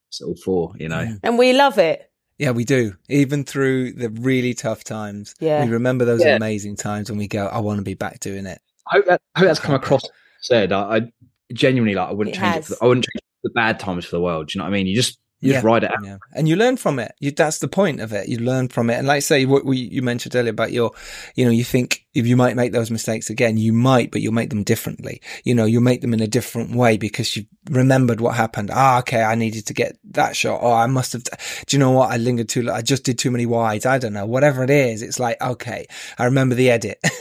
It's 0.08 0.20
all 0.20 0.36
for 0.36 0.72
you 0.78 0.88
know, 0.88 1.16
and 1.24 1.36
we 1.36 1.52
love 1.52 1.76
it. 1.78 2.08
Yeah, 2.38 2.52
we 2.52 2.64
do. 2.64 2.94
Even 3.08 3.42
through 3.42 3.94
the 3.94 4.10
really 4.10 4.54
tough 4.54 4.84
times, 4.84 5.34
yeah, 5.40 5.64
we 5.64 5.72
remember 5.72 6.04
those 6.04 6.24
yeah. 6.24 6.36
amazing 6.36 6.76
times 6.76 7.10
when 7.10 7.18
we 7.18 7.26
go, 7.26 7.46
"I 7.46 7.58
want 7.58 7.78
to 7.78 7.82
be 7.82 7.94
back 7.94 8.20
doing 8.20 8.46
it." 8.46 8.60
I 8.88 8.96
hope 8.96 9.06
that 9.06 9.20
I 9.34 9.40
hope 9.40 9.48
that's 9.48 9.58
come 9.58 9.74
across. 9.74 10.08
Said 10.40 10.70
I, 10.70 10.96
I 10.96 11.12
genuinely 11.52 11.96
like. 11.96 12.10
I 12.10 12.12
wouldn't 12.12 12.36
it 12.36 12.38
change 12.38 12.56
it. 12.58 12.64
For 12.66 12.74
the, 12.74 12.78
I 12.80 12.86
wouldn't 12.86 13.06
change 13.06 13.24
the 13.42 13.50
bad 13.50 13.80
times 13.80 14.04
for 14.04 14.14
the 14.14 14.22
world. 14.22 14.48
Do 14.48 14.56
you 14.56 14.58
know 14.60 14.66
what 14.66 14.74
I 14.74 14.78
mean? 14.78 14.86
You 14.86 14.94
just 14.94 15.18
you 15.44 15.50
yeah. 15.50 15.56
just 15.56 15.64
ride 15.64 15.84
it 15.84 15.92
out. 15.92 16.02
Yeah. 16.02 16.16
And 16.32 16.48
you 16.48 16.56
learn 16.56 16.78
from 16.78 16.98
it. 16.98 17.14
You, 17.20 17.30
that's 17.30 17.58
the 17.58 17.68
point 17.68 18.00
of 18.00 18.14
it. 18.14 18.28
You 18.28 18.38
learn 18.38 18.68
from 18.68 18.88
it. 18.88 18.94
And 18.94 19.06
like 19.06 19.16
I 19.16 19.20
say, 19.20 19.44
what 19.44 19.66
we, 19.66 19.76
you 19.76 20.00
mentioned 20.00 20.34
earlier 20.34 20.50
about 20.50 20.72
your, 20.72 20.92
you 21.34 21.44
know, 21.44 21.50
you 21.50 21.64
think 21.64 22.06
if 22.14 22.26
you 22.26 22.36
might 22.36 22.56
make 22.56 22.72
those 22.72 22.90
mistakes 22.90 23.28
again, 23.28 23.56
you 23.58 23.72
might, 23.72 24.10
but 24.10 24.22
you'll 24.22 24.32
make 24.32 24.50
them 24.50 24.62
differently. 24.62 25.20
You 25.44 25.54
know, 25.54 25.64
you'll 25.64 25.82
make 25.82 26.00
them 26.00 26.14
in 26.14 26.20
a 26.20 26.26
different 26.26 26.74
way 26.74 26.96
because 26.96 27.36
you 27.36 27.44
remembered 27.68 28.20
what 28.20 28.36
happened. 28.36 28.70
Ah, 28.72 29.00
okay, 29.00 29.22
I 29.22 29.34
needed 29.34 29.66
to 29.66 29.74
get 29.74 29.98
that 30.12 30.36
shot. 30.36 30.60
Oh, 30.62 30.72
I 30.72 30.86
must 30.86 31.12
have, 31.12 31.24
do 31.24 31.76
you 31.76 31.78
know 31.78 31.90
what? 31.90 32.10
I 32.10 32.16
lingered 32.16 32.48
too, 32.48 32.62
long. 32.62 32.76
I 32.76 32.82
just 32.82 33.04
did 33.04 33.18
too 33.18 33.30
many 33.30 33.46
wides. 33.46 33.84
I 33.84 33.98
don't 33.98 34.12
know. 34.12 34.26
Whatever 34.26 34.62
it 34.62 34.70
is, 34.70 35.02
it's 35.02 35.18
like, 35.18 35.40
okay, 35.42 35.86
I 36.16 36.24
remember 36.24 36.54
the 36.54 36.70
edit. 36.70 36.98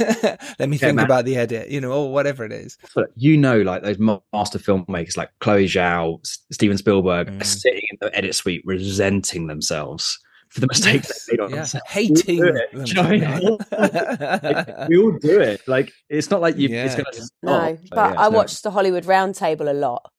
Let 0.60 0.70
me 0.70 0.78
yeah, 0.78 0.88
think 0.88 0.96
man. 0.96 1.06
about 1.06 1.26
the 1.26 1.38
edit, 1.38 1.70
you 1.70 1.82
know, 1.82 1.92
or 1.92 2.14
whatever 2.14 2.46
it 2.46 2.52
is. 2.52 2.78
You 3.16 3.36
know, 3.36 3.62
like 3.62 3.84
those 3.84 4.00
master 4.00 4.60
filmmakers 4.60 5.18
like 5.18 5.32
Chloe 5.40 5.66
Zhao, 5.66 6.20
Steven 6.52 6.78
Spielberg 6.78 7.28
mm. 7.28 7.44
sitting 7.44 7.84
in 7.92 7.98
the 8.00 8.13
edit 8.14 8.36
suite 8.36 8.62
resenting 8.66 9.48
themselves 9.48 10.20
for 10.54 10.60
the 10.60 10.68
mistakes 10.68 11.10
yes, 11.10 11.26
they 11.26 11.34
made 11.34 11.40
on 11.40 11.50
yeah. 11.50 11.56
themselves. 11.56 11.90
Hating 11.90 12.40
them. 12.40 12.86
You 12.86 12.94
know 12.94 13.58
like, 13.72 14.88
we 14.90 14.98
all 14.98 15.18
do 15.18 15.42
it. 15.42 15.62
Like 15.68 15.92
it's 16.10 16.30
not 16.30 16.42
like 16.42 16.58
you. 16.58 16.70
Yeah. 16.70 16.86
It's 16.86 16.96
gonna 16.96 17.28
no. 17.42 17.78
but 17.90 18.14
yeah, 18.14 18.22
I 18.22 18.30
watched 18.30 18.62
the 18.62 18.72
Hollywood 18.72 19.06
Roundtable 19.06 19.68
a 19.70 19.74
lot, 19.74 20.12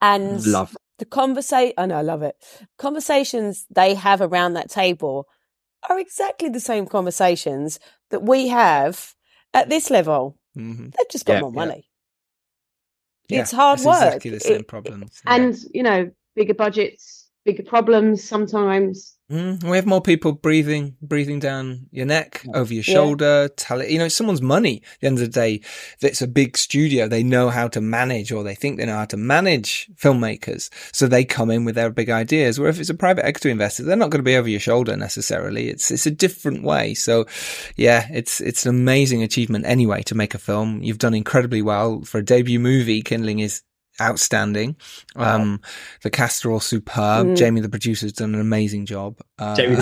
and 0.00 0.44
love 0.46 0.76
the 0.98 1.04
conversation. 1.04 1.74
I 1.76 1.86
know, 1.86 1.96
I 1.96 2.02
love 2.02 2.22
it. 2.22 2.36
Conversations 2.78 3.66
they 3.68 3.94
have 3.94 4.20
around 4.20 4.54
that 4.54 4.70
table 4.70 5.26
are 5.90 5.98
exactly 5.98 6.48
the 6.48 6.60
same 6.60 6.86
conversations 6.86 7.80
that 8.10 8.22
we 8.22 8.48
have 8.48 9.14
at 9.52 9.68
this 9.68 9.90
level. 9.90 10.38
Mm-hmm. 10.56 10.84
They've 10.84 11.10
just 11.10 11.26
got 11.26 11.34
yeah, 11.34 11.40
more 11.40 11.52
money. 11.52 11.88
It's 13.28 13.50
hard 13.50 13.80
work. 13.80 13.96
Exactly 13.96 14.30
the 14.30 14.40
same 14.40 14.64
problems. 14.64 15.20
And 15.26 15.58
you 15.74 15.82
know, 15.82 16.10
bigger 16.36 16.54
budgets, 16.54 17.28
bigger 17.44 17.64
problems 17.64 18.22
sometimes. 18.22 19.16
Mm, 19.30 19.64
we 19.64 19.76
have 19.76 19.86
more 19.86 20.00
people 20.00 20.30
breathing, 20.30 20.96
breathing 21.02 21.40
down 21.40 21.88
your 21.90 22.06
neck, 22.06 22.46
over 22.54 22.72
your 22.72 22.84
shoulder. 22.84 23.48
Tell 23.56 23.80
it, 23.80 23.90
you 23.90 23.98
know, 23.98 24.04
it's 24.04 24.14
someone's 24.14 24.40
money. 24.40 24.82
At 24.94 25.00
the 25.00 25.06
end 25.08 25.18
of 25.18 25.24
the 25.24 25.28
day, 25.28 25.54
If 25.54 25.96
it's 26.02 26.22
a 26.22 26.28
big 26.28 26.56
studio. 26.56 27.08
They 27.08 27.24
know 27.24 27.50
how 27.50 27.66
to 27.68 27.80
manage, 27.80 28.30
or 28.30 28.44
they 28.44 28.54
think 28.54 28.78
they 28.78 28.86
know 28.86 28.94
how 28.94 29.04
to 29.06 29.16
manage 29.16 29.90
filmmakers. 29.96 30.70
So 30.94 31.08
they 31.08 31.24
come 31.24 31.50
in 31.50 31.64
with 31.64 31.74
their 31.74 31.90
big 31.90 32.08
ideas. 32.08 32.60
Where 32.60 32.68
if 32.68 32.78
it's 32.78 32.88
a 32.88 32.94
private 32.94 33.26
equity 33.26 33.50
investor, 33.50 33.82
they're 33.82 33.96
not 33.96 34.10
going 34.10 34.20
to 34.20 34.30
be 34.30 34.36
over 34.36 34.48
your 34.48 34.60
shoulder 34.60 34.96
necessarily. 34.96 35.70
It's 35.70 35.90
it's 35.90 36.06
a 36.06 36.12
different 36.12 36.62
way. 36.62 36.94
So, 36.94 37.26
yeah, 37.74 38.06
it's 38.12 38.40
it's 38.40 38.64
an 38.64 38.70
amazing 38.70 39.24
achievement 39.24 39.66
anyway 39.66 40.02
to 40.04 40.14
make 40.14 40.34
a 40.34 40.38
film. 40.38 40.84
You've 40.84 40.98
done 40.98 41.14
incredibly 41.14 41.62
well 41.62 42.02
for 42.02 42.18
a 42.18 42.24
debut 42.24 42.60
movie. 42.60 43.02
Kindling 43.02 43.40
is 43.40 43.62
outstanding. 44.00 44.76
Um, 45.14 45.60
the 46.02 46.10
cast 46.10 46.44
are 46.44 46.50
all 46.50 46.60
superb. 46.60 47.26
Mm. 47.26 47.36
Jamie, 47.36 47.60
the 47.60 47.68
producer, 47.68 48.06
has 48.06 48.12
done 48.12 48.34
an 48.34 48.40
amazing 48.40 48.86
job. 48.86 49.18
Uh, 49.38 49.56
Jamie, 49.56 49.76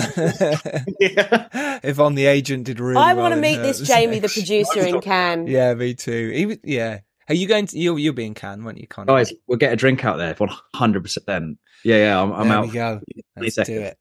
yeah. 0.99 1.79
Yvonne, 1.83 2.15
the 2.15 2.25
agent, 2.25 2.65
did 2.65 2.79
really. 2.79 2.97
I 2.97 3.13
well 3.13 3.23
want 3.23 3.35
to 3.35 3.41
meet 3.41 3.57
this 3.57 3.79
Jamie, 3.81 4.19
the 4.19 4.29
producer 4.29 4.85
in 4.85 5.01
Cannes. 5.01 5.47
Yeah, 5.47 5.73
me 5.73 5.93
too. 5.93 6.57
Yeah. 6.63 6.99
Are 7.27 7.35
you 7.35 7.47
going 7.47 7.65
to? 7.67 7.79
You'll 7.79 7.97
you'll 7.97 8.13
be 8.13 8.25
in 8.25 8.35
Cannes, 8.35 8.63
won't 8.63 8.77
you, 8.77 8.87
Connor? 8.87 9.07
Guys, 9.07 9.33
we'll 9.47 9.57
get 9.57 9.73
a 9.73 9.75
drink 9.75 10.05
out 10.05 10.17
there. 10.17 10.35
One 10.35 10.51
hundred 10.75 11.03
percent. 11.03 11.25
Then. 11.25 11.57
Yeah, 11.83 11.97
yeah. 11.97 12.21
I'm, 12.21 12.31
I'm 12.31 12.47
there 12.47 12.57
out. 12.57 12.65
We 12.67 12.71
go. 12.71 13.01
Let's 13.35 13.55
do 13.55 13.81
it. 13.81 13.97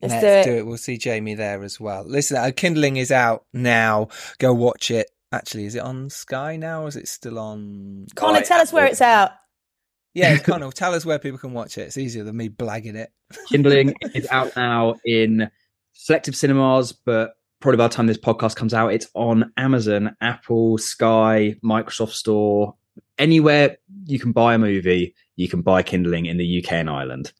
Let's, 0.00 0.14
Let's 0.14 0.24
do, 0.24 0.28
it. 0.28 0.44
do 0.44 0.58
it. 0.58 0.66
We'll 0.66 0.78
see 0.78 0.98
Jamie 0.98 1.34
there 1.34 1.62
as 1.62 1.78
well. 1.78 2.04
Listen, 2.04 2.36
uh, 2.36 2.50
Kindling 2.56 2.96
is 2.96 3.12
out 3.12 3.44
now. 3.52 4.08
Go 4.38 4.52
watch 4.52 4.90
it. 4.90 5.08
Actually, 5.32 5.64
is 5.64 5.74
it 5.74 5.82
on 5.82 6.10
Sky 6.10 6.56
now 6.56 6.84
or 6.84 6.88
is 6.88 6.96
it 6.96 7.08
still 7.08 7.38
on? 7.38 8.06
Connor, 8.14 8.34
right, 8.34 8.44
tell 8.44 8.60
us 8.60 8.72
where 8.72 8.86
it's 8.86 9.00
out. 9.00 9.30
Yeah, 10.14 10.36
Connor, 10.38 10.70
tell 10.70 10.94
us 10.94 11.06
where 11.06 11.18
people 11.18 11.38
can 11.38 11.54
watch 11.54 11.78
it. 11.78 11.82
It's 11.82 11.96
easier 11.96 12.22
than 12.22 12.36
me 12.36 12.50
blagging 12.50 12.96
it. 12.96 13.10
Kindling 13.48 13.94
is 14.14 14.28
out 14.30 14.54
now 14.56 14.96
in 15.06 15.50
selective 15.94 16.36
cinemas, 16.36 16.92
but 16.92 17.32
probably 17.60 17.78
by 17.78 17.88
the 17.88 17.94
time 17.94 18.06
this 18.06 18.18
podcast 18.18 18.56
comes 18.56 18.74
out, 18.74 18.92
it's 18.92 19.08
on 19.14 19.52
Amazon, 19.56 20.14
Apple, 20.20 20.76
Sky, 20.76 21.56
Microsoft 21.64 22.12
Store, 22.12 22.74
anywhere 23.18 23.78
you 24.04 24.18
can 24.18 24.32
buy 24.32 24.54
a 24.54 24.58
movie, 24.58 25.14
you 25.36 25.48
can 25.48 25.62
buy 25.62 25.82
Kindling 25.82 26.26
in 26.26 26.36
the 26.36 26.62
UK 26.62 26.72
and 26.72 26.90
Ireland. 26.90 27.32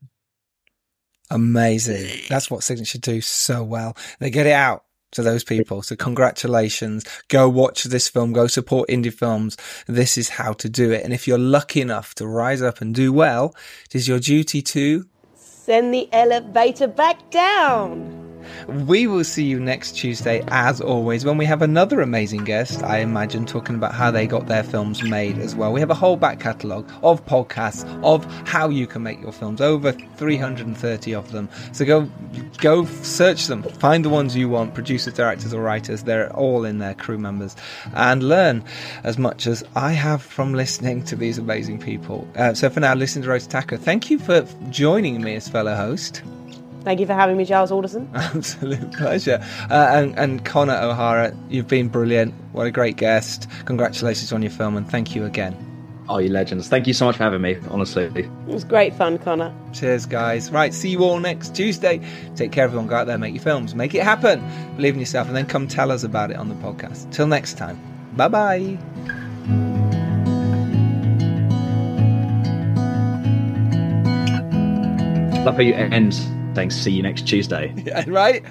Amazing. 1.31 2.09
That's 2.29 2.51
what 2.51 2.63
Signature 2.63 2.99
do 2.99 3.21
so 3.21 3.63
well. 3.63 3.97
They 4.19 4.31
get 4.31 4.47
it 4.47 4.53
out 4.53 4.85
to 5.13 5.23
those 5.23 5.45
people. 5.45 5.83
So 5.83 5.97
congratulations. 5.97 7.05
Go 7.29 7.49
watch 7.49 7.85
this 7.85 8.09
film. 8.09 8.33
Go 8.33 8.47
support 8.47 8.89
indie 8.89 9.13
films. 9.13 9.57
This 9.87 10.19
is 10.19 10.31
how 10.31 10.53
to 10.55 10.69
do 10.69 10.91
it. 10.91 11.05
And 11.05 11.13
if 11.13 11.29
you're 11.29 11.39
lucky 11.39 11.81
enough 11.81 12.15
to 12.17 12.27
rise 12.27 12.61
up 12.61 12.81
and 12.81 12.95
do 12.95 13.13
well, 13.13 13.55
it 13.87 13.95
is 13.95 14.09
your 14.09 14.19
duty 14.19 14.63
to 14.63 15.07
Send 15.37 15.95
the 15.95 16.09
elevator 16.13 16.89
back 16.89 17.31
down. 17.31 18.32
We 18.69 19.07
will 19.07 19.25
see 19.25 19.45
you 19.45 19.61
next 19.61 19.93
Tuesday, 19.93 20.43
as 20.49 20.81
always, 20.81 21.25
when 21.25 21.37
we 21.39 21.45
have 21.47 21.63
another 21.63 22.01
amazing 22.01 22.45
guest, 22.45 22.83
I 22.83 22.99
imagine, 22.99 23.47
talking 23.47 23.75
about 23.75 23.95
how 23.95 24.11
they 24.11 24.27
got 24.27 24.47
their 24.47 24.63
films 24.63 25.03
made 25.03 25.39
as 25.39 25.55
well. 25.55 25.73
We 25.73 25.81
have 25.81 25.91
a 25.91 25.95
whole 25.95 26.17
back 26.17 26.41
catalogue 26.41 26.91
of 27.03 27.25
podcasts 27.27 27.85
of 28.05 28.25
how 28.49 28.69
you 28.69 28.87
can 28.87 29.03
make 29.03 29.21
your 29.21 29.33
films, 29.33 29.61
over 29.61 29.93
330 29.93 31.15
of 31.15 31.33
them. 31.33 31.49
So 31.73 31.85
go 31.85 32.09
go 32.59 32.85
search 32.85 33.47
them, 33.47 33.63
find 33.63 34.05
the 34.05 34.09
ones 34.09 34.37
you 34.37 34.49
want, 34.49 34.75
producers, 34.75 35.15
directors, 35.15 35.53
or 35.53 35.63
writers. 35.63 36.05
They're 36.05 36.33
all 36.35 36.65
in 36.65 36.79
there, 36.79 36.95
crew 36.95 37.19
members, 37.19 37.57
and 37.95 38.23
learn 38.23 38.65
as 39.05 39.19
much 39.19 39.47
as 39.47 39.65
I 39.75 39.93
have 39.93 40.23
from 40.23 40.55
listening 40.55 41.05
to 41.05 41.17
these 41.17 41.39
amazing 41.39 41.79
people. 41.79 42.29
Uh, 42.37 42.55
so 42.55 42.71
for 42.71 42.81
now, 42.81 42.95
listen 42.95 43.23
to 43.23 43.29
Rhodes 43.29 43.49
Thakrar. 43.49 43.79
Thank 43.79 44.11
you 44.11 44.19
for 44.19 44.47
joining 44.71 45.21
me 45.23 45.35
as 45.37 45.49
fellow 45.49 45.75
host. 45.75 46.23
Thank 46.83 47.01
you 47.01 47.07
for 47.07 47.15
having 47.15 47.37
me, 47.37 47.45
Giles 47.45 47.71
Alderson. 47.71 48.11
Absolute 48.15 48.93
pleasure. 48.93 49.39
Uh, 49.71 49.91
and, 49.93 50.19
and 50.19 50.45
Connor 50.45 50.75
O'Hara, 50.75 51.37
you've 51.49 51.69
been 51.69 51.89
brilliant. 51.89 52.35
What 52.53 52.67
a 52.67 52.71
great 52.71 52.97
guest. 52.97 53.49
Congratulations 53.67 54.33
on 54.33 54.43
your 54.43 54.51
film 54.51 54.77
and 54.77 54.89
thank 54.89 55.15
you 55.15 55.25
again. 55.25 55.57
Oh, 56.09 56.19
you 56.19 56.29
legends. 56.29 56.69
Thank 56.69 56.87
you 56.87 56.93
so 56.93 57.07
much 57.07 57.17
for 57.17 57.23
having 57.23 57.41
me, 57.41 57.57
honestly. 57.71 58.05
It 58.05 58.29
was 58.47 58.65
great 58.65 58.93
fun, 58.95 59.19
Connor. 59.19 59.55
Cheers, 59.73 60.05
guys. 60.05 60.51
Right, 60.51 60.75
see 60.75 60.91
you 60.91 61.05
all 61.05 61.21
next 61.21 61.55
Tuesday. 61.55 62.01
Take 62.35 62.51
care, 62.53 62.65
everyone. 62.65 62.89
Go 62.89 62.97
out 62.97 63.07
there, 63.07 63.19
make 63.19 63.35
your 63.35 63.43
films, 63.43 63.75
make 63.75 63.95
it 63.95 64.03
happen. 64.03 64.43
Believe 64.77 64.95
in 64.95 65.01
yourself, 65.01 65.29
and 65.29 65.37
then 65.37 65.47
come 65.47 65.69
tell 65.69 65.93
us 65.93 66.03
about 66.03 66.31
it 66.31 66.37
on 66.37 66.49
the 66.49 66.55
podcast. 66.57 67.11
Till 67.13 67.29
next 67.29 67.57
time. 67.57 67.81
Bye 68.17 68.29
bye. 68.29 68.79
Love 75.45 75.55
how 75.55 75.63
you 75.63 75.75
end 75.75 76.42
saying 76.55 76.71
see 76.71 76.93
you 76.93 77.03
next 77.03 77.27
Tuesday. 77.27 77.73
right? 78.07 78.45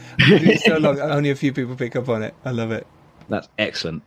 So 0.66 0.78
long. 0.80 1.00
Only 1.00 1.30
a 1.30 1.36
few 1.36 1.54
people 1.54 1.76
pick 1.76 1.96
up 1.96 2.10
on 2.10 2.24
it. 2.24 2.34
I 2.46 2.52
love 2.52 2.72
it. 2.72 2.88
That's 3.30 3.48
excellent. 3.58 4.04